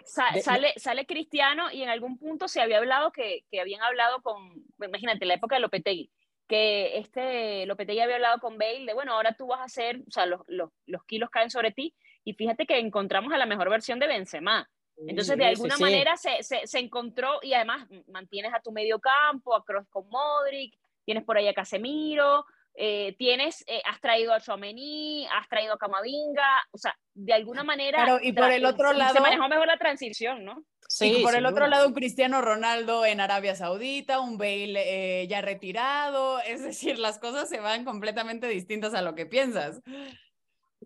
sale, 0.04 0.72
sale 0.76 1.06
Cristiano 1.06 1.70
y 1.70 1.82
en 1.82 1.88
algún 1.88 2.18
punto 2.18 2.48
se 2.48 2.60
había 2.60 2.78
hablado 2.78 3.12
que, 3.12 3.44
que 3.50 3.60
habían 3.60 3.82
hablado 3.82 4.22
con, 4.22 4.64
imagínate, 4.82 5.24
la 5.26 5.34
época 5.34 5.56
de 5.56 5.60
Lopetegui, 5.60 6.10
que 6.48 6.98
este 6.98 7.66
Lopetegui 7.66 8.00
había 8.00 8.16
hablado 8.16 8.38
con 8.40 8.58
Bale 8.58 8.84
de, 8.86 8.94
bueno, 8.94 9.14
ahora 9.14 9.34
tú 9.36 9.46
vas 9.46 9.60
a 9.60 9.64
hacer, 9.64 10.00
o 10.06 10.10
sea, 10.10 10.26
los, 10.26 10.40
los, 10.46 10.70
los 10.86 11.04
kilos 11.04 11.30
caen 11.30 11.50
sobre 11.50 11.72
ti 11.72 11.94
y 12.24 12.34
fíjate 12.34 12.66
que 12.66 12.78
encontramos 12.78 13.32
a 13.32 13.38
la 13.38 13.46
mejor 13.46 13.70
versión 13.70 13.98
de 13.98 14.06
Benzema. 14.06 14.68
Entonces, 15.08 15.36
de 15.36 15.46
alguna 15.46 15.78
manera 15.78 16.16
se, 16.16 16.42
se, 16.42 16.66
se, 16.66 16.78
encontró 16.78 17.40
y 17.42 17.54
además 17.54 17.88
mantienes 18.08 18.52
a 18.54 18.60
tu 18.60 18.70
medio 18.70 19.00
campo, 19.00 19.54
a 19.54 19.64
Kroos 19.64 19.88
con 19.88 20.06
Modric, 20.08 20.78
tienes 21.04 21.24
por 21.24 21.36
ahí 21.36 21.48
a 21.48 21.54
Casemiro, 21.54 22.44
eh, 22.74 23.14
tienes, 23.18 23.62
eh, 23.66 23.82
has 23.84 24.00
traído 24.00 24.32
a 24.32 24.40
Chomení, 24.40 25.26
has 25.26 25.48
traído 25.48 25.74
a 25.74 25.78
Camavinga, 25.78 26.66
o 26.70 26.78
sea, 26.78 26.94
de 27.14 27.32
alguna 27.34 27.64
manera. 27.64 28.04
Claro, 28.04 28.20
y 28.22 28.32
por 28.32 28.50
el 28.50 28.64
otro 28.64 28.92
lado. 28.92 29.14
Se 29.14 29.20
manejó 29.20 29.48
mejor 29.48 29.66
la 29.66 29.76
transición, 29.76 30.44
¿no? 30.44 30.64
Sí, 30.88 31.18
y 31.18 31.22
por 31.22 31.34
el 31.34 31.46
otro 31.46 31.66
lado, 31.68 31.88
un 31.88 31.94
Cristiano 31.94 32.42
Ronaldo 32.42 33.06
en 33.06 33.20
Arabia 33.20 33.54
Saudita, 33.54 34.20
un 34.20 34.36
Bale 34.36 35.22
eh, 35.22 35.26
ya 35.26 35.40
retirado, 35.40 36.40
es 36.40 36.62
decir, 36.62 36.98
las 36.98 37.18
cosas 37.18 37.48
se 37.48 37.60
van 37.60 37.84
completamente 37.84 38.46
distintas 38.46 38.92
a 38.92 39.00
lo 39.00 39.14
que 39.14 39.24
piensas 39.24 39.80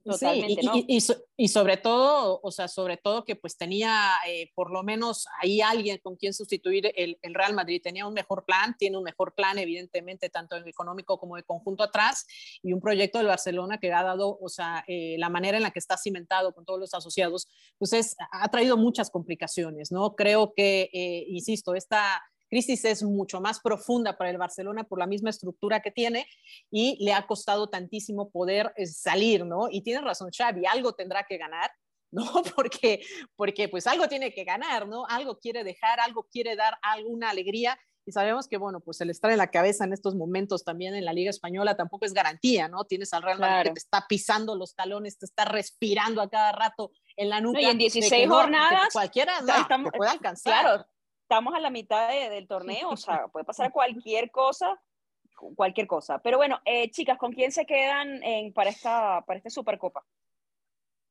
y, 0.05 0.99
y, 1.37 1.49
sobre 1.49 1.77
todo, 1.77 2.41
o 2.43 2.51
sea, 2.51 2.69
sobre 2.69 2.97
todo 2.97 3.25
que 3.25 3.37
pues 3.37 3.57
tenía 3.57 4.13
eh, 4.29 4.51
por 4.55 4.71
lo 4.71 4.83
menos 4.83 5.27
ahí 5.41 5.61
alguien 5.61 5.99
con 6.03 6.17
quien 6.17 6.35
sustituir 6.35 6.93
el, 6.97 7.19
el, 7.23 7.35
Real 7.35 7.55
Madrid. 7.55 7.81
Tenía 7.83 8.07
un 8.07 8.15
mejor 8.15 8.45
plan, 8.45 8.77
tiene 8.79 8.99
un 8.99 9.05
mejor 9.05 9.35
plan, 9.35 9.59
evidentemente, 9.59 10.31
tanto 10.31 10.57
en 10.57 10.67
económico 10.69 11.19
como 11.19 11.37
de 11.37 11.43
conjunto 11.43 11.85
atrás, 11.85 12.27
y 12.63 12.73
un 12.73 12.81
proyecto 12.81 13.19
del 13.19 13.27
Barcelona 13.29 13.79
que 13.79 13.93
ha 13.93 14.03
dado, 14.03 14.39
o 14.41 14.49
sea, 14.49 14.85
eh, 14.87 15.17
la 15.19 15.29
manera 15.29 15.57
en 15.57 15.63
la 15.63 15.71
que 15.71 15.79
está 15.79 15.97
cimentado 15.97 16.55
con 16.55 16.65
todos 16.65 16.81
los 16.81 16.95
asociados, 16.95 17.49
pues 17.79 17.93
es, 17.93 18.17
ha 18.33 18.49
traído 18.51 18.77
muchas 18.77 19.11
complicaciones, 19.11 19.93
¿no? 19.93 20.15
Creo 20.15 20.53
que, 20.55 20.91
eh, 20.93 21.25
insisto, 21.29 21.75
esta 21.75 22.23
crisis 22.49 22.85
es 22.85 23.03
mucho 23.03 23.41
más 23.41 23.61
profunda 23.61 24.17
para 24.17 24.31
el 24.31 24.39
Barcelona 24.39 24.85
por 24.85 24.99
la 24.99 25.07
misma 25.07 25.31
estructura 25.31 25.81
que 25.81 25.91
tiene 25.91 26.27
y 26.71 27.03
le 27.05 27.13
ha 27.13 27.27
costado 27.27 27.69
tantísimo 27.69 28.31
poder 28.31 28.73
eh, 28.77 28.87
salir, 28.87 29.45
¿no? 29.45 29.69
Y 29.71 29.83
tiene 29.83 30.01
razón 30.01 30.31
Xavi, 30.37 30.67
algo 30.67 30.93
tendrá 30.93 31.25
que 31.25 31.39
ganar 31.39 31.71
¿no? 32.13 32.43
Porque, 32.55 33.01
porque 33.35 33.69
pues 33.69 33.87
algo 33.87 34.09
tiene 34.09 34.33
que 34.33 34.45
ganar, 34.45 34.87
¿no? 34.87 35.07
Algo 35.07 35.39
quiere 35.39 35.65
dejar, 35.65 36.01
algo 36.01 36.27
quiere 36.31 36.57
dar 36.57 36.79
alguna 36.81 37.31
alegría 37.31 37.79
y 38.09 38.13
sabemos 38.13 38.47
que, 38.47 38.57
bueno, 38.57 38.79
pues 38.79 39.01
el 39.01 39.11
estar 39.11 39.33
en 39.33 39.39
la 39.39 39.51
cabeza 39.51 39.85
en 39.85 39.93
estos 39.93 40.15
momentos 40.15 40.63
también 40.63 40.95
en 40.95 41.05
la 41.05 41.13
Liga 41.13 41.29
Española 41.29 41.77
tampoco 41.77 42.07
es 42.07 42.15
garantía, 42.15 42.69
¿no? 42.69 42.85
Tienes 42.85 43.13
al 43.13 43.25
Real 43.25 43.41
Madrid 43.41 43.71
que 43.71 43.75
te 43.75 43.79
está 43.81 44.07
pisando 44.09 44.55
los 44.55 44.77
talones, 44.77 45.19
te 45.19 45.27
está 45.27 45.45
respirando 45.45 46.23
a 46.23 46.31
cada 46.31 46.53
rato 46.53 46.93
en 47.17 47.31
la 47.31 47.41
nuca. 47.41 47.61
y 47.61 47.65
en 47.65 47.79
16 47.79 48.29
jornadas, 48.29 48.91
cualquiera 48.93 49.41
no, 49.41 49.57
estamos, 49.57 49.91
puede 49.97 50.13
alcanzar. 50.13 50.63
Claro, 50.63 50.87
estamos 51.27 51.55
a 51.55 51.61
la 51.61 51.71
mitad 51.71 52.09
del 52.09 52.47
torneo, 52.47 52.91
o 52.91 52.97
sea, 52.97 53.27
puede 53.27 53.45
pasar 53.45 53.73
cualquier 53.73 54.31
cosa, 54.31 54.81
cualquier 55.57 55.89
cosa. 55.89 56.21
Pero 56.21 56.37
bueno, 56.39 56.61
eh, 56.65 56.89
chicas, 56.91 57.19
¿con 57.19 57.33
quién 57.33 57.51
se 57.51 57.67
quedan 57.67 58.23
en, 58.23 58.53
para, 58.53 58.71
esta, 58.71 59.23
para 59.27 59.39
esta 59.39 59.51
Supercopa? 59.51 60.05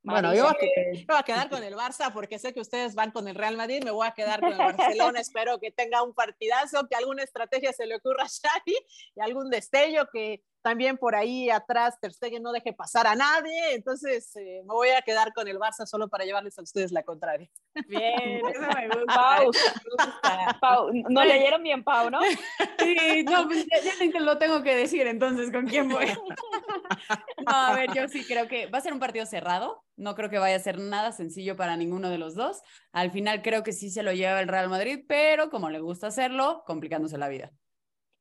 Bueno, 0.03 0.33
yo 0.33 0.43
voy, 0.43 0.53
a, 1.09 1.23
quedar 1.23 1.49
con 1.49 1.63
el 1.63 1.73
Barça 1.75 2.13
porque 2.13 2.39
sé 2.39 2.53
que 2.53 2.61
ustedes 2.61 2.95
van 2.95 3.11
con 3.11 3.27
el 3.27 3.35
Real 3.35 3.57
Madrid, 3.57 3.83
me 3.83 3.91
voy 3.91 4.07
a 4.07 4.11
quedar 4.11 4.39
con 4.39 4.51
el 4.51 4.57
Barcelona, 4.57 5.19
espero 5.19 5.59
que 5.59 5.71
tenga 5.71 6.01
un 6.03 6.13
partidazo, 6.13 6.87
que 6.87 6.95
alguna 6.95 7.23
estrategia 7.23 7.73
se 7.73 7.85
le 7.85 7.95
ocurra 7.95 8.23
a 8.23 8.29
Xavi 8.29 8.77
y 9.15 9.21
algún 9.21 9.49
destello 9.49 10.07
que 10.13 10.43
también 10.65 10.97
por 10.97 11.15
ahí 11.15 11.51
atrás 11.51 11.99
Ter 12.01 12.11
Stegen 12.11 12.41
no 12.41 12.51
deje 12.51 12.73
pasar 12.73 13.05
a 13.05 13.15
nadie, 13.15 13.75
entonces 13.75 14.35
eh, 14.35 14.63
me 14.63 14.73
voy 14.73 14.89
a 14.89 15.03
quedar 15.03 15.31
con 15.31 15.47
el 15.47 15.59
Barça 15.59 15.85
solo 15.85 16.09
para 16.09 16.25
llevarles 16.25 16.57
a 16.57 16.63
ustedes 16.63 16.91
la 16.91 17.03
contraria. 17.03 17.47
Bien, 17.87 18.41
eso 18.49 18.61
me 18.75 18.87
gusta. 18.87 19.13
Pau, 19.13 19.51
Pau 20.61 20.89
no 21.07 21.23
leyeron 21.23 21.61
bien 21.61 21.83
Pau, 21.83 22.09
¿no? 22.09 22.19
Sí, 22.79 23.23
no, 23.25 23.45
pues 23.45 23.67
ya, 23.67 24.07
ya, 24.11 24.19
lo 24.21 24.39
tengo 24.39 24.63
que 24.63 24.75
decir 24.75 25.05
entonces 25.05 25.51
con 25.51 25.67
quién 25.67 25.87
voy. 25.87 26.07
No, 27.45 27.51
a 27.51 27.75
ver, 27.75 27.93
yo 27.93 28.07
sí 28.07 28.25
creo 28.25 28.47
que 28.47 28.65
va 28.65 28.79
a 28.79 28.81
ser 28.81 28.91
un 28.91 28.99
partido 28.99 29.27
cerrado, 29.27 29.83
no 29.97 30.15
creo 30.15 30.31
que 30.31 30.39
vaya 30.39 30.55
a 30.55 30.59
ser 30.59 30.79
nada 30.79 31.11
sencillo 31.11 31.55
para 31.55 31.77
ninguno 31.77 32.09
de 32.09 32.17
los 32.17 32.33
dos. 32.33 32.63
Al 32.91 33.11
final 33.11 33.43
creo 33.43 33.61
que 33.61 33.71
sí 33.71 33.91
se 33.91 34.01
lo 34.01 34.13
lleva 34.13 34.41
el 34.41 34.47
Real 34.47 34.69
Madrid, 34.69 35.05
pero 35.07 35.51
como 35.51 35.69
le 35.69 35.79
gusta 35.79 36.07
hacerlo, 36.07 36.63
complicándose 36.65 37.19
la 37.19 37.27
vida. 37.27 37.51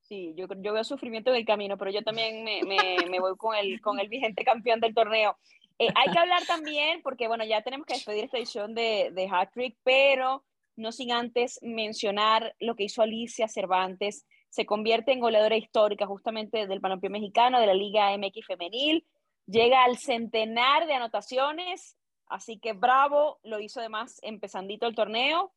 Sí, 0.05 0.35
yo, 0.37 0.47
yo 0.59 0.75
veo 0.75 0.85
sufrimiento 0.85 1.31
en 1.31 1.37
el 1.37 1.47
camino, 1.47 1.79
pero 1.79 1.91
yo 1.91 2.03
también 2.03 2.45
me, 2.45 2.63
me, 2.63 2.97
me 3.09 3.21
voy 3.21 3.37
con 3.37 3.57
el, 3.57 3.81
con 3.81 3.99
el 3.99 4.09
vigente 4.09 4.45
campeón 4.45 4.79
del 4.81 4.95
torneo. 4.95 5.37
Eh, 5.79 5.89
hay 5.95 6.13
que 6.13 6.19
hablar 6.19 6.45
también, 6.47 7.01
porque 7.03 7.27
bueno, 7.27 7.45
ya 7.45 7.63
tenemos 7.63 7.87
que 7.87 7.95
despedir 7.95 8.25
esta 8.25 8.37
edición 8.37 8.75
de, 8.75 9.11
de 9.13 9.29
Hat 9.31 9.53
Trick, 9.53 9.77
pero 9.83 10.45
no 10.77 10.93
sin 10.93 11.11
antes 11.11 11.59
mencionar 11.63 12.55
lo 12.61 12.77
que 12.77 12.85
hizo 12.85 13.01
Alicia 13.01 13.49
Cervantes. 13.49 14.27
Se 14.51 14.67
convierte 14.67 15.13
en 15.13 15.21
goleadora 15.21 15.57
histórica 15.57 16.07
justamente 16.07 16.67
del 16.67 16.81
balompié 16.81 17.09
mexicano, 17.09 17.59
de 17.59 17.67
la 17.67 17.75
Liga 17.75 18.17
MX 18.17 18.47
femenil. 18.47 19.07
Llega 19.47 19.85
al 19.85 19.97
centenar 19.97 20.87
de 20.87 20.95
anotaciones, 20.95 21.97
así 22.27 22.59
que 22.59 22.73
bravo, 22.75 23.39
lo 23.43 23.59
hizo 23.59 23.81
además 23.81 24.19
empezandito 24.23 24.87
el 24.87 24.95
torneo. 24.95 25.53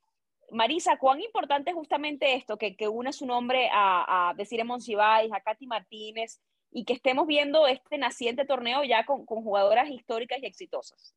Marisa, 0.52 0.98
¿cuán 0.98 1.22
importante 1.22 1.72
es 1.72 1.76
justamente 1.76 2.36
esto, 2.36 2.58
que, 2.58 2.76
que 2.76 2.88
une 2.88 3.12
su 3.14 3.26
nombre 3.26 3.70
a, 3.72 4.30
a 4.30 4.34
Desire 4.34 4.64
Monsiváis, 4.64 5.32
a 5.32 5.42
Katy 5.42 5.68
Martínez, 5.68 6.40
y 6.72 6.86
que 6.86 6.94
estemos 6.94 7.28
viendo 7.28 7.68
este 7.68 7.98
naciente 7.98 8.46
torneo 8.46 8.84
ya 8.84 9.06
con, 9.06 9.26
con 9.26 9.44
jugadoras 9.44 9.90
históricas 9.90 10.40
y 10.42 10.46
exitosas? 10.46 11.16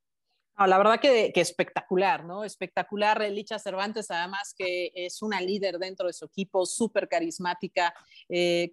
No, 0.59 0.67
la 0.67 0.79
verdad 0.79 1.01
que, 1.01 1.33
que, 1.33 1.41
espectacular, 1.41 2.25
¿no? 2.25 2.45
Espectacular. 2.45 3.21
Licha 3.31 3.59
Cervantes, 3.59 4.11
además, 4.11 4.55
que 4.57 4.91
es 4.95 5.23
una 5.23 5.41
líder 5.41 5.79
dentro 5.79 6.07
de 6.07 6.13
su 6.13 6.27
equipo, 6.27 6.67
súper 6.67 7.09
carismática. 7.09 7.95
Eh, 8.29 8.73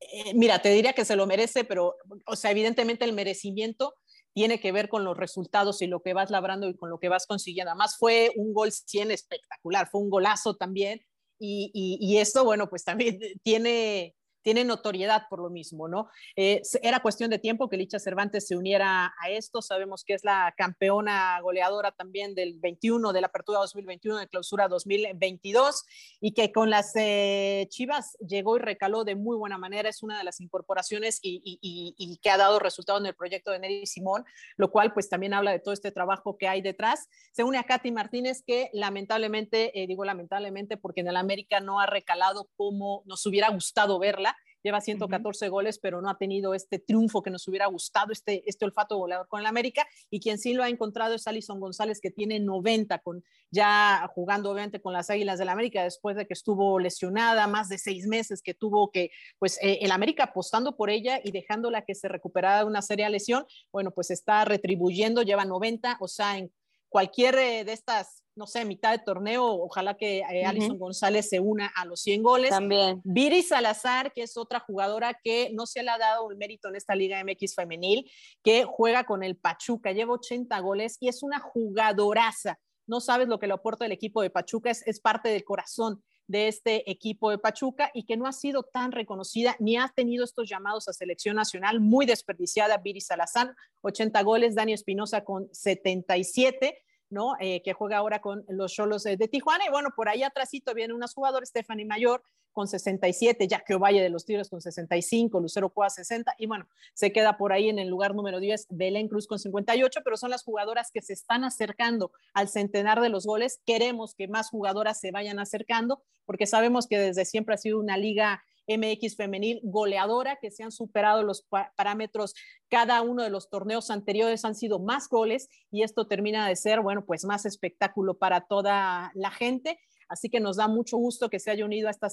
eh, 0.00 0.34
mira, 0.34 0.60
te 0.60 0.70
diría 0.70 0.92
que 0.92 1.04
se 1.04 1.16
lo 1.16 1.26
merece, 1.26 1.64
pero, 1.64 1.96
o 2.26 2.36
sea, 2.36 2.50
evidentemente 2.50 3.04
el 3.04 3.12
merecimiento 3.12 3.94
tiene 4.34 4.60
que 4.60 4.72
ver 4.72 4.88
con 4.88 5.04
los 5.04 5.16
resultados 5.16 5.82
y 5.82 5.86
lo 5.86 6.00
que 6.00 6.14
vas 6.14 6.30
labrando 6.30 6.68
y 6.68 6.76
con 6.76 6.90
lo 6.90 6.98
que 6.98 7.08
vas 7.08 7.26
consiguiendo. 7.26 7.70
Además 7.70 7.96
fue 7.98 8.30
un 8.36 8.52
gol 8.52 8.72
100 8.72 9.10
espectacular, 9.10 9.88
fue 9.90 10.00
un 10.00 10.10
golazo 10.10 10.56
también 10.56 11.00
y, 11.38 11.70
y, 11.74 11.98
y 12.00 12.18
esto, 12.18 12.44
bueno, 12.44 12.68
pues 12.68 12.84
también 12.84 13.18
tiene, 13.42 14.14
tiene 14.48 14.64
notoriedad 14.64 15.24
por 15.28 15.40
lo 15.40 15.50
mismo, 15.50 15.88
¿no? 15.88 16.08
Eh, 16.34 16.62
era 16.80 17.00
cuestión 17.00 17.28
de 17.28 17.38
tiempo 17.38 17.68
que 17.68 17.76
Licha 17.76 17.98
Cervantes 17.98 18.46
se 18.46 18.56
uniera 18.56 19.12
a 19.20 19.28
esto. 19.28 19.60
Sabemos 19.60 20.04
que 20.04 20.14
es 20.14 20.24
la 20.24 20.54
campeona 20.56 21.38
goleadora 21.42 21.92
también 21.92 22.34
del 22.34 22.58
21, 22.58 23.12
de 23.12 23.20
la 23.20 23.26
apertura 23.26 23.58
2021, 23.58 24.16
de 24.16 24.26
clausura 24.26 24.66
2022, 24.68 25.84
y 26.22 26.32
que 26.32 26.50
con 26.50 26.70
las 26.70 26.96
eh, 26.96 27.66
Chivas 27.68 28.16
llegó 28.26 28.56
y 28.56 28.60
recaló 28.60 29.04
de 29.04 29.16
muy 29.16 29.36
buena 29.36 29.58
manera. 29.58 29.90
Es 29.90 30.02
una 30.02 30.16
de 30.16 30.24
las 30.24 30.40
incorporaciones 30.40 31.18
y, 31.20 31.42
y, 31.44 31.94
y, 31.98 32.16
que 32.16 32.30
ha 32.30 32.38
dado 32.38 32.58
resultado 32.58 32.98
en 33.00 33.04
el 33.04 33.14
proyecto 33.14 33.50
de 33.50 33.58
Nelly 33.58 33.84
Simón, 33.84 34.24
lo 34.56 34.70
cual 34.70 34.94
pues 34.94 35.10
también 35.10 35.34
habla 35.34 35.50
de 35.50 35.58
todo 35.58 35.74
este 35.74 35.92
trabajo 35.92 36.38
que 36.38 36.48
hay 36.48 36.62
detrás. 36.62 37.10
Se 37.32 37.44
une 37.44 37.58
a 37.58 37.64
Katy 37.64 37.92
Martínez, 37.92 38.42
que 38.46 38.70
lamentablemente, 38.72 39.78
eh, 39.78 39.86
digo 39.86 40.06
lamentablemente 40.06 40.78
porque 40.78 41.02
en 41.02 41.08
el 41.08 41.16
América 41.18 41.60
no 41.60 41.80
ha 41.80 41.86
recalado 41.86 42.48
como 42.56 43.02
nos 43.04 43.26
hubiera 43.26 43.50
gustado 43.50 43.98
verla 43.98 44.37
lleva 44.62 44.80
114 44.80 45.44
uh 45.44 45.48
-huh. 45.48 45.50
goles, 45.50 45.78
pero 45.78 46.00
no 46.00 46.10
ha 46.10 46.18
tenido 46.18 46.54
este 46.54 46.78
triunfo 46.78 47.22
que 47.22 47.30
nos 47.30 47.46
hubiera 47.48 47.66
gustado, 47.66 48.12
este, 48.12 48.42
este 48.46 48.64
olfato 48.64 48.96
goleador 48.96 49.28
con 49.28 49.40
el 49.40 49.46
América, 49.46 49.86
y 50.10 50.20
quien 50.20 50.38
sí 50.38 50.54
lo 50.54 50.62
ha 50.62 50.68
encontrado 50.68 51.14
es 51.14 51.26
Alison 51.26 51.60
González, 51.60 52.00
que 52.00 52.10
tiene 52.10 52.40
90, 52.40 52.98
con, 52.98 53.24
ya 53.50 54.10
jugando 54.14 54.50
obviamente 54.50 54.80
con 54.80 54.92
las 54.92 55.10
Águilas 55.10 55.38
del 55.38 55.48
América, 55.48 55.84
después 55.84 56.16
de 56.16 56.26
que 56.26 56.34
estuvo 56.34 56.78
lesionada, 56.78 57.46
más 57.46 57.68
de 57.68 57.78
seis 57.78 58.06
meses 58.06 58.42
que 58.42 58.54
tuvo 58.54 58.90
que, 58.90 59.10
pues 59.38 59.58
eh, 59.62 59.78
el 59.82 59.90
América 59.90 60.24
apostando 60.24 60.76
por 60.76 60.90
ella 60.90 61.20
y 61.22 61.32
dejándola 61.32 61.82
que 61.82 61.94
se 61.94 62.08
recuperara 62.08 62.58
de 62.58 62.64
una 62.64 62.82
seria 62.82 63.08
lesión, 63.08 63.46
bueno, 63.72 63.90
pues 63.90 64.10
está 64.10 64.44
retribuyendo, 64.44 65.22
lleva 65.22 65.44
90, 65.44 65.98
o 66.00 66.08
sea, 66.08 66.38
en 66.38 66.52
cualquier 66.88 67.34
eh, 67.36 67.64
de 67.64 67.72
estas, 67.72 68.24
no 68.38 68.46
sé, 68.46 68.64
mitad 68.64 68.92
de 68.92 69.04
torneo, 69.04 69.44
ojalá 69.44 69.96
que 69.96 70.20
eh, 70.20 70.44
Alison 70.46 70.70
uh 70.70 70.74
-huh. 70.74 70.78
González 70.78 71.28
se 71.28 71.40
una 71.40 71.66
a 71.74 71.84
los 71.84 72.00
100 72.00 72.22
goles. 72.22 72.50
También. 72.50 73.02
Viri 73.04 73.42
Salazar, 73.42 74.12
que 74.12 74.22
es 74.22 74.36
otra 74.36 74.60
jugadora 74.60 75.18
que 75.22 75.50
no 75.52 75.66
se 75.66 75.82
le 75.82 75.90
ha 75.90 75.98
dado 75.98 76.30
el 76.30 76.36
mérito 76.36 76.68
en 76.68 76.76
esta 76.76 76.94
Liga 76.94 77.22
MX 77.22 77.56
femenil, 77.56 78.08
que 78.42 78.64
juega 78.64 79.04
con 79.04 79.24
el 79.24 79.36
Pachuca, 79.36 79.90
lleva 79.90 80.14
80 80.14 80.58
goles 80.60 80.96
y 81.00 81.08
es 81.08 81.24
una 81.24 81.40
jugadoraza. 81.40 82.60
No 82.86 83.00
sabes 83.00 83.26
lo 83.26 83.40
que 83.40 83.48
le 83.48 83.54
aporta 83.54 83.84
el 83.84 83.92
equipo 83.92 84.22
de 84.22 84.30
Pachuca, 84.30 84.70
es, 84.70 84.86
es 84.86 85.00
parte 85.00 85.28
del 85.28 85.44
corazón 85.44 86.02
de 86.28 86.46
este 86.46 86.88
equipo 86.88 87.30
de 87.30 87.38
Pachuca 87.38 87.90
y 87.92 88.04
que 88.04 88.16
no 88.16 88.26
ha 88.26 88.32
sido 88.32 88.62
tan 88.62 88.92
reconocida 88.92 89.56
ni 89.58 89.76
ha 89.76 89.88
tenido 89.88 90.24
estos 90.24 90.48
llamados 90.48 90.86
a 90.86 90.92
selección 90.92 91.34
nacional, 91.34 91.80
muy 91.80 92.06
desperdiciada 92.06 92.76
Viri 92.76 93.00
Salazar, 93.00 93.56
80 93.80 94.22
goles, 94.22 94.54
Dani 94.54 94.74
Espinosa 94.74 95.24
con 95.24 95.48
77, 95.52 96.84
¿no? 97.10 97.34
Eh, 97.40 97.62
que 97.62 97.72
juega 97.72 97.98
ahora 97.98 98.20
con 98.20 98.44
los 98.48 98.72
Cholos 98.72 99.02
de, 99.04 99.16
Tijuana. 99.16 99.64
Y 99.66 99.70
bueno, 99.70 99.90
por 99.94 100.08
ahí 100.08 100.22
atrásito 100.22 100.74
viene 100.74 100.94
unas 100.94 101.14
jugadoras, 101.14 101.48
Stephanie 101.48 101.84
Mayor 101.84 102.22
con 102.52 102.66
67, 102.66 103.46
Jackie 103.46 103.74
Ovalle 103.74 104.02
de 104.02 104.08
los 104.08 104.24
Tigres 104.24 104.48
con 104.48 104.60
65, 104.60 105.38
Lucero 105.38 105.68
Cuá 105.68 105.90
60, 105.90 106.34
y 106.38 106.46
bueno, 106.46 106.66
se 106.92 107.12
queda 107.12 107.36
por 107.36 107.52
ahí 107.52 107.68
en 107.68 107.78
el 107.78 107.88
lugar 107.88 108.16
número 108.16 108.40
10, 108.40 108.66
Belén 108.70 109.06
Cruz 109.06 109.28
con 109.28 109.38
58, 109.38 110.00
pero 110.02 110.16
son 110.16 110.30
las 110.30 110.42
jugadoras 110.42 110.90
que 110.90 111.00
se 111.00 111.12
están 111.12 111.44
acercando 111.44 112.10
al 112.34 112.48
centenar 112.48 113.00
de 113.00 113.10
los 113.10 113.26
goles. 113.26 113.60
Queremos 113.64 114.14
que 114.14 114.26
más 114.26 114.50
jugadoras 114.50 114.98
se 114.98 115.12
vayan 115.12 115.38
acercando, 115.38 116.02
porque 116.26 116.46
sabemos 116.46 116.88
que 116.88 116.98
desde 116.98 117.24
siempre 117.24 117.54
ha 117.54 117.58
sido 117.58 117.78
una 117.78 117.96
liga 117.96 118.42
MX 118.68 119.16
femenil 119.16 119.60
goleadora, 119.62 120.36
que 120.36 120.50
se 120.50 120.62
han 120.62 120.72
superado 120.72 121.22
los 121.22 121.46
parámetros, 121.76 122.34
cada 122.68 123.02
uno 123.02 123.22
de 123.22 123.30
los 123.30 123.48
torneos 123.48 123.90
anteriores 123.90 124.44
han 124.44 124.54
sido 124.54 124.78
más 124.78 125.08
goles 125.08 125.48
y 125.70 125.82
esto 125.82 126.06
termina 126.06 126.46
de 126.46 126.56
ser, 126.56 126.80
bueno, 126.80 127.04
pues 127.04 127.24
más 127.24 127.46
espectáculo 127.46 128.18
para 128.18 128.42
toda 128.42 129.10
la 129.14 129.30
gente. 129.30 129.78
Así 130.08 130.30
que 130.30 130.40
nos 130.40 130.56
da 130.56 130.68
mucho 130.68 130.96
gusto 130.96 131.28
que 131.28 131.38
se 131.38 131.50
haya 131.50 131.64
unido 131.64 131.88
a 131.88 131.90
esta 131.90 132.08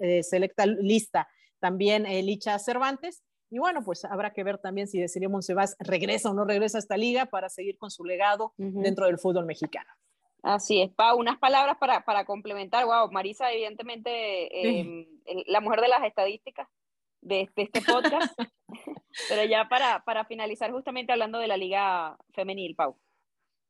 eh, 0.00 0.22
selecta 0.22 0.66
lista 0.66 1.28
también 1.60 2.06
eh, 2.06 2.22
Licha 2.22 2.58
Cervantes. 2.58 3.22
Y 3.50 3.58
bueno, 3.58 3.84
pues 3.84 4.04
habrá 4.04 4.32
que 4.32 4.42
ver 4.42 4.58
también 4.58 4.88
si 4.88 4.98
Desirio 4.98 5.30
Monsivás 5.30 5.76
regresa 5.78 6.30
o 6.30 6.34
no 6.34 6.44
regresa 6.44 6.78
a 6.78 6.80
esta 6.80 6.96
liga 6.96 7.26
para 7.26 7.48
seguir 7.48 7.78
con 7.78 7.90
su 7.90 8.04
legado 8.04 8.52
uh 8.58 8.64
-huh. 8.64 8.82
dentro 8.82 9.06
del 9.06 9.18
fútbol 9.18 9.46
mexicano. 9.46 9.88
Así 10.46 10.80
es, 10.80 10.92
Pau, 10.92 11.18
unas 11.18 11.38
palabras 11.38 11.76
para, 11.76 12.04
para 12.04 12.24
complementar. 12.24 12.86
Wow, 12.86 13.10
Marisa, 13.10 13.50
evidentemente, 13.50 14.10
eh, 14.78 15.08
sí. 15.24 15.44
la 15.48 15.60
mujer 15.60 15.80
de 15.80 15.88
las 15.88 16.04
estadísticas 16.04 16.68
de, 17.20 17.50
de 17.56 17.62
este 17.64 17.82
podcast. 17.82 18.32
Pero 19.28 19.42
ya 19.42 19.68
para, 19.68 20.04
para 20.04 20.24
finalizar, 20.24 20.70
justamente 20.70 21.10
hablando 21.10 21.40
de 21.40 21.48
la 21.48 21.56
liga 21.56 22.16
femenil, 22.32 22.76
Pau. 22.76 22.96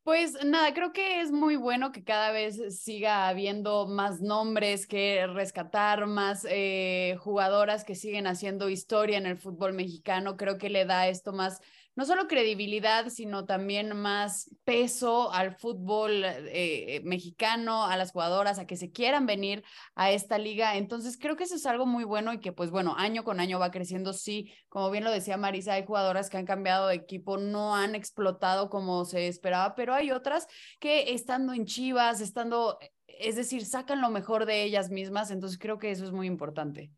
Pues 0.03 0.45
nada, 0.45 0.71
creo 0.75 0.93
que 0.93 1.19
es 1.19 1.31
muy 1.31 1.55
bueno 1.55 1.91
que 1.91 2.03
cada 2.03 2.31
vez 2.31 2.79
siga 2.79 3.27
habiendo 3.27 3.87
más 3.87 4.21
nombres 4.21 4.85
que 4.85 5.25
rescatar, 5.25 6.05
más 6.05 6.45
eh, 6.47 7.17
jugadoras 7.19 7.85
que 7.85 7.95
siguen 7.95 8.27
haciendo 8.27 8.69
historia 8.69 9.17
en 9.17 9.25
el 9.25 9.37
fútbol 9.37 9.73
mexicano. 9.73 10.37
Creo 10.37 10.59
que 10.59 10.69
le 10.69 10.85
da 10.85 11.07
esto 11.07 11.33
más 11.33 11.59
no 11.97 12.05
solo 12.05 12.27
credibilidad, 12.27 13.09
sino 13.09 13.45
también 13.45 13.97
más 13.97 14.55
peso 14.65 15.33
al 15.33 15.55
fútbol 15.55 16.23
eh, 16.23 17.01
mexicano, 17.03 17.85
a 17.85 17.97
las 17.97 18.11
jugadoras, 18.11 18.59
a 18.59 18.67
que 18.67 18.77
se 18.77 18.91
quieran 18.91 19.25
venir 19.25 19.63
a 19.95 20.11
esta 20.11 20.37
liga. 20.37 20.77
Entonces 20.77 21.17
creo 21.17 21.35
que 21.35 21.45
eso 21.45 21.55
es 21.55 21.65
algo 21.65 21.87
muy 21.87 22.03
bueno 22.03 22.33
y 22.33 22.39
que 22.39 22.51
pues 22.51 22.69
bueno, 22.69 22.93
año 22.95 23.23
con 23.23 23.39
año 23.39 23.57
va 23.57 23.71
creciendo. 23.71 24.13
Sí, 24.13 24.53
como 24.69 24.91
bien 24.91 25.03
lo 25.03 25.09
decía 25.11 25.37
Marisa, 25.37 25.73
hay 25.73 25.87
jugadoras 25.87 26.29
que 26.29 26.37
han 26.37 26.45
cambiado 26.45 26.87
de 26.87 26.93
equipo, 26.93 27.37
no 27.37 27.75
han 27.75 27.95
explotado 27.95 28.69
como 28.69 29.03
se 29.03 29.27
esperaba, 29.27 29.73
pero 29.73 29.95
hay 29.95 30.11
otras 30.11 30.47
que 30.79 31.13
estando 31.13 31.53
en 31.53 31.65
Chivas, 31.65 32.21
estando, 32.21 32.77
es 33.07 33.35
decir, 33.35 33.65
sacan 33.65 34.01
lo 34.01 34.11
mejor 34.11 34.45
de 34.45 34.61
ellas 34.61 34.91
mismas. 34.91 35.31
Entonces 35.31 35.57
creo 35.57 35.79
que 35.79 35.89
eso 35.89 36.05
es 36.05 36.11
muy 36.11 36.27
importante. 36.27 36.91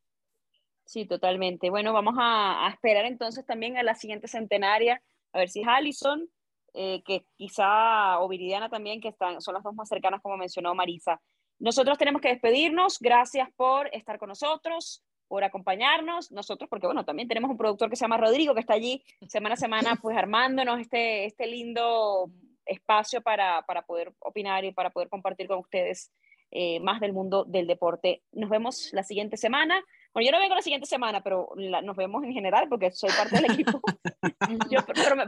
Sí, 0.90 1.06
totalmente. 1.06 1.70
Bueno, 1.70 1.94
vamos 1.94 2.16
a, 2.18 2.68
esperar 2.74 3.06
entonces 3.06 3.46
también 3.46 3.78
a 3.78 3.84
la 3.84 3.94
siguiente 3.94 4.28
centenaria, 4.28 5.00
a 5.34 5.38
ver 5.38 5.48
si 5.48 5.62
es 5.62 5.68
Allison, 5.68 6.28
eh, 6.74 7.04
que 7.06 7.28
quizá, 7.36 8.20
o 8.20 8.28
Viridiana 8.28 8.70
también, 8.70 9.00
que 9.00 9.10
están, 9.10 9.40
son 9.40 9.54
las 9.54 9.62
dos 9.62 9.76
más 9.76 9.88
cercanas, 9.88 10.20
como 10.20 10.36
mencionó 10.36 10.74
Marisa. 10.74 11.22
Nosotros 11.60 12.00
tenemos 12.00 12.24
que 12.24 12.30
despedirnos. 12.30 12.98
Gracias 13.00 13.50
por 13.56 13.88
estar 13.94 14.18
con 14.18 14.30
nosotros, 14.30 15.04
por 15.28 15.44
acompañarnos. 15.44 16.32
Nosotros, 16.32 16.68
porque 16.68 16.88
bueno, 16.88 17.06
también 17.06 17.28
tenemos 17.28 17.52
un 17.52 17.58
productor 17.58 17.92
que 17.92 17.96
se 17.96 18.06
llama 18.06 18.18
Rodrigo, 18.18 18.56
que 18.56 18.62
está 18.62 18.74
allí 18.74 19.04
semana 19.28 19.54
a 19.54 19.58
semana, 19.58 20.00
pues 20.02 20.18
armándonos 20.18 20.80
este, 20.80 21.26
este 21.26 21.46
lindo 21.46 22.32
espacio 22.66 23.22
para, 23.22 23.62
para 23.68 23.84
poder 23.84 24.12
opinar 24.18 24.66
y 24.66 24.72
para 24.72 24.90
poder 24.90 25.08
compartir 25.08 25.48
con 25.48 25.60
ustedes 25.60 26.12
eh, 26.50 26.80
más 26.80 27.00
del 27.00 27.14
mundo 27.14 27.46
del 27.46 27.68
deporte. 27.68 28.24
Nos 28.32 28.50
vemos 28.50 28.90
la 28.92 29.04
siguiente 29.04 29.38
semana. 29.38 29.84
Bueno, 30.14 30.26
yo 30.26 30.32
no 30.32 30.40
vengo 30.40 30.56
la 30.56 30.62
siguiente 30.62 30.88
semana, 30.88 31.22
pero 31.22 31.50
nos 31.56 31.96
vemos 31.96 32.24
en 32.24 32.34
general 32.34 32.68
porque 32.68 32.92
soy 32.92 33.12
parte 33.12 33.36
del 33.36 33.52
equipo. 33.52 33.80
yo 34.72 34.80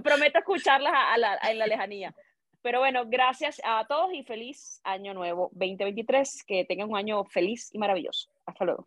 prometo 0.03 0.39
escucharlas 0.39 0.93
a, 0.93 1.17
la, 1.17 1.37
en 1.49 1.59
la 1.59 1.67
lejanía. 1.67 2.15
Pero 2.61 2.79
bueno, 2.79 3.03
gracias 3.07 3.61
a 3.63 3.85
todos 3.87 4.13
y 4.13 4.23
feliz 4.23 4.81
año 4.83 5.13
nuevo 5.13 5.49
2023. 5.53 6.43
Que 6.45 6.65
tengan 6.65 6.89
un 6.89 6.97
año 6.97 7.23
feliz 7.25 7.69
y 7.73 7.77
maravilloso. 7.77 8.29
Hasta 8.45 8.65
luego. 8.65 8.85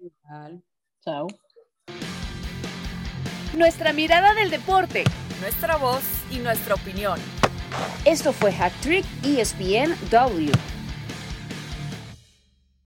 Chao. 1.01 1.27
Nuestra 3.57 3.93
mirada 3.93 4.35
del 4.35 4.51
deporte, 4.51 5.05
nuestra 5.41 5.77
voz 5.77 6.03
y 6.33 6.39
nuestra 6.39 6.75
opinión. 6.75 7.21
Esto 8.05 8.33
fue 8.33 8.53
Hack 8.53 8.73
Trick 8.81 9.05
ESPN 9.25 9.95
W. 10.11 10.74